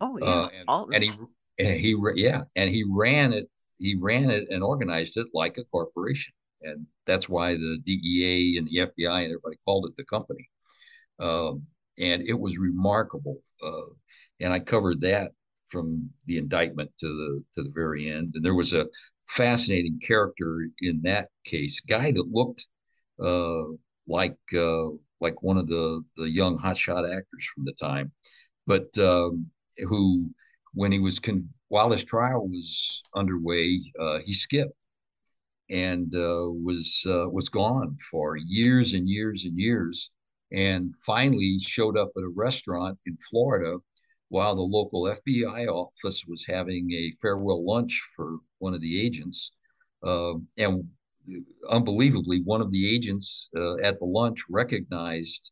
Oh 0.00 0.18
yeah. 0.18 0.26
uh, 0.26 0.48
and, 0.60 0.94
and 0.94 1.04
he 1.04 1.12
and 1.58 1.74
he 1.80 1.96
yeah, 2.16 2.44
and 2.56 2.70
he 2.70 2.84
ran 2.88 3.32
it. 3.32 3.48
He 3.78 3.96
ran 3.98 4.30
it 4.30 4.48
and 4.50 4.62
organized 4.62 5.16
it 5.16 5.28
like 5.34 5.58
a 5.58 5.64
corporation, 5.64 6.32
and 6.62 6.86
that's 7.06 7.28
why 7.28 7.54
the 7.54 7.78
DEA 7.84 8.58
and 8.58 8.68
the 8.68 8.78
FBI 8.78 9.22
and 9.24 9.32
everybody 9.32 9.56
called 9.64 9.86
it 9.86 9.96
the 9.96 10.04
company. 10.04 10.48
Um, 11.18 11.66
and 11.98 12.22
it 12.22 12.38
was 12.38 12.58
remarkable. 12.58 13.38
Uh, 13.62 13.92
and 14.40 14.52
I 14.52 14.60
covered 14.60 15.00
that 15.02 15.32
from 15.70 16.10
the 16.26 16.38
indictment 16.38 16.90
to 17.00 17.06
the 17.06 17.44
to 17.54 17.62
the 17.68 17.72
very 17.74 18.10
end. 18.10 18.32
And 18.34 18.44
there 18.44 18.54
was 18.54 18.72
a 18.72 18.86
fascinating 19.28 20.00
character 20.06 20.66
in 20.80 21.02
that 21.02 21.28
case, 21.44 21.80
guy 21.80 22.12
that 22.12 22.28
looked 22.32 22.66
uh, 23.22 23.64
like 24.06 24.36
uh, 24.56 24.88
like 25.20 25.42
one 25.42 25.56
of 25.58 25.66
the 25.66 26.02
the 26.16 26.30
young 26.30 26.58
hotshot 26.58 27.04
actors 27.04 27.46
from 27.54 27.64
the 27.64 27.74
time, 27.74 28.12
but 28.66 28.96
um, 28.98 29.46
who, 29.88 30.30
when 30.74 30.92
he 30.92 30.98
was 30.98 31.18
con- 31.18 31.48
while 31.68 31.90
his 31.90 32.04
trial 32.04 32.46
was 32.48 33.02
underway, 33.14 33.80
uh, 34.00 34.20
he 34.24 34.32
skipped 34.32 34.72
and 35.70 36.14
uh, 36.14 36.48
was 36.50 37.04
uh, 37.06 37.28
was 37.28 37.48
gone 37.48 37.96
for 38.10 38.36
years 38.36 38.94
and 38.94 39.08
years 39.08 39.44
and 39.44 39.56
years, 39.56 40.10
and 40.52 40.94
finally 41.04 41.58
showed 41.60 41.96
up 41.96 42.10
at 42.16 42.22
a 42.22 42.32
restaurant 42.34 42.98
in 43.06 43.16
Florida 43.30 43.76
while 44.28 44.54
the 44.54 44.62
local 44.62 45.08
FBI 45.08 45.66
office 45.66 46.24
was 46.26 46.44
having 46.46 46.90
a 46.92 47.12
farewell 47.20 47.64
lunch 47.64 48.00
for 48.14 48.38
one 48.58 48.74
of 48.74 48.80
the 48.80 49.00
agents, 49.00 49.52
uh, 50.04 50.34
and 50.56 50.88
unbelievably, 51.70 52.42
one 52.44 52.60
of 52.60 52.70
the 52.70 52.94
agents 52.94 53.48
uh, 53.56 53.76
at 53.78 53.98
the 53.98 54.06
lunch 54.06 54.40
recognized 54.48 55.50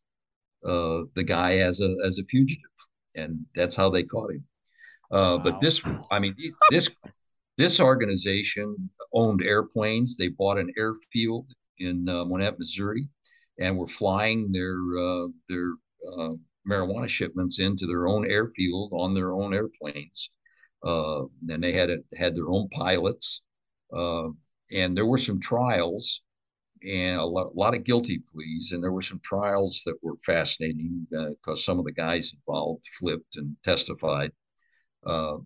uh, 0.65 1.01
the 1.15 1.23
guy 1.23 1.57
as 1.57 1.81
a 1.81 1.95
as 2.05 2.19
a 2.19 2.25
fugitive, 2.25 2.63
and 3.15 3.45
that's 3.55 3.75
how 3.75 3.89
they 3.89 4.03
caught 4.03 4.31
him. 4.31 4.43
Uh, 5.11 5.37
Wow. 5.37 5.39
But 5.43 5.61
this, 5.61 5.81
I 6.11 6.19
mean, 6.19 6.35
this 6.71 6.89
this 7.57 7.79
organization 7.79 8.89
owned 9.13 9.41
airplanes. 9.41 10.15
They 10.15 10.29
bought 10.29 10.57
an 10.59 10.71
airfield 10.77 11.49
in 11.79 12.07
uh, 12.09 12.25
Monett, 12.25 12.59
Missouri, 12.59 13.07
and 13.59 13.77
were 13.77 13.87
flying 13.87 14.51
their 14.51 14.77
uh, 14.99 15.27
their 15.49 15.73
uh, 16.17 16.33
marijuana 16.69 17.07
shipments 17.07 17.59
into 17.59 17.87
their 17.87 18.07
own 18.07 18.29
airfield 18.29 18.91
on 18.93 19.13
their 19.13 19.31
own 19.31 19.53
airplanes. 19.53 20.29
Uh, 20.83 21.23
and 21.49 21.63
they 21.63 21.71
had 21.71 21.89
a, 21.89 21.97
had 22.15 22.35
their 22.35 22.49
own 22.49 22.69
pilots, 22.69 23.41
uh, 23.95 24.27
and 24.71 24.95
there 24.95 25.05
were 25.05 25.17
some 25.17 25.39
trials 25.39 26.21
and 26.83 27.19
a 27.19 27.25
lot, 27.25 27.47
a 27.47 27.59
lot 27.59 27.75
of 27.75 27.83
guilty 27.83 28.19
pleas, 28.19 28.71
and 28.71 28.83
there 28.83 28.91
were 28.91 29.01
some 29.01 29.19
trials 29.23 29.81
that 29.85 29.97
were 30.03 30.15
fascinating 30.25 31.07
because 31.09 31.65
some 31.65 31.79
of 31.79 31.85
the 31.85 31.91
guys 31.91 32.33
involved 32.33 32.83
flipped 32.99 33.35
and 33.35 33.55
testified. 33.63 34.31
Uh, 35.05 35.37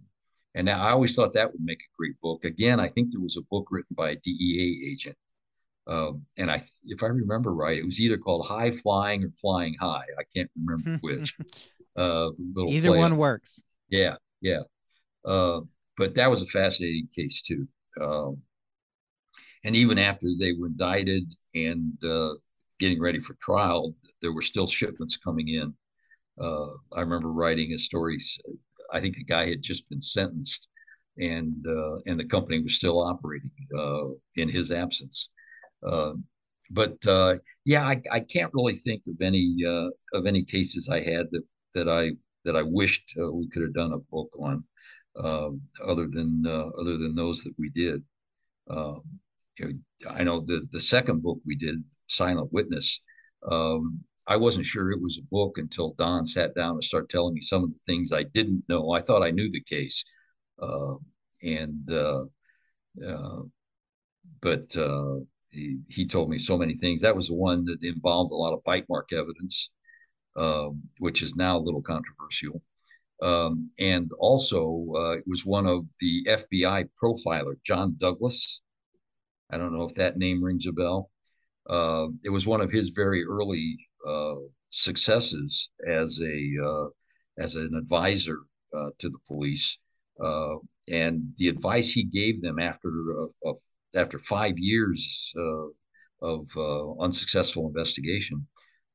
and 0.55 0.65
now 0.65 0.81
I 0.81 0.91
always 0.91 1.15
thought 1.15 1.33
that 1.33 1.51
would 1.51 1.61
make 1.61 1.79
a 1.79 1.95
great 1.97 2.19
book. 2.21 2.43
Again, 2.43 2.79
I 2.79 2.89
think 2.89 3.11
there 3.11 3.21
was 3.21 3.37
a 3.37 3.47
book 3.49 3.67
written 3.71 3.95
by 3.95 4.11
a 4.11 4.15
DEA 4.17 4.91
agent. 4.91 5.15
Um, 5.87 6.25
and 6.37 6.51
I, 6.51 6.63
if 6.83 7.03
I 7.03 7.07
remember 7.07 7.53
right, 7.53 7.77
it 7.77 7.85
was 7.85 7.99
either 7.99 8.17
called 8.17 8.45
High 8.45 8.71
Flying 8.71 9.23
or 9.23 9.31
Flying 9.31 9.75
High. 9.79 10.05
I 10.19 10.23
can't 10.35 10.51
remember 10.61 10.97
which. 11.01 11.35
Uh, 11.95 12.29
Either 12.67 12.89
play 12.89 12.99
one 12.99 13.17
works. 13.17 13.63
Yeah, 13.89 14.15
yeah. 14.41 14.61
Uh, 15.25 15.61
but 15.97 16.15
that 16.15 16.29
was 16.29 16.41
a 16.41 16.45
fascinating 16.45 17.07
case 17.13 17.41
too. 17.41 17.67
Um, 18.01 18.41
and 19.63 19.75
even 19.75 19.97
after 19.97 20.27
they 20.37 20.53
were 20.53 20.67
indicted 20.67 21.31
and 21.55 21.93
uh, 22.03 22.33
getting 22.79 23.01
ready 23.01 23.19
for 23.19 23.35
trial, 23.35 23.95
there 24.21 24.33
were 24.33 24.41
still 24.41 24.67
shipments 24.67 25.17
coming 25.17 25.49
in. 25.49 25.73
Uh, 26.39 26.67
I 26.93 27.01
remember 27.01 27.31
writing 27.31 27.73
a 27.73 27.77
story. 27.77 28.17
I 28.91 28.99
think 28.99 29.17
a 29.17 29.23
guy 29.23 29.49
had 29.49 29.61
just 29.61 29.87
been 29.89 30.01
sentenced, 30.01 30.67
and 31.19 31.65
uh, 31.67 31.97
and 32.05 32.19
the 32.19 32.25
company 32.25 32.61
was 32.61 32.75
still 32.75 33.01
operating 33.01 33.51
uh, 33.77 34.07
in 34.35 34.49
his 34.49 34.71
absence. 34.71 35.29
Uh, 35.85 36.13
but 36.71 36.95
uh, 37.05 37.35
yeah, 37.65 37.85
I, 37.85 38.01
I 38.11 38.19
can't 38.21 38.53
really 38.53 38.75
think 38.75 39.03
of 39.07 39.21
any 39.21 39.55
uh, 39.65 39.89
of 40.13 40.25
any 40.25 40.43
cases 40.43 40.89
I 40.89 41.01
had 41.01 41.27
that 41.31 41.43
that 41.75 41.89
I 41.89 42.11
that 42.45 42.55
I 42.55 42.63
wished 42.63 43.13
uh, 43.21 43.31
we 43.31 43.47
could 43.49 43.61
have 43.61 43.73
done 43.73 43.93
a 43.93 43.99
book 43.99 44.29
on, 44.39 44.63
um, 45.17 45.61
other 45.85 46.07
than 46.07 46.43
uh, 46.47 46.69
other 46.79 46.97
than 46.97 47.15
those 47.15 47.43
that 47.43 47.53
we 47.59 47.69
did. 47.69 48.03
Um, 48.69 49.01
you 49.57 49.79
know, 50.03 50.11
I 50.11 50.23
know 50.23 50.41
the 50.41 50.67
the 50.71 50.79
second 50.79 51.21
book 51.21 51.39
we 51.45 51.55
did, 51.55 51.83
Silent 52.07 52.51
Witness. 52.51 53.01
Um, 53.49 54.03
I 54.27 54.37
wasn't 54.37 54.65
sure 54.65 54.91
it 54.91 55.01
was 55.01 55.17
a 55.17 55.27
book 55.31 55.57
until 55.57 55.93
Don 55.97 56.25
sat 56.25 56.55
down 56.55 56.75
and 56.75 56.83
started 56.83 57.09
telling 57.09 57.33
me 57.33 57.41
some 57.41 57.63
of 57.63 57.71
the 57.73 57.79
things 57.85 58.13
I 58.13 58.23
didn't 58.23 58.63
know. 58.69 58.91
I 58.91 59.01
thought 59.01 59.23
I 59.23 59.31
knew 59.31 59.49
the 59.49 59.63
case, 59.63 60.03
uh, 60.61 60.95
and 61.43 61.91
uh, 61.91 62.23
uh, 63.05 63.41
but 64.41 64.75
uh, 64.77 65.19
he 65.51 65.79
he 65.89 66.05
told 66.05 66.29
me 66.29 66.37
so 66.37 66.57
many 66.57 66.75
things. 66.75 67.01
That 67.01 67.15
was 67.15 67.27
the 67.27 67.35
one 67.35 67.65
that 67.65 67.83
involved 67.83 68.31
a 68.31 68.35
lot 68.35 68.53
of 68.53 68.63
bite 68.63 68.85
mark 68.89 69.11
evidence, 69.13 69.69
um, 70.35 70.81
which 70.99 71.21
is 71.21 71.35
now 71.35 71.57
a 71.57 71.65
little 71.65 71.81
controversial. 71.81 72.61
Um, 73.21 73.69
and 73.79 74.09
also, 74.19 74.87
uh, 74.95 75.11
it 75.11 75.23
was 75.27 75.45
one 75.45 75.67
of 75.67 75.85
the 75.99 76.25
FBI 76.27 76.89
profiler, 77.01 77.53
John 77.63 77.95
Douglas. 77.97 78.61
I 79.51 79.57
don't 79.57 79.73
know 79.73 79.83
if 79.83 79.93
that 79.95 80.17
name 80.17 80.43
rings 80.43 80.65
a 80.65 80.71
bell. 80.71 81.11
Uh, 81.69 82.07
it 82.23 82.29
was 82.29 82.47
one 82.47 82.61
of 82.61 82.71
his 82.71 82.89
very 82.89 83.23
early 83.23 83.77
uh, 84.07 84.35
successes 84.69 85.69
as 85.87 86.19
a 86.21 86.51
uh, 86.63 86.87
as 87.37 87.55
an 87.55 87.73
advisor 87.75 88.39
uh, 88.75 88.89
to 88.99 89.09
the 89.09 89.19
police, 89.27 89.77
uh, 90.23 90.55
and 90.87 91.33
the 91.37 91.49
advice 91.49 91.91
he 91.91 92.03
gave 92.03 92.41
them 92.41 92.59
after 92.59 92.91
uh, 93.45 93.53
after 93.95 94.17
five 94.17 94.57
years 94.57 95.33
of 96.21 96.47
unsuccessful 96.99 97.67
investigation, 97.67 98.47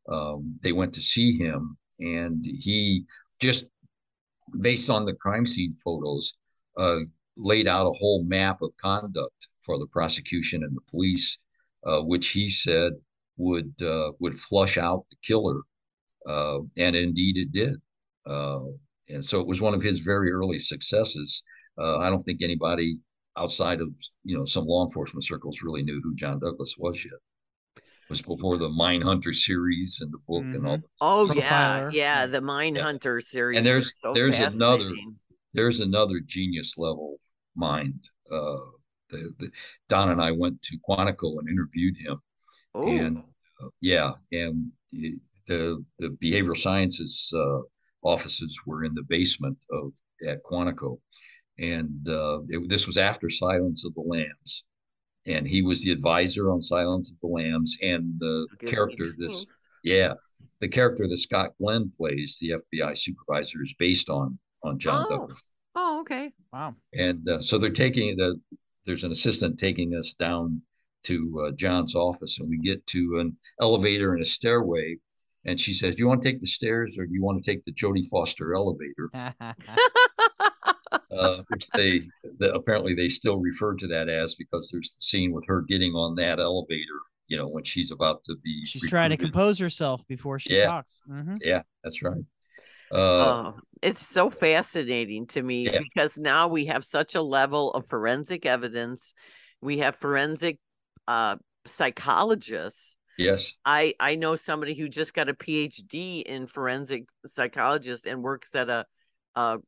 um, 0.09 0.59
they 0.63 0.73
went 0.73 0.93
to 0.95 1.03
see 1.03 1.37
him, 1.37 1.77
and 2.01 2.45
he 2.47 3.05
just 3.41 3.67
based 4.61 4.89
on 4.89 5.05
the 5.05 5.15
crime 5.15 5.47
scene 5.47 5.75
photos 5.75 6.35
laid 7.37 7.69
out 7.69 7.87
a 7.87 7.93
whole 7.93 8.25
map 8.25 8.63
of 8.63 8.75
conduct 8.79 9.49
for 9.67 9.79
the 9.79 9.87
prosecution 9.89 10.63
and 10.63 10.75
the 10.75 10.91
police, 10.91 11.39
uh, 11.85 12.01
which 12.01 12.29
he 12.29 12.49
said 12.49 12.93
would 13.37 13.75
uh, 13.83 14.13
would 14.21 14.39
flush 14.39 14.79
out 14.79 15.05
the 15.11 15.17
killer, 15.23 15.61
uh, 16.27 16.61
and 16.79 16.97
indeed 16.97 17.37
it 17.37 17.53
did. 17.53 17.75
uh, 18.27 18.61
and 19.09 19.25
so 19.25 19.41
it 19.41 19.47
was 19.47 19.61
one 19.61 19.75
of 19.75 19.83
his 19.83 20.01
very 20.01 20.33
early 20.33 20.59
successes. 20.59 21.43
Uh, 21.79 21.99
I 21.99 22.11
don't 22.11 22.23
think 22.23 22.43
anybody 22.43 22.99
outside 23.37 23.81
of 23.81 23.89
you 24.25 24.37
know 24.37 24.45
some 24.45 24.65
law 24.65 24.85
enforcement 24.85 25.25
circles 25.25 25.63
really 25.63 25.83
knew 25.83 26.01
who 26.03 26.15
John 26.15 26.41
Douglas 26.41 26.77
was 26.79 27.05
yet. 27.05 27.21
It 27.77 28.11
was 28.11 28.23
before 28.23 28.57
the 28.57 28.69
Mindhunter 28.69 29.35
series 29.35 29.99
and 30.01 30.13
the 30.13 30.19
book 30.29 30.45
mm-hmm. 30.45 30.55
and 30.55 30.67
all. 30.67 30.77
Mm-hmm. 30.77 30.87
Oh 31.01 31.33
yeah, 31.35 31.91
yeah, 31.93 32.27
the 32.27 32.41
Mine 32.41 32.77
yeah. 32.77 32.83
Hunter 32.83 33.21
series. 33.21 33.59
And 33.59 33.67
there's 33.67 33.95
so 34.03 34.15
there's 34.15 34.39
another 34.39 34.91
there's 35.53 35.81
another 35.81 36.21
genius 36.21 36.75
level 36.77 37.19
mind. 37.55 38.09
Uh, 38.31 38.59
the, 39.11 39.33
the, 39.39 39.51
Don 39.89 40.11
and 40.11 40.21
I 40.21 40.33
went 40.33 40.61
to 40.63 40.79
Quantico 40.89 41.39
and 41.39 41.49
interviewed 41.49 41.97
him, 41.97 42.21
Ooh. 42.77 42.89
and 42.89 43.19
uh, 43.19 43.69
yeah, 43.81 44.13
and 44.33 44.71
the 44.93 45.85
the 45.99 46.17
behavioral 46.23 46.57
sciences 46.57 47.33
uh, 47.35 47.61
offices 48.03 48.61
were 48.67 48.85
in 48.85 48.95
the 48.95 49.05
basement 49.09 49.57
of 49.71 49.93
at 50.27 50.43
Quantico, 50.43 50.99
and 51.59 52.09
uh, 52.09 52.41
it, 52.49 52.69
this 52.69 52.87
was 52.87 52.99
after 52.99 53.29
Silence 53.31 53.85
of 53.85 53.95
the 53.95 54.01
Lambs, 54.01 54.65
and 55.27 55.47
he 55.47 55.63
was 55.63 55.83
the 55.83 55.93
advisor 55.93 56.51
on 56.51 56.61
Silence 56.61 57.11
of 57.11 57.17
the 57.21 57.29
Lambs, 57.29 57.77
and 57.83 58.15
the 58.19 58.47
character 58.67 59.07
this 59.19 59.47
yeah 59.83 60.15
the 60.61 60.69
character 60.69 61.07
that 61.07 61.17
Scott 61.17 61.51
Glenn 61.61 61.91
plays, 61.91 62.39
the 62.41 62.55
FBI 62.75 62.97
supervisor, 62.97 63.63
is 63.63 63.75
based 63.79 64.09
on 64.09 64.39
on 64.65 64.79
John 64.79 65.07
oh. 65.09 65.11
Douglas. 65.11 65.51
Oh, 65.75 66.01
okay. 66.01 66.33
Wow. 66.53 66.75
And 66.95 67.29
uh, 67.29 67.41
so 67.41 67.59
they're 67.59 67.71
taking 67.71 68.17
the 68.17 68.41
there's 68.87 69.05
an 69.05 69.13
assistant 69.13 69.59
taking 69.59 69.95
us 69.95 70.15
down 70.15 70.63
to 71.05 71.47
uh, 71.47 71.51
John's 71.53 71.95
office, 71.95 72.41
and 72.41 72.49
we 72.49 72.59
get 72.59 72.87
to 72.89 73.19
an 73.21 73.37
elevator 73.61 74.13
and 74.13 74.23
a 74.23 74.27
stairway. 74.27 74.97
And 75.45 75.61
she 75.61 75.75
says, 75.75 75.95
"Do 75.95 76.03
you 76.03 76.09
want 76.09 76.23
to 76.23 76.29
take 76.29 76.41
the 76.41 76.47
stairs, 76.47 76.99
or 76.99 77.07
do 77.07 77.13
you 77.13 77.23
want 77.23 77.43
to 77.43 77.51
take 77.51 77.63
the 77.65 77.73
Jodie 77.73 78.07
Foster 78.07 78.55
elevator?" 78.55 79.11
uh, 81.13 81.43
which 81.49 81.69
they 81.75 82.03
the, 82.39 82.53
apparently 82.55 82.95
they 82.95 83.09
still 83.09 83.39
refer 83.39 83.75
to 83.75 83.87
that 83.87 84.09
as 84.09 84.35
because 84.35 84.71
there's 84.73 84.93
the 84.93 85.03
scene 85.03 85.33
with 85.33 85.47
her 85.47 85.63
getting 85.63 85.93
on 85.95 86.17
that 86.17 86.41
elevator. 86.41 87.01
You 87.29 87.37
know, 87.37 87.49
when 87.49 87.65
she's 87.65 87.91
about 87.91 88.23
to 88.25 88.37
be. 88.43 88.65
She's 88.67 88.83
recruited. 88.83 88.91
trying 88.91 89.11
to 89.11 89.17
compose 89.17 89.59
herself 89.59 90.07
before 90.07 90.39
she 90.39 90.57
yeah. 90.57 90.67
talks. 90.67 91.03
Mm-hmm. 91.09 91.35
Yeah, 91.41 91.63
that's 91.83 92.03
right. 92.03 92.23
Uh, 92.93 92.97
oh, 92.97 93.55
it's 93.83 94.07
so 94.07 94.31
fascinating 94.31 95.27
to 95.29 95.43
me 95.43 95.65
yeah. 95.65 95.79
because 95.79 96.19
now 96.19 96.49
we 96.49 96.67
have 96.67 96.85
such 96.85 97.15
a 97.15 97.23
level 97.23 97.73
of 97.73 97.87
forensic 97.87 98.47
evidence. 98.47 99.15
We 99.61 99.79
have 99.79 99.97
forensic 99.97 100.59
uh, 101.07 101.37
psychologists. 101.67 102.97
Yes. 103.19 103.53
I 103.65 103.95
I 103.99 104.17
know 104.17 104.37
somebody 104.37 104.75
who 104.75 104.89
just 104.89 105.15
got 105.15 105.29
a 105.29 105.35
PhD 105.35 106.23
in 106.23 106.47
forensic 106.47 107.05
psychologist 107.27 108.07
and 108.07 108.23
works 108.23 108.55
at 108.55 108.69
a 108.69 108.85
a, 109.35 109.59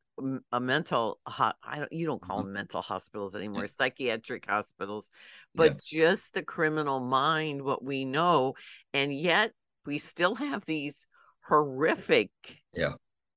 a 0.53 0.61
mental 0.61 1.21
I 1.27 1.53
don't 1.77 1.93
you 1.93 2.07
don't 2.07 2.21
call 2.21 2.39
mm-hmm. 2.39 2.47
them 2.49 2.55
mental 2.55 2.83
hospitals 2.83 3.35
anymore, 3.35 3.67
psychiatric 3.67 4.47
hospitals, 4.49 5.11
but 5.55 5.73
yeah. 5.73 5.79
just 5.83 6.35
the 6.35 6.43
criminal 6.43 7.01
mind 7.01 7.63
what 7.63 7.83
we 7.83 8.05
know 8.05 8.55
and 8.93 9.15
yet 9.15 9.53
we 9.87 9.99
still 9.99 10.35
have 10.35 10.67
these 10.67 11.07
horrific 11.47 12.31
yeah 12.75 12.95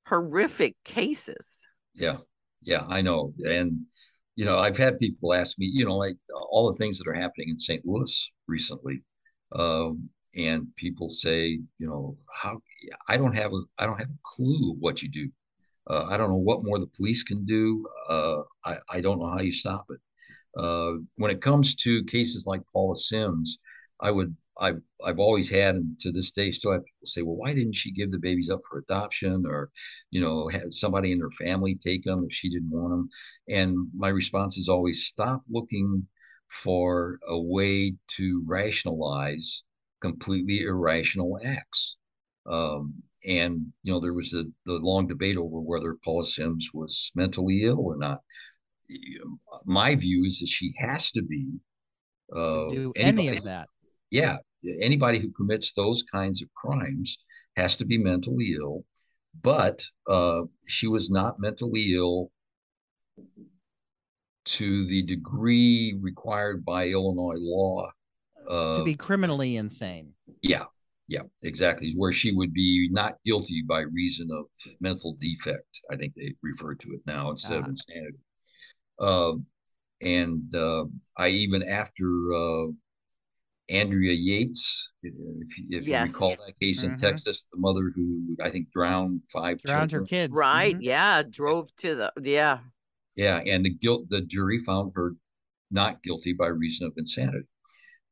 horrific 0.08 0.76
cases. 0.84 1.62
Yeah, 1.94 2.18
yeah, 2.62 2.86
I 2.88 3.02
know. 3.02 3.34
And, 3.44 3.86
you 4.36 4.46
know, 4.46 4.58
I've 4.58 4.78
had 4.78 5.00
people 5.00 5.34
ask 5.34 5.58
me, 5.58 5.70
you 5.72 5.86
know, 5.86 5.98
like 5.98 6.18
all 6.50 6.72
the 6.72 6.78
things 6.78 6.98
that 6.98 7.08
are 7.08 7.14
happening 7.14 7.50
in 7.50 7.58
St. 7.58 7.86
Louis 7.86 8.32
recently. 8.48 9.04
Um, 9.54 10.10
and 10.36 10.74
people 10.76 11.10
say, 11.10 11.60
you 11.78 11.88
know, 11.88 12.18
how 12.34 12.62
I 13.10 13.18
don't 13.18 13.34
have 13.34 13.52
a 13.52 13.62
I 13.78 13.86
don't 13.86 13.98
have 13.98 14.10
a 14.10 14.20
clue 14.24 14.76
what 14.80 15.02
you 15.02 15.10
do. 15.10 15.30
Uh, 15.88 16.06
I 16.10 16.16
don't 16.16 16.30
know 16.30 16.36
what 16.38 16.64
more 16.64 16.80
the 16.80 16.88
police 16.88 17.24
can 17.24 17.46
do. 17.46 17.86
Uh, 18.08 18.42
I, 18.64 18.78
I 18.90 19.02
don't 19.02 19.20
know 19.20 19.28
how 19.28 19.42
you 19.42 19.52
stop 19.52 19.88
it. 19.90 20.00
Uh, 20.58 21.00
when 21.18 21.32
it 21.32 21.42
comes 21.42 21.76
to 21.76 22.04
cases 22.06 22.46
like 22.46 22.62
Paula 22.72 22.96
Sims, 22.96 23.58
I 24.02 24.12
would 24.12 24.36
I've 24.60 24.82
I've 25.04 25.20
always 25.20 25.50
had 25.50 25.76
and 25.76 25.98
to 26.00 26.12
this 26.12 26.32
day 26.32 26.52
still 26.52 26.74
have 26.74 26.86
people 26.86 27.06
say, 27.06 27.22
well, 27.22 27.36
why 27.36 27.54
didn't 27.54 27.76
she 27.76 27.92
give 27.92 28.12
the 28.12 28.20
babies 28.20 28.50
up 28.50 28.60
for 28.70 28.80
adoption 28.80 29.44
or, 29.48 29.72
you 30.10 30.22
know, 30.22 30.48
had 30.50 30.74
somebody 30.74 31.12
in 31.12 31.20
her 31.20 31.32
family 31.32 31.76
take 31.76 32.04
them 32.04 32.26
if 32.28 32.34
she 32.34 32.50
didn't 32.50 32.72
want 32.72 32.92
them? 32.92 33.10
And 33.50 33.88
my 33.96 34.10
response 34.10 34.58
is 34.58 34.70
always 34.70 35.06
stop 35.06 35.42
looking 35.50 36.08
for 36.48 37.18
a 37.28 37.40
way 37.40 37.96
to 38.18 38.44
rationalize 38.46 39.64
completely 40.02 40.62
irrational 40.62 41.40
acts. 41.44 41.98
Um, 42.46 42.96
and 43.26 43.72
you 43.84 43.94
know 43.94 44.00
there 44.00 44.14
was 44.14 44.32
the 44.32 44.52
the 44.66 44.74
long 44.74 45.08
debate 45.08 45.38
over 45.38 45.60
whether 45.60 45.96
Paula 46.04 46.26
Sims 46.26 46.70
was 46.74 47.12
mentally 47.16 47.64
ill 47.64 47.80
or 47.80 47.96
not. 47.98 48.22
My 49.66 49.96
view 49.96 50.26
is 50.26 50.40
that 50.40 50.48
she 50.48 50.74
has 50.80 51.12
to 51.12 51.22
be. 51.22 51.48
Uh, 52.36 52.72
do 52.72 52.94
anybody, 52.96 53.28
any 53.28 53.38
of 53.38 53.44
that 53.44 53.70
yeah, 54.12 54.38
anybody 54.82 55.20
who 55.20 55.32
commits 55.32 55.74
those 55.74 56.04
kinds 56.04 56.42
of 56.42 56.54
crimes 56.54 57.18
has 57.56 57.78
to 57.78 57.86
be 57.86 57.98
mentally 57.98 58.56
ill. 58.60 58.84
But 59.42 59.84
uh, 60.08 60.42
she 60.68 60.88
was 60.88 61.10
not 61.10 61.40
mentally 61.40 61.96
ill 61.96 62.32
to 64.44 64.86
the 64.86 65.04
degree 65.04 65.98
required 66.02 66.66
by 66.66 66.90
Illinois 66.90 67.38
law. 67.38 67.90
Uh, 68.50 68.78
to 68.78 68.84
be 68.84 68.96
criminally 68.96 69.56
insane. 69.56 70.14
Yeah, 70.42 70.66
yeah, 71.08 71.22
exactly. 71.44 71.94
Where 71.96 72.12
she 72.12 72.34
would 72.34 72.54
be 72.54 72.90
not 72.92 73.16
guilty 73.24 73.64
by 73.66 73.82
reason 73.82 74.30
of 74.32 74.46
mental 74.82 75.16
defect. 75.20 75.80
I 75.90 75.96
think 75.96 76.14
they 76.16 76.34
refer 76.44 76.76
to 76.76 76.90
it 76.90 77.02
now 77.06 77.32
instead 77.32 77.60
of 77.60 77.66
ah. 77.66 77.70
insanity. 77.70 78.18
Um, 79.00 79.46
and 80.02 80.54
uh, 80.56 80.86
I 81.18 81.30
even 81.30 81.64
after 81.64 82.34
uh, 82.34 82.68
Andrea 83.72 84.14
Yates, 84.14 84.92
if, 85.02 85.14
if 85.70 85.88
yes. 85.88 86.08
you 86.08 86.14
recall 86.14 86.32
that 86.32 86.60
case 86.60 86.82
mm-hmm. 86.82 86.92
in 86.92 86.98
Texas, 86.98 87.46
the 87.52 87.60
mother 87.60 87.92
who 87.96 88.36
I 88.44 88.50
think 88.50 88.70
drowned 88.72 89.22
five 89.32 89.62
drowned 89.62 89.92
children. 89.92 90.04
her 90.04 90.08
kids, 90.08 90.34
right? 90.36 90.76
Mm-hmm. 90.76 90.84
Yeah, 90.84 91.24
drove 91.30 91.74
to 91.78 91.96
the 91.96 92.12
yeah, 92.22 92.60
yeah, 93.16 93.38
and 93.38 93.66
the 93.66 93.70
guilt 93.70 94.10
the 94.10 94.22
jury 94.22 94.60
found 94.60 94.92
her 94.96 95.16
not 95.72 96.04
guilty 96.04 96.34
by 96.34 96.48
reason 96.48 96.86
of 96.86 96.94
insanity. 96.98 97.48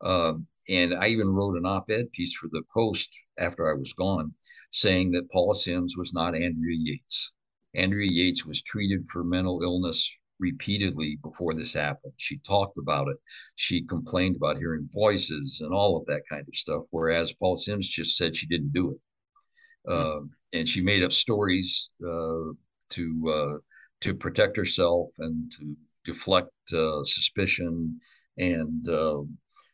Um, 0.01 0.47
and 0.70 0.93
I 0.93 1.07
even 1.07 1.28
wrote 1.28 1.57
an 1.57 1.66
op-ed 1.66 2.12
piece 2.14 2.34
for 2.36 2.47
the 2.51 2.64
Post 2.74 3.10
after 3.38 3.70
I 3.70 3.78
was 3.78 3.91
gone, 3.93 4.34
saying 4.72 5.12
that 5.12 5.30
Paula 5.32 5.55
Sims 5.55 5.95
was 5.97 6.14
not 6.14 6.36
Andrea 6.36 6.78
Yates. 6.78 7.34
Andrea 7.76 8.07
Yates 8.10 8.45
was 8.45 8.62
treated 8.62 9.05
for 9.12 9.24
mental 9.24 9.62
illness 9.62 10.19
repeatedly 10.40 11.20
before 11.22 11.54
this 11.54 11.74
happened. 11.74 12.14
She 12.18 12.40
talked 12.40 12.78
about 12.78 13.08
it. 13.08 13.18
She 13.56 13.84
complained 13.84 14.36
about 14.36 14.58
hearing 14.58 14.88
voices 14.92 15.62
and 15.62 15.74
all 15.74 15.98
of 15.98 16.06
that 16.08 16.24
kind 16.30 16.46
of 16.48 16.56
stuff. 16.56 16.84
Whereas 16.92 17.34
Paul 17.34 17.58
Sims 17.58 17.88
just 17.88 18.18
said 18.18 18.36
she 18.36 18.48
didn't 18.48 18.74
do 18.74 18.92
it, 18.92 19.92
uh, 19.92 20.22
and 20.54 20.68
she 20.68 20.82
made 20.82 21.04
up 21.04 21.12
stories 21.12 21.90
uh, 22.02 22.54
to 22.92 23.30
uh, 23.30 23.58
to 24.02 24.14
protect 24.14 24.56
herself 24.58 25.10
and 25.20 25.52
to 25.52 25.76
deflect 26.06 26.52
uh, 26.74 27.04
suspicion. 27.04 28.00
And 28.38 28.88
uh, 28.88 29.22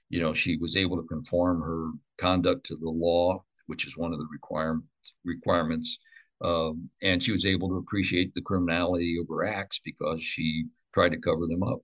you 0.10 0.22
know, 0.22 0.34
she 0.34 0.58
was 0.58 0.76
able 0.76 0.98
to 0.98 1.08
conform 1.08 1.62
her 1.62 1.92
conduct 2.18 2.66
to 2.68 2.76
the 2.76 2.90
law, 2.90 3.44
which 3.68 3.86
is 3.86 3.98
one 3.98 4.14
of 4.14 4.20
the 4.20 4.28
requirements 4.32 5.14
requirements 5.24 5.98
um, 6.42 6.90
and 7.02 7.22
she 7.22 7.32
was 7.32 7.46
able 7.46 7.70
to 7.70 7.78
appreciate 7.78 8.34
the 8.34 8.42
criminality 8.42 9.18
of 9.20 9.28
her 9.30 9.46
acts 9.46 9.80
because 9.84 10.22
she 10.22 10.66
tried 10.94 11.10
to 11.10 11.20
cover 11.20 11.48
them 11.48 11.64
up. 11.64 11.80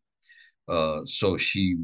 Uh, 0.67 1.01
so 1.05 1.37
she 1.37 1.77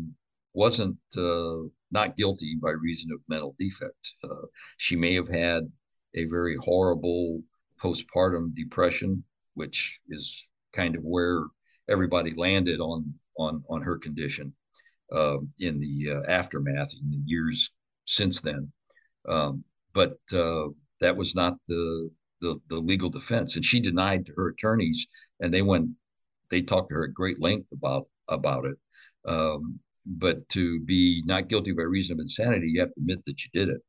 wasn't 0.53 0.97
uh, 1.17 1.57
not 1.91 2.17
guilty 2.17 2.57
by 2.61 2.71
reason 2.71 3.11
of 3.11 3.19
mental 3.27 3.55
defect. 3.59 4.13
Uh, 4.23 4.47
she 4.77 4.95
may 4.95 5.13
have 5.13 5.27
had 5.27 5.63
a 6.15 6.25
very 6.25 6.55
horrible 6.59 7.39
postpartum 7.81 8.55
depression, 8.55 9.23
which 9.53 9.99
is 10.09 10.49
kind 10.73 10.95
of 10.95 11.03
where 11.03 11.43
everybody 11.89 12.33
landed 12.35 12.79
on 12.79 13.13
on 13.37 13.63
on 13.69 13.81
her 13.81 13.97
condition 13.97 14.53
uh, 15.11 15.37
in 15.59 15.79
the 15.79 16.11
uh, 16.11 16.31
aftermath 16.31 16.91
in 17.01 17.11
the 17.11 17.23
years 17.25 17.69
since 18.05 18.41
then. 18.41 18.71
Um, 19.27 19.63
but 19.93 20.17
uh, 20.33 20.67
that 21.01 21.15
was 21.15 21.35
not 21.35 21.55
the 21.67 22.09
the 22.41 22.59
the 22.69 22.77
legal 22.77 23.09
defense, 23.09 23.55
and 23.55 23.65
she 23.65 23.79
denied 23.79 24.25
to 24.25 24.33
her 24.37 24.49
attorneys, 24.49 25.07
and 25.39 25.53
they 25.53 25.61
went, 25.61 25.89
they 26.49 26.61
talked 26.61 26.89
to 26.89 26.95
her 26.95 27.05
at 27.05 27.13
great 27.13 27.41
length 27.41 27.71
about 27.71 28.07
about 28.27 28.65
it. 28.65 28.77
Um, 29.25 29.79
but 30.05 30.47
to 30.49 30.79
be 30.81 31.23
not 31.25 31.49
guilty 31.49 31.73
by 31.73 31.83
reason 31.83 32.17
of 32.17 32.21
insanity, 32.21 32.69
you 32.71 32.79
have 32.81 32.93
to 32.93 33.01
admit 33.01 33.19
that 33.25 33.43
you 33.43 33.49
did 33.53 33.69
it. 33.69 33.81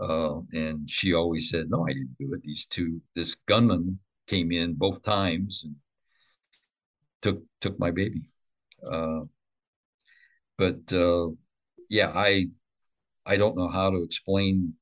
Uh, 0.00 0.40
and 0.52 0.88
she 0.90 1.12
always 1.14 1.50
said, 1.50 1.70
"No, 1.70 1.84
I 1.86 1.92
didn't 1.92 2.16
do 2.18 2.32
it." 2.34 2.42
These 2.42 2.66
two, 2.66 3.00
this 3.14 3.34
gunman 3.46 4.00
came 4.26 4.50
in 4.52 4.74
both 4.74 5.02
times 5.02 5.62
and 5.64 5.76
took 7.22 7.42
took 7.60 7.78
my 7.78 7.90
baby. 7.90 8.22
Uh, 8.90 9.22
but 10.58 10.92
uh, 10.92 11.28
yeah, 11.88 12.12
I 12.14 12.46
I 13.26 13.36
don't 13.36 13.56
know 13.56 13.68
how 13.68 13.90
to 13.90 14.02
explain 14.02 14.74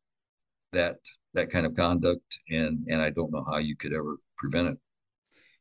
that 0.73 0.99
that 1.35 1.51
kind 1.51 1.67
of 1.67 1.75
conduct, 1.77 2.39
and 2.51 2.87
and 2.89 3.01
I 3.01 3.11
don't 3.11 3.33
know 3.33 3.45
how 3.45 3.59
you 3.59 3.77
could 3.77 3.93
ever 3.93 4.17
prevent 4.37 4.69
it. 4.69 4.79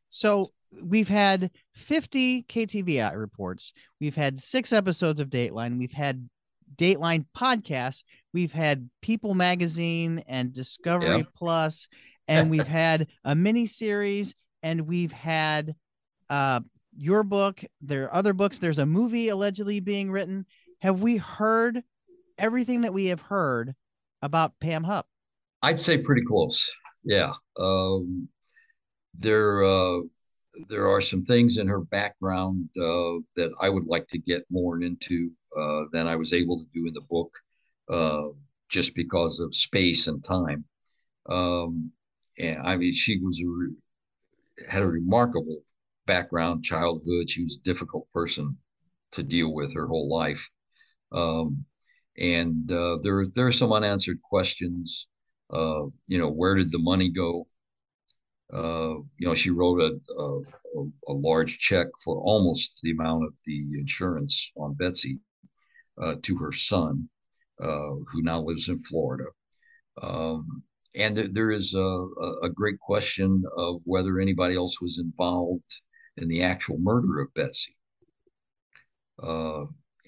So 0.07 0.49
we've 0.82 1.07
had 1.09 1.51
50 1.76 2.43
KTVI 2.43 3.15
reports. 3.18 3.74
We've 3.99 4.15
had 4.15 4.39
six 4.39 4.72
episodes 4.72 5.20
of 5.20 5.30
Dateline. 5.30 5.78
We've 5.78 5.91
had 5.91 6.30
Dateline 6.76 7.26
podcasts. 7.36 8.03
We've 8.34 8.51
had 8.51 8.89
People 9.01 9.34
Magazine 9.34 10.24
and 10.28 10.53
Discovery 10.53 11.18
Yeah. 11.18 11.24
Plus, 11.36 11.88
and 12.28 12.49
we've 12.51 12.68
had 12.68 13.07
a 13.24 13.36
mini 13.36 13.65
series, 13.65 14.36
and 14.63 14.82
we've 14.88 15.11
had 15.11 15.76
uh, 16.30 16.61
your 16.95 17.24
book. 17.24 17.61
There 17.82 18.05
are 18.05 18.15
other 18.15 18.34
books. 18.34 18.59
There's 18.59 18.80
a 18.80 18.86
movie 18.86 19.30
allegedly 19.30 19.80
being 19.80 20.11
written. 20.11 20.45
Have 20.82 21.01
we 21.01 21.18
heard 21.18 21.84
everything 22.38 22.82
that 22.82 22.93
we 22.93 23.07
have 23.07 23.22
heard 23.22 23.74
about 24.22 24.59
Pam 24.59 24.84
Hupp? 24.84 25.07
I'd 25.62 25.80
say 25.80 25.97
pretty 25.97 26.24
close. 26.24 26.70
Yeah. 27.03 27.34
Um, 27.60 28.28
there 29.14 29.64
uh, 29.64 29.99
there 30.70 30.88
are 30.88 31.01
some 31.01 31.22
things 31.22 31.58
in 31.58 31.68
her 31.68 31.82
background 31.82 32.70
uh, 32.78 33.22
that 33.36 33.51
I 33.62 33.70
would 33.70 33.88
like 33.88 34.08
to 34.10 34.18
get 34.18 34.45
more 34.49 34.82
into 34.82 35.32
uh, 35.58 35.84
than 35.91 36.08
I 36.08 36.16
was 36.16 36.34
able 36.34 36.58
to 36.60 36.66
do 36.74 36.88
in 36.88 36.93
the 36.93 37.01
book, 37.01 37.32
uh, 37.89 38.30
just 38.70 38.95
because 38.95 39.39
of 39.39 39.55
space 39.55 40.08
and 40.08 40.24
time. 40.24 40.66
Um, 41.30 41.91
and 42.39 42.60
I 42.66 42.78
mean, 42.78 42.93
she 42.93 43.20
was 43.20 43.41
a 43.41 44.70
had 44.72 44.82
a 44.82 44.88
remarkable 44.88 45.62
background, 46.05 46.64
childhood. 46.64 47.30
She 47.30 47.43
was 47.43 47.58
a 47.58 47.64
difficult 47.64 48.08
person 48.14 48.58
to 49.12 49.24
deal 49.24 49.53
with 49.53 49.74
her 49.74 49.88
whole 49.88 50.10
life. 50.10 50.49
Um, 51.12 51.66
and 52.18 52.72
uh, 52.72 52.97
there 53.01 53.26
there 53.28 53.47
are 53.47 53.51
some 53.51 53.74
unanswered 53.74 54.22
questions. 54.22 55.08
Uh, 55.52 55.86
you 56.08 56.18
know, 56.18 56.30
where 56.30 56.56
did 56.56 56.72
the 56.72 56.80
money 56.80 57.10
go? 57.10 57.45
Uh, 58.54 58.95
you 59.18 59.28
know, 59.28 59.36
she 59.36 59.50
wrote 59.50 59.80
a, 59.82 60.14
a 60.14 60.41
a 61.10 61.14
large 61.14 61.60
check 61.60 61.88
for 62.04 62.18
almost 62.22 62.80
the 62.82 62.91
amount 62.91 63.26
of 63.26 63.34
the 63.45 63.60
insurance 63.78 64.52
on 64.56 64.74
Betsy 64.74 65.20
uh, 66.02 66.16
to 66.24 66.38
her 66.38 66.52
son, 66.54 67.10
uh, 67.62 67.95
who 68.10 68.22
now 68.24 68.41
lives 68.41 68.70
in 68.70 68.78
Florida. 68.80 69.26
Um, 70.02 70.64
and 70.95 71.16
th- 71.16 71.32
there 71.34 71.52
is 71.52 71.74
a, 71.76 71.80
a- 71.80 72.39
a 72.43 72.50
great 72.50 72.80
question 72.80 73.43
of 73.58 73.82
whether 73.86 74.20
anybody 74.20 74.56
else 74.56 74.82
was 74.82 75.00
involved 75.00 75.82
in 76.18 76.28
the 76.30 76.43
actual 76.43 76.80
murder 76.80 77.20
of 77.22 77.34
Betsy. 77.36 77.76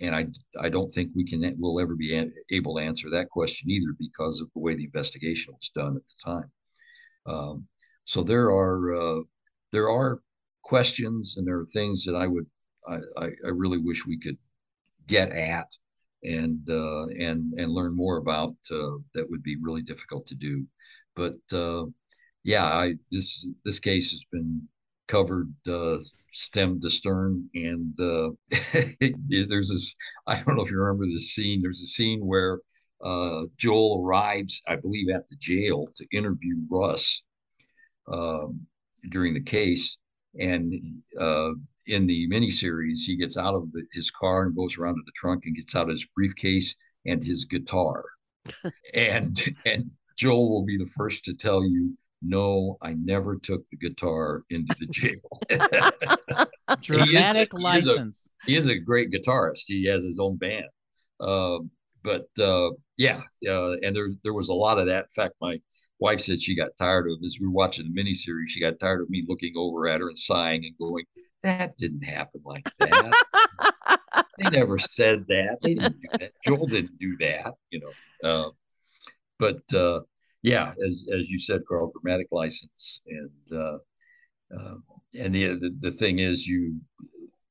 And 0.02 0.16
I, 0.16 0.28
I 0.60 0.70
don't 0.70 0.92
think 0.92 1.12
we 1.14 1.26
can 1.26 1.56
we'll 1.60 1.80
ever 1.80 1.96
be 1.96 2.32
able 2.52 2.76
to 2.76 2.84
answer 2.84 3.10
that 3.10 3.30
question 3.30 3.70
either 3.70 3.94
because 3.98 4.40
of 4.40 4.50
the 4.54 4.60
way 4.60 4.76
the 4.76 4.86
investigation 4.86 5.54
was 5.54 5.72
done 5.76 5.96
at 5.96 6.04
the 6.08 6.32
time. 6.32 6.52
Um, 7.26 7.68
so 8.06 8.24
there 8.24 8.50
are 8.50 8.94
uh, 8.94 9.22
there 9.72 9.90
are 9.90 10.22
questions 10.64 11.36
and 11.38 11.48
there 11.48 11.60
are 11.60 11.66
things 11.66 12.04
that 12.06 12.16
I 12.16 12.28
would 12.28 12.46
I, 12.88 12.98
I, 13.18 13.26
I 13.46 13.50
really 13.50 13.78
wish 13.78 14.06
we 14.06 14.20
could 14.20 14.38
get 15.08 15.32
at 15.32 15.68
and 16.24 16.68
uh, 16.70 17.08
and 17.20 17.54
and 17.58 17.72
learn 17.72 17.96
more 17.96 18.18
about 18.18 18.56
uh, 18.72 18.98
that 19.14 19.30
would 19.30 19.44
be 19.44 19.58
really 19.62 19.82
difficult 19.82 20.26
to 20.28 20.36
do. 20.36 20.66
But 21.16 21.38
uh, 21.54 21.86
yeah, 22.44 22.66
I 22.66 22.96
this 23.12 23.48
this 23.66 23.80
case 23.80 24.12
has 24.12 24.26
been 24.32 24.68
covered 25.08 25.54
uh, 25.68 25.98
stem 26.32 26.80
to 26.82 26.90
stern, 26.90 27.50
and 27.54 28.00
uh, 28.00 28.30
there's 29.28 29.70
this 29.70 29.96
I 30.28 30.42
don't 30.42 30.56
know 30.56 30.64
if 30.64 30.72
you 30.72 30.80
remember 30.80 31.06
this 31.06 31.34
scene. 31.34 31.62
There's 31.62 31.82
a 31.82 31.88
scene 31.88 32.26
where 32.26 32.60
uh, 33.04 33.44
Joel 33.58 34.04
arrives, 34.04 34.62
I 34.68 34.76
believe, 34.76 35.10
at 35.10 35.28
the 35.30 35.36
jail 35.38 35.88
to 35.96 36.06
interview 36.12 36.58
Russ 36.70 37.24
um, 38.12 38.62
during 39.10 39.34
the 39.34 39.42
case, 39.42 39.98
and 40.40 40.74
uh, 41.20 41.52
in 41.88 42.06
the 42.06 42.30
miniseries, 42.30 43.00
he 43.06 43.18
gets 43.18 43.38
out 43.38 43.56
of 43.56 43.72
the, 43.72 43.84
his 43.94 44.12
car 44.12 44.44
and 44.44 44.56
goes 44.56 44.78
around 44.78 44.96
to 44.96 45.04
the 45.06 45.12
trunk 45.16 45.44
and 45.46 45.56
gets 45.56 45.76
out 45.76 45.90
his 45.90 46.06
briefcase 46.16 46.76
and 47.06 47.24
his 47.24 47.46
guitar. 47.46 48.04
and 48.94 49.56
and 49.66 49.92
Joel 50.18 50.50
will 50.50 50.66
be 50.66 50.78
the 50.78 50.90
first 50.98 51.24
to 51.26 51.34
tell 51.34 51.64
you, 51.64 51.98
no, 52.22 52.78
I 52.82 52.94
never 52.94 53.38
took 53.38 53.68
the 53.70 53.78
guitar 53.78 54.44
into 54.50 54.76
the 54.80 54.88
jail. 54.88 55.16
Dramatic 56.82 57.52
he 57.58 57.78
is 57.78 57.88
a- 57.88 57.92
license. 57.92 58.30
he 58.46 58.56
is 58.56 58.68
a 58.68 58.78
great 58.78 59.12
guitarist. 59.12 59.64
He 59.68 59.86
has 59.88 60.04
his 60.04 60.20
own 60.20 60.38
band. 60.38 60.66
Uh, 61.20 61.60
but 62.04 62.28
uh, 62.40 62.70
yeah, 62.98 63.22
uh, 63.48 63.74
and 63.84 63.96
there 63.96 64.10
there 64.24 64.34
was 64.34 64.50
a 64.50 64.54
lot 64.54 64.80
of 64.80 64.88
that. 64.88 65.06
In 65.06 65.24
fact, 65.24 65.36
my 65.42 65.60
wife 66.00 66.22
said 66.22 66.42
she 66.42 66.56
got 66.56 66.70
tired 66.78 67.08
of 67.10 67.18
as 67.26 67.38
we 67.40 67.48
were 67.48 67.54
watching 67.54 67.92
the 67.92 68.02
miniseries. 68.02 68.48
She 68.48 68.62
got 68.62 68.80
tired 68.80 69.02
of 69.02 69.10
me 69.10 69.26
looking 69.28 69.54
over 69.58 69.88
at 69.88 70.00
her 70.00 70.08
and 70.08 70.18
sighing 70.18 70.64
and 70.64 70.78
going, 70.78 71.06
"That 71.44 71.76
didn't 71.78 72.04
happen 72.04 72.42
like 72.46 72.70
that. 72.80 73.76
they 74.38 74.50
never 74.50 74.78
said 74.78 75.26
that. 75.28 75.58
They 75.62 75.76
didn't 75.76 76.00
do 76.00 76.08
that. 76.20 76.32
Joel 76.46 76.68
didn't 76.68 77.00
do 77.00 77.18
that. 77.18 77.54
You 77.70 77.82
know." 77.82 78.30
Uh, 78.30 78.50
but 79.38 79.74
uh, 79.74 80.02
yeah, 80.42 80.74
as 80.86 81.08
as 81.14 81.30
you 81.30 81.40
said, 81.40 81.62
Carl, 81.68 81.92
dramatic 81.92 82.28
license, 82.32 83.02
and 83.08 83.60
uh, 83.60 83.78
uh, 84.58 84.76
and 85.20 85.34
the, 85.34 85.56
the 85.56 85.76
the 85.80 85.92
thing 85.92 86.20
is, 86.20 86.48
you 86.48 86.80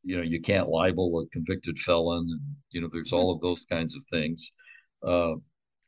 you 0.02 0.16
know 0.16 0.22
you 0.22 0.40
can't 0.40 0.68
libel 0.68 1.20
a 1.20 1.26
convicted 1.28 1.78
felon 1.78 2.26
and 2.30 2.56
you 2.70 2.80
know 2.80 2.88
there's 2.92 3.12
all 3.12 3.30
of 3.32 3.40
those 3.40 3.64
kinds 3.70 3.94
of 3.94 4.04
things. 4.04 4.52
Uh, 5.06 5.34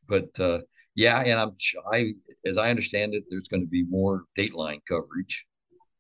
but 0.09 0.29
uh, 0.41 0.59
yeah 0.97 1.21
and 1.21 1.41
i'm 1.41 1.51
i 1.93 2.13
as 2.47 2.59
i 2.59 2.69
understand 2.69 3.15
it 3.15 3.25
there's 3.31 3.49
going 3.49 3.63
to 3.63 3.69
be 3.69 3.85
more 3.89 4.25
dateline 4.37 4.81
coverage 4.89 5.47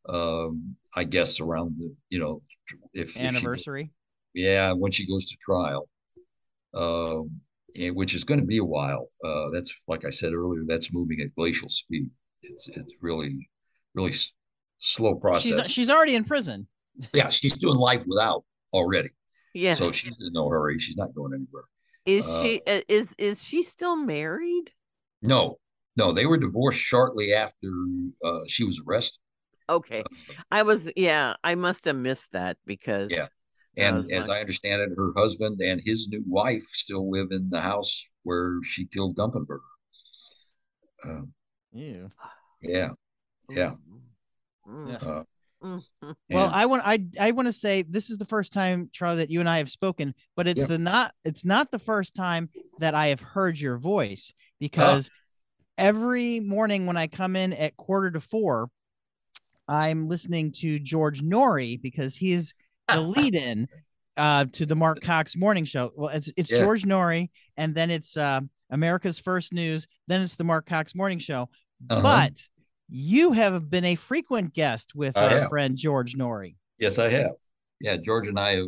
um, 0.09 0.77
i 0.97 1.05
guess 1.05 1.41
around 1.41 1.75
the 1.79 1.95
you 2.09 2.19
know 2.19 2.41
if, 2.93 3.09
if 3.09 3.13
she- 3.13 3.21
Anniversary. 3.21 3.91
yeah 4.35 4.73
when 4.73 4.93
she 4.93 5.07
goes 5.07 5.27
to 5.27 5.37
trial. 5.41 5.89
Um, 6.75 7.41
which 7.95 8.15
is 8.15 8.25
going 8.25 8.41
to 8.41 8.47
be 8.47 8.59
a 8.59 8.65
while 8.65 9.09
uh, 9.25 9.49
that's 9.53 9.73
like 9.89 10.05
i 10.05 10.11
said 10.11 10.33
earlier 10.33 10.63
that's 10.67 10.93
moving 10.93 11.21
at 11.21 11.33
glacial 11.35 11.69
speed 11.69 12.09
it's 12.43 12.69
it's 12.69 12.95
really 13.01 13.49
really 13.95 14.11
s- 14.11 14.33
slow 14.79 15.15
process 15.15 15.43
She's 15.65 15.71
she's 15.73 15.91
already 15.91 16.15
in 16.15 16.25
prison. 16.25 16.67
yeah 17.13 17.29
she's 17.29 17.57
doing 17.57 17.77
life 17.77 18.05
without 18.07 18.45
already 18.73 19.11
yeah. 19.55 19.75
so 19.75 19.91
she's 19.93 20.21
in 20.21 20.33
no 20.33 20.49
hurry. 20.49 20.79
She's 20.79 20.97
not 20.97 21.13
going 21.15 21.33
anywhere. 21.35 21.65
is 22.07 22.27
uh, 22.27 22.43
she 22.43 22.63
uh, 22.67 22.81
is 22.89 23.15
is 23.19 23.43
she 23.45 23.63
still 23.65 23.97
married? 23.97 24.71
No, 25.23 25.59
no, 25.97 26.13
they 26.13 26.25
were 26.27 26.39
divorced 26.39 26.79
shortly 26.79 27.35
after 27.35 27.69
uh, 28.25 28.41
she 28.47 28.63
was 28.65 28.81
arrested. 28.87 29.19
Okay. 29.69 30.05
I 30.51 30.63
was 30.63 30.91
yeah, 30.97 31.35
I 31.43 31.57
must 31.57 31.85
have 31.87 31.97
missed 31.97 32.31
that 32.33 32.59
because 32.65 33.11
Yeah. 33.11 33.27
I 33.79 33.83
And 33.83 33.97
was 33.99 34.11
as 34.13 34.27
like- 34.29 34.39
I 34.39 34.41
understand 34.41 34.83
it, 34.83 34.97
her 34.97 35.13
husband 35.17 35.61
and 35.61 35.81
his 35.85 36.09
new 36.09 36.25
wife 36.27 36.65
still 36.65 37.11
live 37.11 37.29
in 37.31 37.49
the 37.51 37.61
house 37.61 38.11
where 38.25 38.59
she 38.65 38.87
killed 38.87 39.17
Gumpenberger. 39.17 39.61
Uh, 41.05 41.23
Ew. 41.73 42.11
yeah, 42.61 42.91
yeah. 43.49 43.75
Mm, 44.69 44.89
Yeah. 44.89 44.97
Uh, 44.97 45.25
mm, 45.63 45.83
mm. 46.03 46.15
Well, 46.31 46.47
and- 46.47 46.55
I 46.55 46.67
want 46.67 46.83
I 46.85 47.07
I 47.19 47.31
want 47.31 47.47
to 47.47 47.53
say 47.53 47.83
this 47.83 48.11
is 48.11 48.19
the 48.19 48.27
first 48.27 48.53
time, 48.53 48.91
Charlie, 48.93 49.19
that 49.19 49.31
you 49.31 49.41
and 49.41 49.49
I 49.49 49.59
have 49.59 49.71
spoken, 49.71 50.15
but 50.37 50.47
it's 50.49 50.61
Yeah. 50.63 50.67
the 50.67 50.79
not 50.79 51.15
it's 51.25 51.45
not 51.45 51.71
the 51.71 51.79
first 51.79 52.15
time 52.15 52.51
that 52.79 52.95
I 52.95 53.07
have 53.09 53.21
heard 53.21 53.59
your 53.59 53.79
voice 53.79 54.35
because 54.59 55.11
every 55.79 56.41
morning 56.41 56.87
when 56.87 56.97
I 56.97 57.07
come 57.07 57.37
in 57.37 57.53
at 57.55 57.77
quarter 57.77 58.11
to 58.11 58.21
four, 58.21 58.71
I'm 59.69 60.09
listening 60.09 60.53
to 60.59 60.79
George 60.81 61.23
Noory 61.23 61.81
because 61.81 62.17
he's 62.17 62.53
the 62.95 63.01
lead 63.01 63.35
in 63.35 63.69
uh 64.17 64.45
to 64.53 64.67
the 64.67 64.75
Mark 64.77 65.01
Cox 65.01 65.37
morning 65.37 65.65
show. 65.65 65.93
Well, 65.97 66.09
it's 66.15 66.31
it's 66.37 66.51
Yeah. 66.53 66.61
George 66.61 66.83
Noory, 66.85 67.31
and 67.57 67.75
then 67.75 67.91
it's 67.91 68.17
uh 68.17 68.41
America's 68.71 69.19
First 69.19 69.53
News, 69.53 69.87
then 70.07 70.21
it's 70.23 70.37
the 70.37 70.45
Mark 70.45 70.67
Cox 70.67 70.95
morning 70.95 71.19
show. 71.19 71.49
uh-huh. 71.89 72.03
But 72.03 72.47
you 72.89 73.33
have 73.33 73.71
been 73.71 73.85
a 73.85 73.95
frequent 73.95 74.53
guest 74.55 74.95
with 74.95 75.17
I 75.17 75.25
our 75.25 75.41
have. 75.41 75.49
friend 75.49 75.77
George 75.77 76.17
Noory. 76.17 76.57
yes, 76.79 76.99
I 76.99 77.09
have. 77.11 77.33
Yeah, 77.81 77.97
George 77.97 78.27
and 78.29 78.39
I 78.39 78.57
have, 78.57 78.67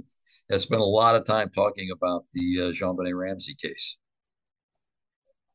have 0.50 0.60
spent 0.60 0.80
a 0.80 0.84
lot 0.84 1.14
of 1.16 1.24
time 1.26 1.50
talking 1.50 1.90
about 1.90 2.24
the 2.32 2.60
uh, 2.60 2.62
JonBenét 2.72 3.14
Ramsey 3.18 3.54
case. 3.60 3.96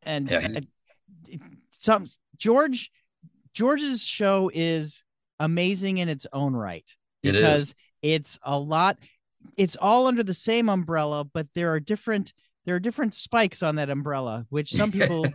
and 0.04 0.30
Yeah, 0.30 0.48
he- 0.48 0.58
uh, 0.58 1.38
some 1.72 2.06
George 2.38 2.92
George's 3.54 4.04
show 4.04 4.52
is 4.54 5.02
amazing 5.40 5.98
in 5.98 6.10
its 6.10 6.28
own 6.34 6.54
right 6.54 6.90
It 7.24 7.36
is. 7.36 7.42
because 7.42 7.76
it's 8.02 8.38
a 8.44 8.58
lot 8.58 8.98
it's 9.58 9.76
all 9.78 10.08
under 10.08 10.24
the 10.24 10.34
same 10.34 10.70
umbrella 10.70 11.24
but 11.26 11.48
there 11.56 11.72
are 11.72 11.80
different 11.80 12.34
there 12.66 12.76
are 12.76 12.80
different 12.80 13.14
spikes 13.14 13.64
on 13.64 13.76
that 13.76 13.90
umbrella 13.90 14.46
which 14.50 14.72
some 14.72 14.92
people 15.00 15.26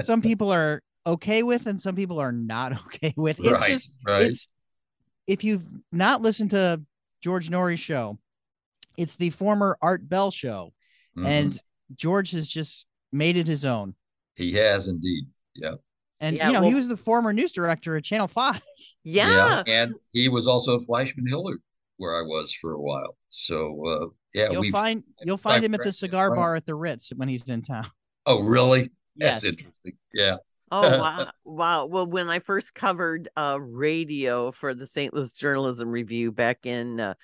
some 0.00 0.20
people 0.22 0.50
are 0.52 0.82
okay 1.06 1.42
with 1.42 1.66
and 1.66 1.80
some 1.80 1.94
people 1.94 2.18
are 2.18 2.32
not 2.32 2.72
okay 2.86 3.12
with 3.16 3.38
it's 3.40 3.50
right, 3.50 3.70
just 3.70 3.96
right. 4.06 4.22
it's 4.22 4.48
if 5.26 5.44
you've 5.44 5.64
not 5.92 6.22
listened 6.22 6.50
to 6.50 6.80
George 7.22 7.50
Noory's 7.50 7.80
show 7.80 8.18
it's 8.96 9.16
the 9.16 9.30
former 9.30 9.76
Art 9.82 10.08
Bell 10.08 10.30
show 10.30 10.72
Mhm. 11.16 11.26
and 11.26 11.60
George 11.96 12.30
has 12.32 12.48
just 12.48 12.86
made 13.12 13.36
it 13.36 13.46
his 13.46 13.64
own 13.64 13.94
he 14.36 14.52
has 14.52 14.86
indeed. 14.86 15.24
Yeah. 15.56 15.72
And 16.20 16.36
Yeah, 16.36 16.46
you 16.46 16.52
know, 16.52 16.60
well- 16.60 16.68
he 16.68 16.74
was 16.76 16.86
the 16.86 16.96
former 16.96 17.32
news 17.32 17.50
director 17.50 17.96
at 17.96 18.04
Channel 18.04 18.28
Five. 18.28 18.62
Yeah. 19.02 19.64
and 19.66 19.94
he 20.12 20.28
was 20.28 20.46
also 20.46 20.76
at 20.76 20.82
Fleishman 20.82 21.26
Hillard, 21.26 21.60
where 21.98 22.16
I 22.18 22.22
was 22.22 22.52
for 22.52 22.72
a 22.72 22.80
while. 22.80 23.16
So 23.28 23.86
uh, 23.86 24.06
yeah, 24.34 24.50
you'll 24.52 24.64
find 24.64 25.04
you'll 25.22 25.36
find 25.36 25.64
him 25.64 25.74
at 25.74 25.82
the 25.82 25.92
cigar 25.92 26.30
around. 26.30 26.40
bar 26.42 26.56
at 26.56 26.66
the 26.66 26.74
Ritz 26.74 27.10
when 27.16 27.28
he's 27.28 27.48
in 27.48 27.62
town. 27.62 27.86
Oh, 28.26 28.40
really? 28.40 28.90
That's 29.20 29.44
Yes. 29.44 29.44
interesting. 29.44 29.96
Yeah. 30.12 30.36
Oh 30.70 30.88
wow, 30.90 31.30
wow. 31.44 31.86
Well, 31.86 32.06
when 32.06 32.28
I 32.28 32.40
first 32.40 32.74
covered 32.74 33.28
uh 33.36 33.58
radio 33.60 34.52
for 34.52 34.74
the 34.74 34.86
St. 34.86 35.14
Louis 35.14 35.32
Journalism 35.32 35.88
Review 35.88 36.30
back 36.30 36.66
in 36.66 37.00
uh, 37.00 37.14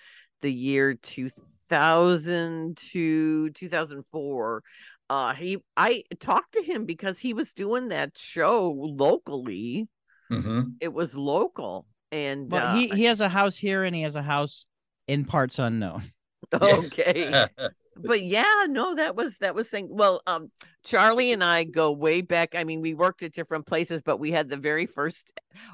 the 0.41 0.51
year 0.53 0.95
2000 0.95 2.77
to 2.93 3.51
2004, 3.51 4.63
uh 5.11 5.35
he 5.35 5.59
I 5.77 6.05
talked 6.21 6.55
to 6.55 6.63
him 6.63 6.87
because 6.87 7.19
he 7.19 7.35
was 7.35 7.53
doing 7.53 7.89
that 7.89 8.17
show 8.17 8.71
locally. 8.71 9.89
hmm 10.31 10.77
It 10.81 10.93
was 10.93 11.15
local 11.17 11.87
and 12.15 12.49
But 12.49 12.63
uh, 12.63 12.75
he 12.77 12.89
he 12.89 13.05
has 13.05 13.21
a 13.21 13.29
house 13.29 13.57
here 13.57 13.83
and 13.83 13.95
he 13.95 14.03
has 14.03 14.15
a 14.15 14.23
house 14.23 14.67
in 15.09 15.25
parts 15.25 15.59
unknown. 15.59 16.05
okay. 16.53 17.49
but 17.97 18.23
yeah, 18.23 18.67
no, 18.69 18.95
that 18.95 19.17
was 19.17 19.39
that 19.39 19.55
was 19.55 19.69
thing. 19.69 19.89
Well, 19.91 20.23
um, 20.27 20.53
Charlie 20.85 21.33
and 21.33 21.43
I 21.43 21.65
go 21.65 21.91
way 21.91 22.21
back. 22.21 22.55
I 22.55 22.63
mean, 22.63 22.81
we 22.81 22.95
worked 22.95 23.25
at 23.25 23.33
different 23.33 23.67
places, 23.67 24.01
but 24.01 24.19
we 24.19 24.31
had 24.31 24.49
the 24.49 24.57
very 24.57 24.87
first. 24.87 25.33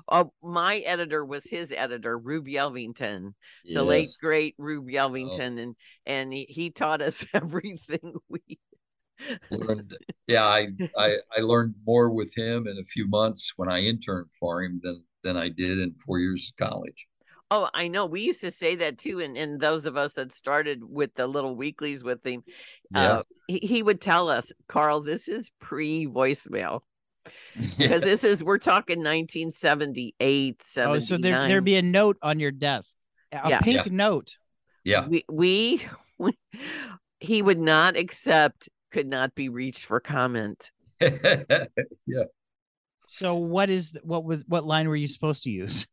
Uh, 0.08 0.24
my 0.42 0.78
editor 0.78 1.26
was 1.26 1.44
his 1.44 1.74
editor, 1.76 2.16
Rube 2.16 2.46
Yelvington, 2.46 3.34
the 3.66 3.82
late 3.82 4.04
Yes. 4.04 4.16
great 4.18 4.54
Rube 4.56 4.88
Yelvington, 4.88 5.62
and 5.62 5.76
and 6.06 6.32
he, 6.32 6.46
he 6.48 6.70
taught 6.70 7.02
us 7.02 7.24
everything 7.34 8.14
we. 8.30 8.40
learned 9.50 9.94
yeah 10.26 10.46
I, 10.46 10.68
I 10.96 11.16
i 11.36 11.40
learned 11.42 11.74
more 11.86 12.08
with 12.08 12.34
him 12.34 12.66
in 12.66 12.78
a 12.78 12.84
few 12.84 13.06
months 13.06 13.52
when 13.56 13.68
i 13.68 13.78
interned 13.80 14.32
for 14.32 14.62
him 14.62 14.80
than 14.82 15.04
than 15.22 15.36
i 15.36 15.48
did 15.48 15.78
in 15.78 15.92
four 15.94 16.18
years 16.18 16.52
of 16.52 16.66
college 16.66 17.06
Oh, 17.52 17.68
I 17.74 17.88
know. 17.88 18.06
We 18.06 18.20
used 18.20 18.42
to 18.42 18.50
say 18.52 18.76
that 18.76 18.96
too, 18.96 19.18
and 19.18 19.36
and 19.36 19.60
those 19.60 19.84
of 19.84 19.96
us 19.96 20.14
that 20.14 20.32
started 20.32 20.84
with 20.84 21.12
the 21.16 21.26
little 21.26 21.56
weeklies 21.56 22.04
with 22.04 22.24
him, 22.24 22.44
yeah 22.94 23.14
uh, 23.14 23.22
he, 23.48 23.58
he 23.58 23.82
would 23.82 24.00
tell 24.00 24.28
us, 24.28 24.52
Carl, 24.68 25.00
this 25.00 25.26
is 25.26 25.50
pre 25.60 26.06
voicemail. 26.06 26.82
because 27.76 28.02
this 28.02 28.22
is 28.22 28.44
we're 28.44 28.58
talking 28.58 28.98
1978 29.00 30.62
Oh, 30.78 30.98
so 31.00 31.18
there 31.18 31.48
there'd 31.48 31.64
be 31.64 31.74
a 31.74 31.82
note 31.82 32.18
on 32.22 32.38
your 32.38 32.52
desk, 32.52 32.96
a 33.32 33.48
Yeah. 33.48 33.60
pink 33.60 33.90
note. 33.90 34.36
yeah 34.84 35.08
we, 35.08 35.24
we 35.28 35.82
we 36.18 36.38
he 37.20 37.42
would 37.42 37.58
not 37.58 37.96
accept 37.96 38.68
could 38.92 39.08
not 39.08 39.34
be 39.34 39.48
reached 39.48 39.86
for 39.86 39.98
comment 39.98 40.70
yeah 41.00 42.24
So 43.10 43.34
what 43.34 43.70
is 43.70 43.90
th- 43.90 44.04
what 44.04 44.24
was 44.24 44.44
what 44.46 44.64
line 44.64 44.88
were 44.88 44.96
you 44.96 45.08
supposed 45.08 45.42
to 45.44 45.50
use? 45.50 45.86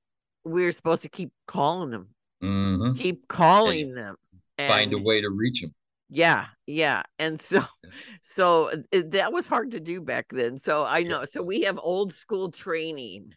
we 0.45 0.63
were 0.63 0.71
supposed 0.71 1.01
to 1.01 1.09
keep 1.09 1.31
calling 1.45 1.89
them. 1.89 2.07
Hmm 2.41 2.93
keep 2.95 3.27
calling 3.27 3.93
them. 3.95 4.15
Find 4.57 4.93
a 4.93 4.99
way 4.99 5.19
to 5.21 5.29
reach 5.29 5.61
them. 5.61 5.73
yeah 6.09 6.45
yeah. 6.67 7.03
And 7.19 7.41
so 7.41 7.63
so 8.21 8.69
it, 8.91 9.11
that 9.11 9.33
was 9.33 9.47
hard 9.47 9.71
to 9.71 9.79
do 9.79 9.99
back 10.01 10.27
then. 10.29 10.57
So 10.57 10.85
i 10.85 11.03
know 11.03 11.25
so 11.25 11.41
we 11.41 11.61
have 11.61 11.79
old 11.81 12.13
school 12.13 12.51
training 12.51 13.33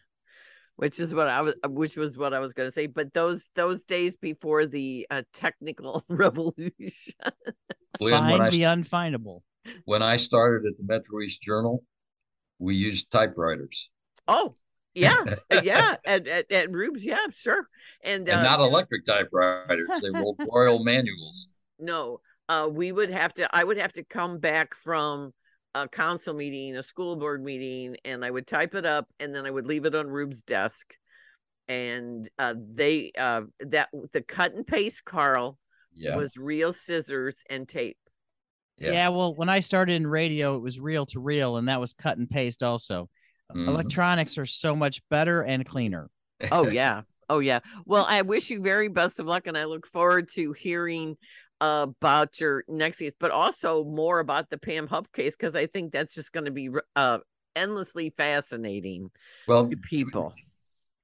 which 0.76 1.00
is 1.00 1.14
what 1.14 1.28
i 1.28 1.40
was 1.42 1.54
which 1.68 1.96
was 1.96 2.16
what 2.16 2.32
i 2.32 2.38
was 2.38 2.52
going 2.52 2.68
to 2.68 2.72
say. 2.72 2.86
But 2.86 3.12
those 3.14 3.48
those 3.54 3.84
days 3.84 4.16
before 4.16 4.66
the 4.66 5.06
uh, 5.10 5.22
technical 5.32 6.04
revolution. 6.08 7.14
Glenn, 7.98 8.12
Find 8.12 8.32
when 8.32 8.40
I, 8.42 8.50
the 8.50 8.62
unfindable. 8.62 9.40
when 9.84 10.02
I 10.02 10.16
started 10.16 10.66
at 10.66 10.76
the 10.76 10.84
metro 10.84 11.20
east 11.22 11.42
journal 11.42 11.82
we 12.60 12.76
used 12.76 13.10
typewriters. 13.10 13.90
Oh 14.28 14.54
yeah 14.94 15.24
uh, 15.52 15.60
yeah 15.64 15.96
at, 16.04 16.26
at, 16.26 16.50
at 16.52 16.72
rubes 16.72 17.04
yeah 17.04 17.26
sure. 17.32 17.68
And, 18.02 18.28
uh, 18.28 18.34
and 18.34 18.42
not 18.44 18.60
electric 18.60 19.04
typewriters 19.04 19.88
they 20.02 20.10
were 20.10 20.34
royal 20.52 20.84
manuals. 20.84 21.48
No 21.78 22.20
uh 22.48 22.68
we 22.70 22.92
would 22.92 23.10
have 23.10 23.32
to 23.34 23.48
i 23.56 23.64
would 23.64 23.78
have 23.78 23.92
to 23.94 24.04
come 24.04 24.38
back 24.38 24.74
from 24.74 25.32
a 25.74 25.88
council 25.88 26.34
meeting 26.34 26.76
a 26.76 26.82
school 26.82 27.16
board 27.16 27.42
meeting 27.42 27.96
and 28.04 28.24
i 28.24 28.30
would 28.30 28.46
type 28.46 28.74
it 28.74 28.84
up 28.84 29.06
and 29.20 29.34
then 29.34 29.46
i 29.46 29.50
would 29.50 29.66
leave 29.66 29.84
it 29.84 29.94
on 29.94 30.08
rube's 30.08 30.42
desk. 30.42 30.94
And 31.68 32.28
uh 32.38 32.54
they 32.58 33.12
uh 33.16 33.42
that 33.60 33.88
the 34.12 34.22
cut 34.22 34.54
and 34.54 34.66
paste 34.66 35.04
carl 35.04 35.56
yeah. 35.94 36.16
was 36.16 36.36
real 36.36 36.72
scissors 36.72 37.44
and 37.48 37.68
tape 37.68 37.98
Yeah. 38.80 38.92
Yeah. 38.92 39.08
well, 39.10 39.34
when 39.34 39.48
I 39.48 39.60
started 39.60 39.94
in 39.94 40.06
radio, 40.06 40.56
it 40.56 40.62
was 40.62 40.80
reel 40.80 41.06
to 41.06 41.20
reel, 41.20 41.56
and 41.56 41.68
that 41.68 41.80
was 41.80 41.92
cut 41.92 42.18
and 42.18 42.28
paste. 42.28 42.62
Also, 42.62 43.08
Mhm. 43.54 43.68
electronics 43.68 44.38
are 44.38 44.46
so 44.46 44.74
much 44.74 45.02
better 45.10 45.42
and 45.42 45.66
cleaner. 45.66 46.08
oh 46.52 46.68
yeah 46.68 47.02
oh 47.28 47.38
yeah 47.38 47.60
well 47.84 48.06
i 48.08 48.22
wish 48.22 48.48
you 48.50 48.60
very 48.60 48.88
best 48.88 49.20
of 49.20 49.26
luck 49.26 49.46
and 49.46 49.58
i 49.58 49.64
look 49.64 49.86
forward 49.86 50.28
to 50.28 50.52
hearing 50.52 51.16
uh, 51.60 51.86
about 52.00 52.40
your 52.40 52.64
next 52.66 52.98
case 52.98 53.12
but 53.20 53.30
also 53.30 53.84
more 53.84 54.20
about 54.20 54.48
the 54.48 54.56
pam 54.56 54.86
huff 54.86 55.06
case 55.12 55.36
because 55.36 55.54
i 55.54 55.66
think 55.66 55.92
that's 55.92 56.14
just 56.14 56.32
going 56.32 56.46
to 56.46 56.50
be 56.50 56.70
uh 56.96 57.18
endlessly 57.54 58.12
fascinating 58.16 59.10
well 59.46 59.68
to 59.68 59.76
people 59.76 60.34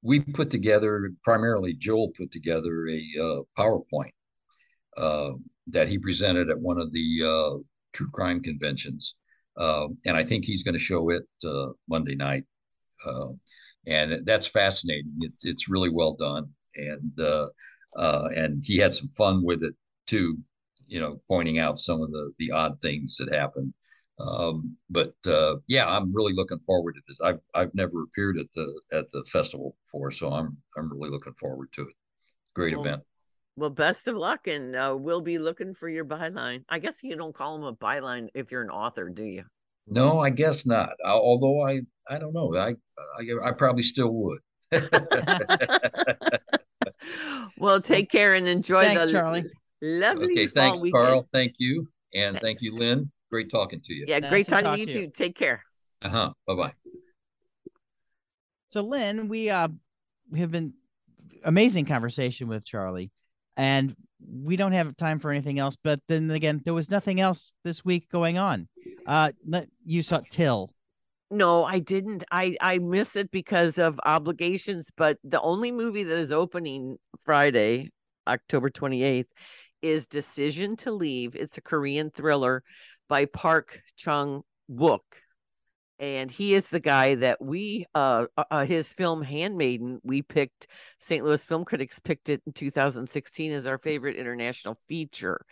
we 0.02 0.20
put 0.20 0.50
together 0.50 1.10
primarily 1.22 1.74
Joel 1.74 2.12
put 2.16 2.30
together 2.30 2.88
a 2.88 3.02
uh, 3.20 3.42
PowerPoint 3.58 4.12
uh, 4.96 5.32
that 5.68 5.88
he 5.88 5.98
presented 5.98 6.50
at 6.50 6.58
one 6.60 6.78
of 6.80 6.92
the 6.92 7.20
uh, 7.24 7.58
true 7.92 8.10
crime 8.12 8.40
conventions, 8.42 9.14
uh, 9.56 9.88
and 10.06 10.16
I 10.16 10.24
think 10.24 10.44
he's 10.44 10.62
going 10.62 10.74
to 10.74 10.78
show 10.80 11.10
it 11.10 11.22
uh, 11.44 11.68
Monday 11.88 12.14
night, 12.14 12.44
uh, 13.06 13.28
and 13.86 14.26
that's 14.26 14.46
fascinating. 14.46 15.12
It's 15.20 15.44
it's 15.44 15.68
really 15.68 15.90
well 15.90 16.14
done, 16.14 16.48
and 16.76 17.12
uh, 17.20 17.48
uh, 17.96 18.28
and 18.36 18.62
he 18.64 18.78
had 18.78 18.94
some 18.94 19.08
fun 19.08 19.44
with 19.44 19.62
it 19.62 19.74
too, 20.06 20.38
you 20.86 21.00
know, 21.00 21.20
pointing 21.28 21.58
out 21.58 21.78
some 21.78 22.02
of 22.02 22.10
the 22.10 22.32
the 22.38 22.50
odd 22.52 22.80
things 22.80 23.16
that 23.18 23.32
happened. 23.34 23.72
Um, 24.18 24.76
but 24.88 25.14
uh, 25.26 25.56
yeah, 25.68 25.86
I'm 25.88 26.14
really 26.14 26.32
looking 26.32 26.60
forward 26.60 26.94
to 26.94 27.02
this. 27.08 27.20
I've 27.20 27.40
I've 27.54 27.74
never 27.74 28.02
appeared 28.04 28.38
at 28.38 28.50
the 28.54 28.80
at 28.92 29.10
the 29.12 29.24
festival 29.30 29.76
before, 29.86 30.10
so 30.10 30.30
I'm 30.32 30.56
I'm 30.76 30.90
really 30.92 31.10
looking 31.10 31.34
forward 31.34 31.68
to 31.74 31.82
it. 31.82 31.94
Great 32.54 32.72
Well, 32.72 32.74
event. 32.74 33.02
Well 33.56 33.70
best 33.70 34.08
of 34.08 34.16
luck 34.16 34.46
and 34.46 34.76
uh, 34.76 34.94
we'll 34.98 35.20
be 35.20 35.38
looking 35.38 35.74
for 35.74 35.88
your 35.88 36.04
byline 36.04 36.62
i 36.68 36.78
guess 36.78 37.02
you 37.02 37.16
don't 37.16 37.34
call 37.34 37.58
them 37.58 37.66
a 37.66 37.74
byline 37.74 38.28
if 38.34 38.50
you're 38.50 38.62
an 38.62 38.70
author 38.70 39.08
do 39.08 39.24
you 39.24 39.44
No, 39.88 40.18
I 40.18 40.30
guess 40.30 40.66
not. 40.66 40.90
Uh, 41.04 41.14
although 41.14 41.60
I 41.62 41.82
I 42.10 42.18
don't 42.18 42.34
know. 42.34 42.56
I 42.56 42.74
I, 43.18 43.48
I 43.48 43.52
probably 43.52 43.84
still 43.84 44.10
would. 44.12 44.40
well 47.56 47.80
take 47.80 48.10
care 48.10 48.34
and 48.34 48.48
enjoy 48.48 48.84
Thanks, 48.84 49.06
the 49.06 49.12
Charlie. 49.12 49.44
lovely 49.80 50.32
okay, 50.32 50.46
fall 50.48 50.54
thanks, 50.54 50.80
weekend. 50.80 51.04
Carl. 51.04 51.28
Thank 51.32 51.54
you, 51.58 51.88
and 52.14 52.38
thank 52.40 52.62
you, 52.62 52.76
Lynn. 52.76 53.10
Great 53.30 53.50
talking 53.50 53.80
to 53.80 53.94
you. 53.94 54.04
yeah 54.08 54.18
Nice 54.18 54.30
great 54.30 54.44
to 54.46 54.50
talking 54.50 54.64
talk 54.66 54.74
to 54.74 54.80
you 54.80 54.86
to 54.86 54.92
too 55.06 55.10
take 55.14 55.36
care 55.36 55.62
Uh 56.02 56.08
huh. 56.08 56.32
Bye 56.46 56.54
bye. 56.54 56.72
So, 58.68 58.80
Lynn, 58.80 59.28
we 59.28 59.50
uh 59.50 59.68
we 60.30 60.40
have 60.40 60.50
been 60.50 60.74
amazing 61.44 61.84
conversation 61.86 62.48
with 62.48 62.64
Charlie, 62.64 63.12
and 63.56 63.94
we 64.20 64.56
don't 64.56 64.72
have 64.72 64.96
time 64.96 65.18
for 65.18 65.30
anything 65.30 65.58
else. 65.58 65.76
But 65.82 66.00
then 66.08 66.30
again, 66.30 66.62
there 66.64 66.74
was 66.74 66.90
nothing 66.90 67.20
else 67.20 67.54
this 67.64 67.84
week 67.84 68.08
going 68.10 68.38
on. 68.38 68.68
Uh, 69.06 69.32
you 69.84 70.02
saw 70.02 70.20
Till. 70.30 70.72
No, 71.30 71.64
I 71.64 71.80
didn't. 71.80 72.24
I 72.30 72.56
I 72.60 72.78
miss 72.78 73.16
it 73.16 73.30
because 73.30 73.78
of 73.78 74.00
obligations. 74.04 74.90
But 74.96 75.18
the 75.24 75.40
only 75.40 75.72
movie 75.72 76.04
that 76.04 76.18
is 76.18 76.32
opening 76.32 76.98
Friday, 77.20 77.90
October 78.28 78.70
twenty 78.70 79.02
eighth, 79.02 79.28
is 79.82 80.06
Decision 80.06 80.76
to 80.76 80.92
Leave. 80.92 81.34
It's 81.34 81.58
a 81.58 81.62
Korean 81.62 82.10
thriller 82.10 82.62
by 83.08 83.24
Park 83.24 83.80
Chan 83.96 84.42
Wook, 84.70 85.00
and 85.98 86.30
he 86.30 86.54
is 86.54 86.70
the 86.70 86.80
guy 86.80 87.14
that 87.16 87.42
we 87.42 87.86
uh, 87.94 88.26
uh 88.36 88.44
uh, 88.50 88.64
his 88.64 88.92
film 88.92 89.22
Handmaiden. 89.22 90.00
We 90.02 90.22
picked 90.22 90.66
St. 90.98 91.24
Louis 91.24 91.44
Film 91.44 91.64
Critics 91.64 91.98
picked 91.98 92.28
it 92.28 92.42
in 92.46 92.52
two 92.52 92.70
thousand 92.70 93.08
sixteen 93.08 93.52
as 93.52 93.66
our 93.66 93.78
favorite 93.78 94.16
international 94.16 94.78
feature. 94.88 95.44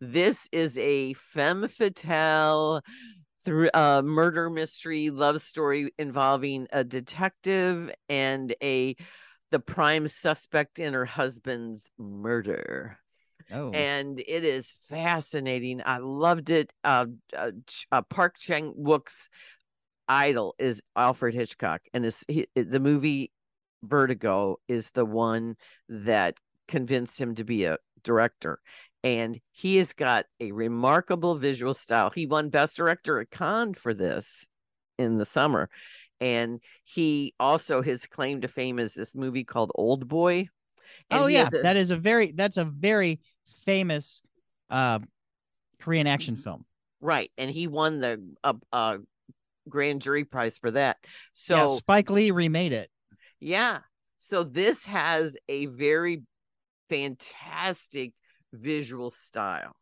This 0.00 0.48
is 0.52 0.76
a 0.78 1.14
femme 1.14 1.68
fatale 1.68 2.82
through 3.44 3.70
a 3.74 4.02
murder 4.02 4.50
mystery 4.50 5.10
love 5.10 5.42
story 5.42 5.92
involving 5.98 6.66
a 6.72 6.84
detective 6.84 7.92
and 8.08 8.54
a 8.62 8.96
the 9.50 9.58
prime 9.58 10.08
suspect 10.08 10.78
in 10.78 10.94
her 10.94 11.04
husband's 11.04 11.90
murder 11.98 12.98
Oh, 13.52 13.70
and 13.72 14.20
it 14.20 14.44
is 14.44 14.72
fascinating 14.88 15.82
i 15.84 15.98
loved 15.98 16.50
it 16.50 16.72
uh, 16.84 17.06
uh, 17.36 17.50
uh 17.90 18.02
park 18.02 18.36
chan 18.38 18.72
wook's 18.76 19.28
idol 20.08 20.54
is 20.58 20.82
alfred 20.96 21.34
hitchcock 21.34 21.82
and 21.94 22.04
his, 22.04 22.24
he, 22.28 22.46
the 22.54 22.80
movie 22.80 23.30
vertigo 23.82 24.56
is 24.68 24.90
the 24.92 25.04
one 25.04 25.56
that 25.88 26.36
convinced 26.68 27.20
him 27.20 27.34
to 27.34 27.44
be 27.44 27.64
a 27.64 27.78
director 28.02 28.58
and 29.04 29.40
he 29.50 29.76
has 29.76 29.92
got 29.92 30.26
a 30.40 30.52
remarkable 30.52 31.34
visual 31.34 31.74
style 31.74 32.10
he 32.10 32.26
won 32.26 32.48
best 32.48 32.76
director 32.76 33.20
at 33.20 33.30
cannes 33.30 33.78
for 33.78 33.94
this 33.94 34.46
in 34.98 35.18
the 35.18 35.26
summer 35.26 35.68
and 36.22 36.60
he 36.84 37.34
also 37.40 37.82
his 37.82 38.06
claim 38.06 38.42
to 38.42 38.48
fame 38.48 38.78
is 38.78 38.94
this 38.94 39.12
movie 39.12 39.42
called 39.42 39.72
Old 39.74 40.06
Boy. 40.06 40.46
And 41.10 41.20
oh 41.20 41.26
yeah, 41.26 41.48
a- 41.52 41.62
that 41.62 41.76
is 41.76 41.90
a 41.90 41.96
very 41.96 42.30
that's 42.30 42.56
a 42.56 42.64
very 42.64 43.20
famous 43.64 44.22
uh 44.70 45.00
Korean 45.80 46.06
action 46.06 46.36
film. 46.36 46.64
right, 47.00 47.32
and 47.36 47.50
he 47.50 47.66
won 47.66 47.98
the 47.98 48.22
uh, 48.44 48.54
uh, 48.72 48.98
grand 49.68 50.02
jury 50.02 50.24
prize 50.24 50.58
for 50.58 50.70
that. 50.72 50.98
So 51.32 51.56
yeah, 51.56 51.66
Spike 51.66 52.10
Lee 52.10 52.30
remade 52.30 52.72
it. 52.72 52.90
Yeah. 53.40 53.80
So 54.18 54.44
this 54.44 54.84
has 54.84 55.36
a 55.48 55.66
very 55.66 56.22
fantastic 56.88 58.12
visual 58.52 59.10
style. 59.10 59.74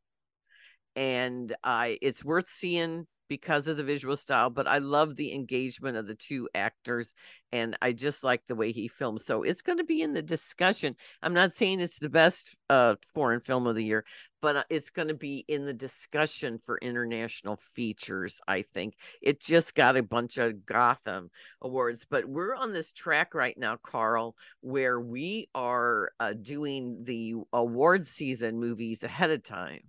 And 0.96 1.54
I 1.62 1.98
it's 2.02 2.24
worth 2.24 2.48
seeing 2.48 3.06
because 3.30 3.68
of 3.68 3.76
the 3.76 3.84
visual 3.84 4.16
style, 4.16 4.50
but 4.50 4.66
I 4.66 4.78
love 4.78 5.14
the 5.14 5.32
engagement 5.32 5.96
of 5.96 6.08
the 6.08 6.16
two 6.16 6.48
actors 6.52 7.14
and 7.52 7.76
I 7.80 7.92
just 7.92 8.24
like 8.24 8.42
the 8.48 8.56
way 8.56 8.72
he 8.72 8.88
films. 8.88 9.24
So 9.24 9.44
it's 9.44 9.62
going 9.62 9.78
to 9.78 9.84
be 9.84 10.02
in 10.02 10.14
the 10.14 10.20
discussion. 10.20 10.96
I'm 11.22 11.32
not 11.32 11.54
saying 11.54 11.80
it's 11.80 12.00
the 12.00 12.10
best 12.10 12.56
uh 12.68 12.96
foreign 13.14 13.38
film 13.38 13.68
of 13.68 13.76
the 13.76 13.84
year, 13.84 14.04
but 14.42 14.56
uh, 14.56 14.64
it's 14.68 14.90
going 14.90 15.06
to 15.08 15.14
be 15.14 15.44
in 15.46 15.64
the 15.64 15.72
discussion 15.72 16.58
for 16.58 16.76
international 16.78 17.56
features, 17.56 18.40
I 18.48 18.62
think. 18.62 18.94
It 19.22 19.40
just 19.40 19.76
got 19.76 19.96
a 19.96 20.02
bunch 20.02 20.36
of 20.36 20.66
Gotham 20.66 21.30
awards, 21.62 22.04
but 22.10 22.24
we're 22.26 22.56
on 22.56 22.72
this 22.72 22.90
track 22.90 23.32
right 23.32 23.56
now, 23.56 23.76
Carl, 23.76 24.34
where 24.60 25.00
we 25.00 25.48
are 25.54 26.10
uh, 26.18 26.32
doing 26.32 27.04
the 27.04 27.34
award 27.52 28.08
season 28.08 28.58
movies 28.58 29.04
ahead 29.04 29.30
of 29.30 29.44
time. 29.44 29.82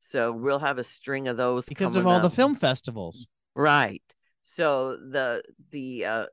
So 0.00 0.32
we'll 0.32 0.58
have 0.58 0.78
a 0.78 0.84
string 0.84 1.28
of 1.28 1.36
those 1.36 1.66
because 1.66 1.94
of 1.96 2.06
all 2.06 2.20
the 2.20 2.30
film 2.30 2.54
festivals. 2.54 3.26
Right. 3.54 4.02
So 4.42 4.96
the 4.96 5.42
the 5.70 6.04
uh 6.04 6.26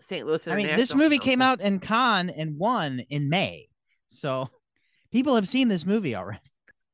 St. 0.00 0.26
Louis 0.26 0.48
I 0.48 0.56
mean, 0.56 0.66
this 0.76 0.94
movie 0.94 1.16
Film 1.16 1.24
came 1.24 1.42
out 1.42 1.60
in 1.60 1.78
Cannes 1.78 2.30
and 2.30 2.58
won 2.58 3.00
in 3.10 3.28
May. 3.28 3.68
So 4.08 4.48
people 5.12 5.34
have 5.34 5.48
seen 5.48 5.68
this 5.68 5.86
movie 5.86 6.16
already. 6.16 6.40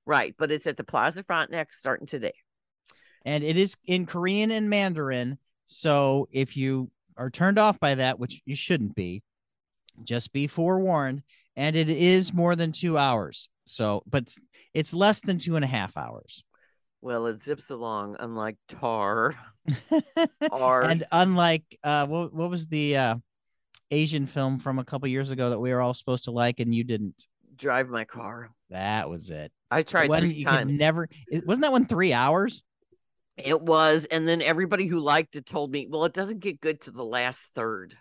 right, 0.07 0.35
but 0.39 0.53
it's 0.53 0.67
at 0.67 0.77
the 0.77 0.85
Plaza 0.85 1.23
Frontenac 1.23 1.73
starting 1.73 2.07
today. 2.07 2.35
And 3.25 3.43
it 3.43 3.57
is 3.57 3.77
in 3.87 4.07
Korean 4.07 4.51
and 4.51 4.71
Mandarin. 4.71 5.39
So 5.67 6.29
if 6.33 6.57
you 6.57 6.91
are 7.17 7.31
turned 7.31 7.59
off 7.59 7.79
by 7.81 7.95
that, 7.97 8.19
which 8.19 8.41
you 8.45 8.57
shouldn't 8.57 8.95
be, 8.95 9.23
just 10.05 10.33
be 10.33 10.47
forewarned. 10.47 11.23
And 11.57 11.77
it 11.77 11.91
is 11.91 12.33
more 12.33 12.57
than 12.57 12.73
two 12.73 12.97
hours. 12.97 13.49
So, 13.71 14.03
but 14.07 14.23
it's- 14.75 14.95
less 14.95 15.21
than 15.21 15.39
two 15.39 15.57
and 15.57 15.65
a 15.65 15.69
half 15.69 15.97
hours. 15.97 16.45
Well, 17.03 17.27
it 17.29 17.41
zips 17.41 17.71
along, 17.71 18.17
unlike 18.21 18.57
Tar. 18.69 19.35
and 19.91 21.03
unlike 21.13 21.65
uh 21.83 22.07
what, 22.07 22.35
what 22.35 22.51
was 22.51 22.67
the 22.67 22.97
uh 22.97 23.15
Asian 23.91 24.27
film 24.27 24.59
from 24.59 24.79
a 24.79 24.85
couple 24.85 25.09
years 25.09 25.31
ago 25.31 25.51
that 25.51 25.59
we 25.61 25.73
were 25.73 25.81
all 25.81 25.95
supposed 25.95 26.25
to 26.25 26.31
like 26.31 26.61
and 26.61 26.75
you 26.75 26.85
didn't? 26.85 27.27
Drive 27.57 27.89
my 27.89 28.05
car. 28.05 28.51
That 28.71 29.09
was 29.09 29.31
it. 29.31 29.51
I 29.71 29.83
tried 29.83 30.09
When 30.11 30.23
three 30.23 30.33
you 30.33 30.45
times. 30.45 30.79
never 30.79 31.09
it, 31.29 31.47
wasn't 31.47 31.63
that 31.65 31.73
one 31.73 31.87
three 31.87 32.13
hours? 32.13 32.65
It 33.37 33.61
was, 33.63 34.05
and 34.05 34.29
then 34.29 34.43
everybody 34.43 34.87
who 34.87 35.01
liked 35.01 35.35
it 35.37 35.47
told 35.47 35.71
me, 35.71 35.87
"Well, 35.89 36.05
it 36.05 36.13
doesn't 36.13 36.41
get 36.41 36.61
good 36.61 36.83
to 36.83 36.91
the 36.91 37.05
last 37.05 37.49
third." 37.55 37.97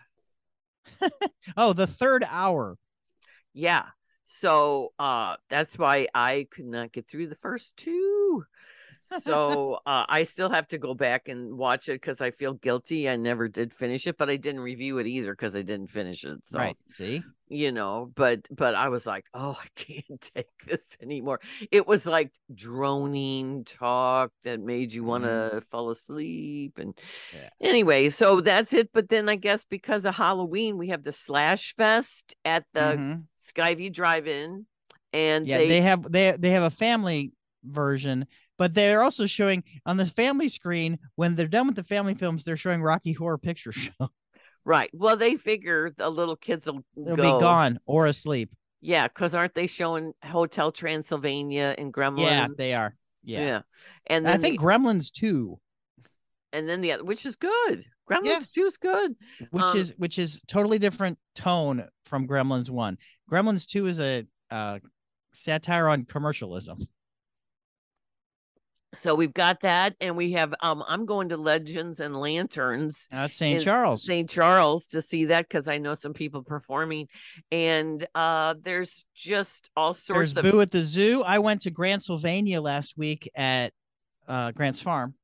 Oh, 1.56 1.72
the 1.72 1.86
third 1.86 2.24
hour. 2.28 2.76
Yeah, 3.54 3.84
so 4.32 4.92
uh, 4.98 5.36
that's 5.48 5.78
why 5.78 6.06
I 6.14 6.46
could 6.50 6.66
not 6.66 6.92
get 6.92 7.08
through 7.08 7.26
the 7.26 7.34
first 7.34 7.76
two. 7.76 8.44
So 9.06 9.78
uh, 9.86 10.04
I 10.08 10.22
still 10.22 10.50
have 10.50 10.68
to 10.68 10.78
go 10.78 10.94
back 10.94 11.28
and 11.28 11.56
watch 11.58 11.88
it 11.88 11.94
because 12.00 12.20
I 12.20 12.30
feel 12.30 12.54
guilty. 12.54 13.08
I 13.08 13.16
never 13.16 13.48
did 13.48 13.72
finish 13.74 14.06
it, 14.06 14.16
but 14.16 14.30
I 14.30 14.36
didn't 14.36 14.60
review 14.60 14.98
it 14.98 15.06
either 15.06 15.32
because 15.32 15.56
I 15.56 15.62
didn't 15.62 15.88
finish 15.88 16.24
it. 16.24 16.38
So 16.44 16.58
Right. 16.58 16.76
See? 16.88 17.22
you 17.52 17.72
know 17.72 18.08
but 18.14 18.46
but 18.52 18.76
i 18.76 18.88
was 18.88 19.04
like 19.04 19.24
oh 19.34 19.58
i 19.60 19.66
can't 19.74 20.20
take 20.34 20.46
this 20.66 20.96
anymore 21.02 21.40
it 21.72 21.84
was 21.84 22.06
like 22.06 22.30
droning 22.54 23.64
talk 23.64 24.30
that 24.44 24.60
made 24.60 24.92
you 24.92 25.02
want 25.02 25.24
to 25.24 25.60
fall 25.68 25.90
asleep 25.90 26.78
and 26.78 26.94
Yeah. 27.34 27.48
anyway 27.60 28.08
so 28.08 28.40
that's 28.40 28.72
it 28.72 28.92
but 28.92 29.08
then 29.08 29.28
i 29.28 29.34
guess 29.34 29.64
because 29.68 30.04
of 30.04 30.14
halloween 30.14 30.78
we 30.78 30.88
have 30.88 31.02
the 31.02 31.12
slash 31.12 31.74
fest 31.74 32.36
at 32.44 32.64
the 32.72 32.96
Mhm. 32.96 33.24
skyview 33.44 33.92
drive-in 33.92 34.64
and 35.12 35.44
Yeah, 35.44 35.58
they, 35.58 35.68
they, 35.68 35.80
have 35.80 36.12
they 36.12 36.36
they 36.38 36.50
have 36.50 36.62
a 36.62 36.70
family 36.70 37.32
version, 37.64 38.26
but 38.60 38.74
they're 38.74 39.02
also 39.02 39.24
showing 39.24 39.64
on 39.86 39.96
the 39.96 40.04
family 40.04 40.50
screen 40.50 40.98
when 41.16 41.34
they're 41.34 41.48
done 41.48 41.66
with 41.66 41.76
the 41.76 41.82
family 41.82 42.12
films, 42.14 42.44
they're 42.44 42.58
showing 42.58 42.82
Rocky 42.82 43.12
Horror 43.14 43.38
Picture 43.38 43.72
Show. 43.84 44.10
right 44.66 44.90
well 44.92 45.16
they 45.16 45.34
figure 45.36 45.90
the 45.96 46.10
little 46.10 46.36
kids 46.36 46.66
will 46.66 46.84
They'll 46.94 47.16
go. 47.16 47.22
be 47.38 47.40
gone 47.40 47.80
or 47.86 48.04
asleep. 48.06 48.50
yeah 48.82 49.08
because 49.08 49.34
aren't 49.34 49.54
they 49.54 49.66
showing 49.66 50.12
hotel 50.22 50.70
transylvania 50.70 51.74
and 51.78 51.90
gremlins 51.92 52.20
Yeah, 52.26 52.48
they 52.56 52.74
are. 52.74 52.94
Yeah. 53.24 53.62
and 54.06 54.28
I 54.28 54.36
think 54.36 54.58
the, 54.60 54.64
Gremlins 54.66 55.10
2, 55.12 55.58
and 56.52 56.68
then 56.68 56.82
the 56.82 56.92
other 56.92 57.04
which 57.04 57.24
is 57.24 57.36
good 57.36 57.84
gremlins 58.10 58.52
2 58.52 58.64
is 58.66 58.76
good 58.76 59.16
which 59.50 59.62
Um, 59.62 59.76
is 59.78 59.94
which 59.96 60.18
is 60.18 60.40
totally 60.46 60.78
different 60.78 61.18
tone 61.34 61.86
from 62.04 62.28
Gremlins 62.28 62.68
1. 62.68 62.98
Gremlins 63.32 63.66
2 63.66 63.86
is 63.86 64.00
a 64.00 64.26
uh 64.50 64.78
satire 65.32 65.88
on 65.88 66.04
commercialism. 66.04 66.86
So 68.92 69.14
we've 69.14 69.32
got 69.32 69.60
that 69.60 69.94
and 70.00 70.16
we 70.16 70.32
have 70.32 70.52
um 70.62 70.82
i'm 70.88 71.06
going 71.06 71.28
to 71.28 71.36
legends 71.36 72.00
and 72.00 72.16
lanterns 72.16 73.06
That's 73.10 73.36
St. 73.36 73.62
Charles. 73.62 74.02
st 74.02 74.28
charles 74.28 74.88
to 74.88 75.00
see 75.00 75.26
that 75.26 75.48
because 75.48 75.68
i 75.68 75.78
know 75.78 75.94
some 75.94 76.12
people 76.12 76.42
performing 76.42 77.06
and 77.52 78.04
uh 78.16 78.54
there's 78.60 79.06
just 79.14 79.70
all 79.76 79.94
sorts 79.94 80.32
There's 80.32 80.44
of 80.44 80.52
Boo 80.52 80.60
at 80.60 80.72
the 80.72 80.82
Zoo. 80.82 81.22
I 81.22 81.38
went 81.38 81.62
to 81.62 81.70
Grantsylvania 81.70 82.60
last 82.60 82.98
week 82.98 83.30
at 83.36 83.72
uh 84.26 84.50
Grant's 84.52 84.80
Farm. 84.80 85.14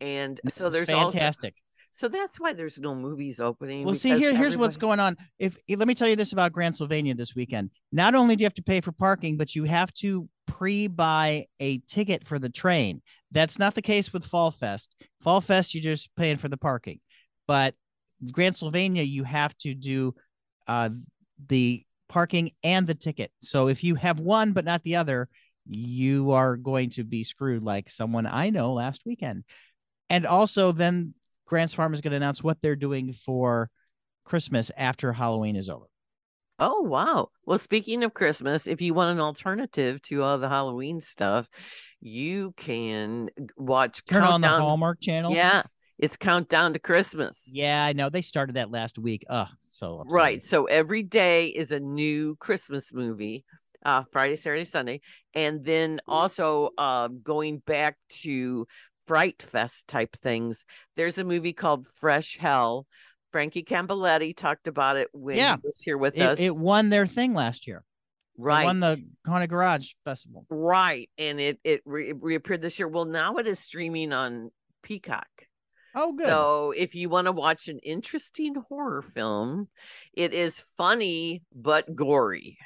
and 0.00 0.40
so 0.48 0.70
there's 0.70 0.90
also 0.90 1.10
fantastic. 1.10 1.56
So 1.96 2.08
that's 2.08 2.40
why 2.40 2.52
there's 2.54 2.80
no 2.80 2.92
movies 2.92 3.38
opening 3.38 3.84
Well, 3.84 3.94
see, 3.94 4.18
here, 4.18 4.34
here's 4.34 4.56
what's 4.56 4.76
going 4.76 4.98
on. 4.98 5.16
If 5.38 5.56
let 5.68 5.86
me 5.86 5.94
tell 5.94 6.08
you 6.08 6.16
this 6.16 6.32
about 6.32 6.50
Grantsylvania 6.50 7.16
this 7.16 7.36
weekend. 7.36 7.70
Not 7.92 8.16
only 8.16 8.34
do 8.34 8.42
you 8.42 8.46
have 8.46 8.54
to 8.54 8.64
pay 8.64 8.80
for 8.80 8.90
parking, 8.90 9.36
but 9.36 9.54
you 9.54 9.62
have 9.62 9.92
to 9.94 10.28
pre-buy 10.48 11.46
a 11.60 11.78
ticket 11.86 12.26
for 12.26 12.40
the 12.40 12.50
train. 12.50 13.00
That's 13.30 13.60
not 13.60 13.76
the 13.76 13.80
case 13.80 14.12
with 14.12 14.24
Fall 14.24 14.50
Fest. 14.50 14.96
Fall 15.20 15.40
Fest, 15.40 15.72
you're 15.72 15.84
just 15.84 16.10
paying 16.16 16.36
for 16.36 16.48
the 16.48 16.56
parking, 16.56 16.98
but 17.46 17.76
Grantsylvania, 18.24 19.08
you 19.08 19.22
have 19.22 19.56
to 19.58 19.72
do 19.72 20.16
uh, 20.66 20.90
the 21.46 21.84
parking 22.08 22.50
and 22.64 22.88
the 22.88 22.96
ticket. 22.96 23.30
So 23.40 23.68
if 23.68 23.84
you 23.84 23.94
have 23.94 24.18
one 24.18 24.52
but 24.52 24.64
not 24.64 24.82
the 24.82 24.96
other, 24.96 25.28
you 25.64 26.32
are 26.32 26.56
going 26.56 26.90
to 26.90 27.04
be 27.04 27.22
screwed, 27.22 27.62
like 27.62 27.88
someone 27.88 28.26
I 28.26 28.50
know 28.50 28.72
last 28.72 29.02
weekend. 29.06 29.44
And 30.10 30.26
also, 30.26 30.72
then 30.72 31.14
Grant's 31.46 31.74
Farm 31.74 31.92
is 31.94 32.00
going 32.00 32.12
to 32.12 32.16
announce 32.16 32.42
what 32.42 32.60
they're 32.62 32.76
doing 32.76 33.12
for 33.12 33.70
Christmas 34.24 34.70
after 34.76 35.12
Halloween 35.12 35.56
is 35.56 35.68
over. 35.68 35.86
oh 36.60 36.80
wow 36.82 37.28
well 37.46 37.58
speaking 37.58 38.04
of 38.04 38.14
christmas 38.14 38.68
if 38.68 38.80
you 38.80 38.94
want 38.94 39.10
an 39.10 39.18
alternative 39.20 40.00
to 40.00 40.22
all 40.22 40.38
the 40.38 40.48
halloween 40.48 41.00
stuff 41.00 41.48
you 42.00 42.52
can 42.56 43.28
watch 43.56 44.04
Turn 44.04 44.22
on 44.22 44.40
the 44.40 44.46
Countdown- 44.46 44.60
Hallmark 44.60 45.00
channel. 45.00 45.34
yeah 45.34 45.62
it's 45.98 46.16
countdown 46.16 46.72
to 46.74 46.78
christmas 46.78 47.48
Yeah, 47.52 47.84
I 47.84 47.92
know. 47.92 48.08
They 48.08 48.20
started 48.22 48.54
that 48.56 48.70
last 48.70 48.98
week. 48.98 49.24
Oh, 49.30 49.46
so 49.60 49.98
upsetting. 50.00 50.16
Right. 50.16 50.42
So 50.42 50.64
every 50.66 51.02
day 51.04 51.46
is 51.46 51.70
a 51.70 51.78
new 51.78 52.34
Christmas 52.36 52.92
movie, 52.92 53.44
uh, 53.84 54.02
Friday, 54.10 54.34
Saturday, 54.34 54.64
Sunday. 54.64 55.00
And 55.34 55.64
then 55.64 56.00
also 56.08 56.70
uh, 56.78 57.06
going 57.08 57.58
back 57.58 57.96
to 58.22 58.66
Fright 59.06 59.42
Fest 59.42 59.86
type 59.88 60.16
things, 60.16 60.64
there's 60.96 61.18
a 61.18 61.24
movie 61.24 61.52
called 61.52 61.86
Fresh 61.94 62.38
Hell. 62.38 62.86
Frankie 63.32 63.64
Campoletti 63.64 64.36
talked 64.36 64.68
about 64.68 64.96
it 64.96 65.08
when 65.12 65.36
Yeah. 65.36 65.56
he 65.56 65.62
was 65.64 65.80
here 65.80 65.98
with 65.98 66.18
us. 66.18 66.38
It, 66.38 66.44
it 66.46 66.56
won 66.56 66.88
their 66.88 67.06
thing 67.06 67.34
last 67.34 67.66
year. 67.66 67.78
It 68.38 68.42
right. 68.42 68.64
won 68.64 68.80
the 68.80 69.04
Haunted 69.26 69.50
Garage 69.50 69.90
Festival. 70.04 70.46
right. 70.50 71.10
And 71.18 71.40
it, 71.40 71.58
it 71.64 71.82
re- 71.84 72.12
reappeared 72.12 72.62
this 72.62 72.78
year. 72.78 72.88
Well, 72.88 73.04
now 73.04 73.36
it 73.36 73.46
is 73.46 73.58
streaming 73.58 74.12
on 74.12 74.50
Peacock. 74.82 75.26
Oh, 75.96 76.12
good. 76.12 76.26
So 76.26 76.72
if 76.76 76.94
you 76.94 77.08
want 77.08 77.26
to 77.26 77.32
watch 77.32 77.68
an 77.68 77.78
interesting 77.80 78.54
horror 78.68 79.02
film, 79.02 79.68
it 80.12 80.32
is 80.32 80.58
funny 80.76 81.42
but 81.54 81.94
gory, 81.94 82.58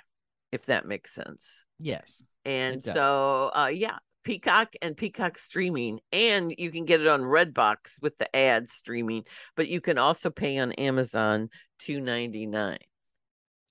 if 0.53 0.67
that 0.67 0.87
makes 0.87 1.15
sense. 1.15 1.67
yes. 1.79 2.23
And 2.45 2.83
so 2.83 3.51
uh 3.55 3.67
yeah, 3.71 3.99
Peacock 4.29 4.75
and 4.83 4.95
Peacock 4.95 5.39
streaming 5.39 6.01
and 6.13 6.55
you 6.59 6.71
can 6.71 6.85
get 6.85 7.01
it 7.01 7.07
on 7.07 7.23
Redbox 7.23 8.03
with 8.03 8.19
the 8.19 8.37
ad 8.37 8.69
streaming, 8.69 9.25
but 9.57 9.69
you 9.69 9.81
can 9.81 9.97
also 9.97 10.29
pay 10.29 10.59
on 10.59 10.73
Amazon 10.73 11.49
2.99. 11.81 12.77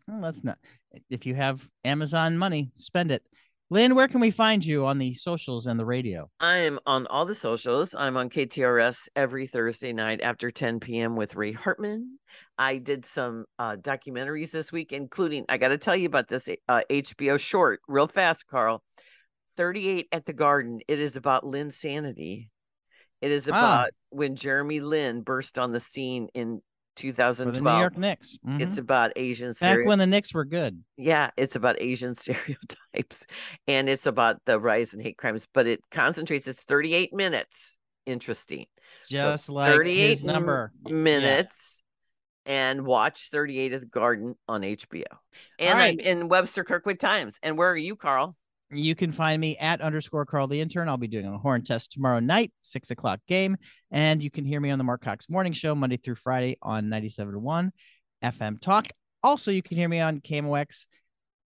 Well, 0.07 0.19
that's 0.19 0.43
not. 0.43 0.57
If 1.11 1.27
you 1.27 1.35
have 1.35 1.69
Amazon 1.85 2.39
money, 2.39 2.71
spend 2.75 3.11
it. 3.11 3.21
Lynn, 3.69 3.93
where 3.93 4.07
can 4.07 4.19
we 4.19 4.31
find 4.31 4.65
you 4.65 4.88
on 4.88 4.97
the 4.97 5.13
socials 5.13 5.67
and 5.67 5.79
the 5.79 5.85
radio? 5.85 6.27
I 6.39 6.55
am 6.57 6.79
on 6.88 7.05
all 7.05 7.25
the 7.25 7.35
socials. 7.35 7.93
I'm 7.93 8.17
on 8.17 8.31
KTRS 8.31 9.09
every 9.15 9.45
Thursday 9.45 9.93
night 9.93 10.21
after 10.21 10.49
10 10.49 10.79
p.m. 10.79 11.15
with 11.15 11.35
Ray 11.35 11.51
Hartman. 11.51 12.17
I 12.57 12.79
did 12.79 13.05
some 13.05 13.45
uh, 13.59 13.75
documentaries 13.75 14.49
this 14.49 14.71
week, 14.71 14.91
including, 14.91 15.45
I 15.49 15.57
got 15.57 15.67
to 15.67 15.77
tell 15.77 15.95
you 15.95 16.07
about 16.07 16.29
this 16.29 16.49
uh, 16.67 16.81
HBO 16.89 17.39
short 17.39 17.81
real 17.88 18.07
fast, 18.07 18.47
Carl. 18.47 18.81
38 19.57 20.07
at 20.11 20.25
the 20.25 20.34
Garden. 20.34 20.79
It 20.88 20.99
is 20.99 21.17
about 21.17 21.43
Linsanity. 21.43 22.49
It 23.21 23.31
is 23.31 23.47
about 23.47 23.88
ah. 23.88 23.95
when 24.09 24.35
Jeremy 24.35 24.79
Lin 24.79 25.21
burst 25.21 25.57
on 25.57 25.71
the 25.71 25.79
scene 25.79 26.27
in 26.35 26.61
2012. 26.97 27.55
The 27.55 27.71
New 27.71 27.79
York 27.79 27.97
Knicks. 27.97 28.38
Mm-hmm. 28.45 28.61
It's 28.61 28.77
about 28.77 29.11
Asian 29.15 29.53
back 29.59 29.85
when 29.85 29.99
the 29.99 30.07
Knicks 30.07 30.34
were 30.34 30.45
good. 30.45 30.84
Yeah, 30.97 31.29
it's 31.38 31.55
about 31.55 31.77
Asian 31.79 32.15
stereotypes, 32.15 33.25
and 33.67 33.89
it's 33.89 34.05
about 34.05 34.38
the 34.45 34.59
rise 34.59 34.93
in 34.93 34.99
hate 34.99 35.17
crimes. 35.17 35.47
But 35.53 35.67
it 35.67 35.81
concentrates. 35.91 36.47
It's 36.47 36.63
38 36.63 37.13
minutes. 37.13 37.77
Interesting. 38.05 38.65
Just 39.09 39.45
so 39.45 39.53
like 39.53 39.73
38 39.73 40.09
his 40.09 40.23
number 40.23 40.71
minutes. 40.84 41.81
Yeah. 41.81 41.84
And 42.49 42.85
watch 42.85 43.29
38 43.29 43.73
of 43.73 43.81
the 43.81 43.88
Garden 43.88 44.35
on 44.47 44.61
HBO. 44.61 45.03
And 45.59 45.77
right. 45.77 45.99
I'm 45.99 45.99
in 45.99 46.29
Webster 46.29 46.63
Kirkwood 46.63 46.97
Times. 46.97 47.38
And 47.43 47.57
where 47.57 47.69
are 47.69 47.75
you, 47.75 47.97
Carl? 47.97 48.38
You 48.72 48.95
can 48.95 49.11
find 49.11 49.39
me 49.39 49.57
at 49.57 49.80
underscore 49.80 50.26
Carl 50.26 50.48
the 50.48 50.60
intern. 50.60 50.89
I'll 50.89 50.98
be 50.98 51.07
doing 51.07 51.26
a 51.26 51.38
horn 51.38 51.64
test 51.64 51.94
tomorrow 51.94 52.19
night, 52.19 52.52
six 52.61 52.91
o'clock 52.91 53.22
game. 53.27 53.56
And 53.91 54.22
you 54.22 54.30
can 54.30 54.44
hear 54.44 54.60
me 54.60 54.72
on 54.72 54.77
the 54.77 54.84
Marc 54.84 55.02
Cox 55.02 55.30
Morning 55.30 55.53
Show 55.53 55.73
Monday 55.73 55.98
through 55.98 56.15
Friday 56.15 56.57
on 56.61 56.85
97.1 56.88 57.72
FM 58.23 58.60
Talk. 58.60 58.88
Also, 59.23 59.52
you 59.52 59.61
can 59.61 59.77
hear 59.77 59.88
me 59.88 60.02
on 60.02 60.19
KMOX 60.19 60.85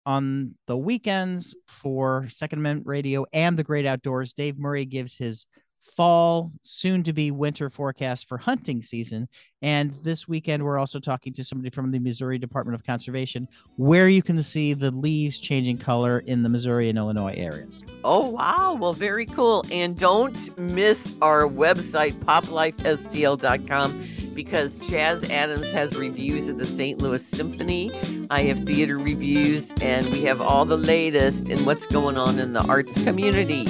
on 0.04 0.54
the 0.66 0.76
weekends 0.76 1.54
for 1.68 2.26
Second 2.28 2.58
Amendment 2.58 2.86
Radio 2.86 3.26
and 3.32 3.56
the 3.56 3.64
Great 3.64 3.86
Outdoors. 3.86 4.32
Dave 4.32 4.58
Murray 4.58 4.84
gives 4.84 5.16
his 5.16 5.46
fall, 5.84 6.50
soon 6.62 7.02
to 7.04 7.12
be 7.12 7.30
winter 7.30 7.70
forecast 7.70 8.28
for 8.28 8.38
hunting 8.38 8.82
season. 8.82 9.28
And 9.62 9.94
this 10.02 10.26
weekend, 10.28 10.62
we're 10.62 10.78
also 10.78 10.98
talking 10.98 11.32
to 11.34 11.44
somebody 11.44 11.70
from 11.70 11.90
the 11.90 11.98
Missouri 11.98 12.38
Department 12.38 12.74
of 12.74 12.84
Conservation, 12.84 13.48
where 13.76 14.08
you 14.08 14.22
can 14.22 14.42
see 14.42 14.74
the 14.74 14.90
leaves 14.90 15.38
changing 15.38 15.78
color 15.78 16.18
in 16.20 16.42
the 16.42 16.48
Missouri 16.48 16.88
and 16.88 16.98
Illinois 16.98 17.34
areas. 17.36 17.82
Oh, 18.02 18.28
wow. 18.28 18.76
Well, 18.78 18.92
very 18.92 19.24
cool. 19.24 19.64
And 19.70 19.96
don't 19.96 20.58
miss 20.58 21.12
our 21.22 21.42
website, 21.42 22.18
poplifestl.com, 22.24 24.08
because 24.34 24.76
Jazz 24.76 25.24
Adams 25.24 25.70
has 25.70 25.96
reviews 25.96 26.48
of 26.48 26.58
the 26.58 26.66
St. 26.66 27.00
Louis 27.00 27.24
Symphony. 27.24 28.26
I 28.30 28.42
have 28.42 28.60
theater 28.60 28.98
reviews, 28.98 29.72
and 29.80 30.06
we 30.08 30.22
have 30.24 30.40
all 30.40 30.64
the 30.64 30.76
latest 30.76 31.48
in 31.48 31.64
what's 31.64 31.86
going 31.86 32.18
on 32.18 32.38
in 32.38 32.52
the 32.52 32.66
arts 32.66 33.02
community 33.04 33.64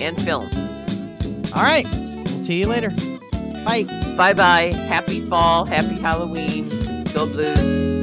and 0.00 0.20
film. 0.22 0.50
All 1.56 1.62
right. 1.62 1.86
We'll 1.90 2.42
see 2.42 2.60
you 2.60 2.66
later. 2.66 2.90
Bye. 3.64 3.84
Bye 4.16 4.34
bye. 4.34 4.72
Happy 4.88 5.20
fall. 5.22 5.64
Happy 5.64 5.98
Halloween. 5.98 7.04
Go 7.14 7.26
Blues. 7.26 7.95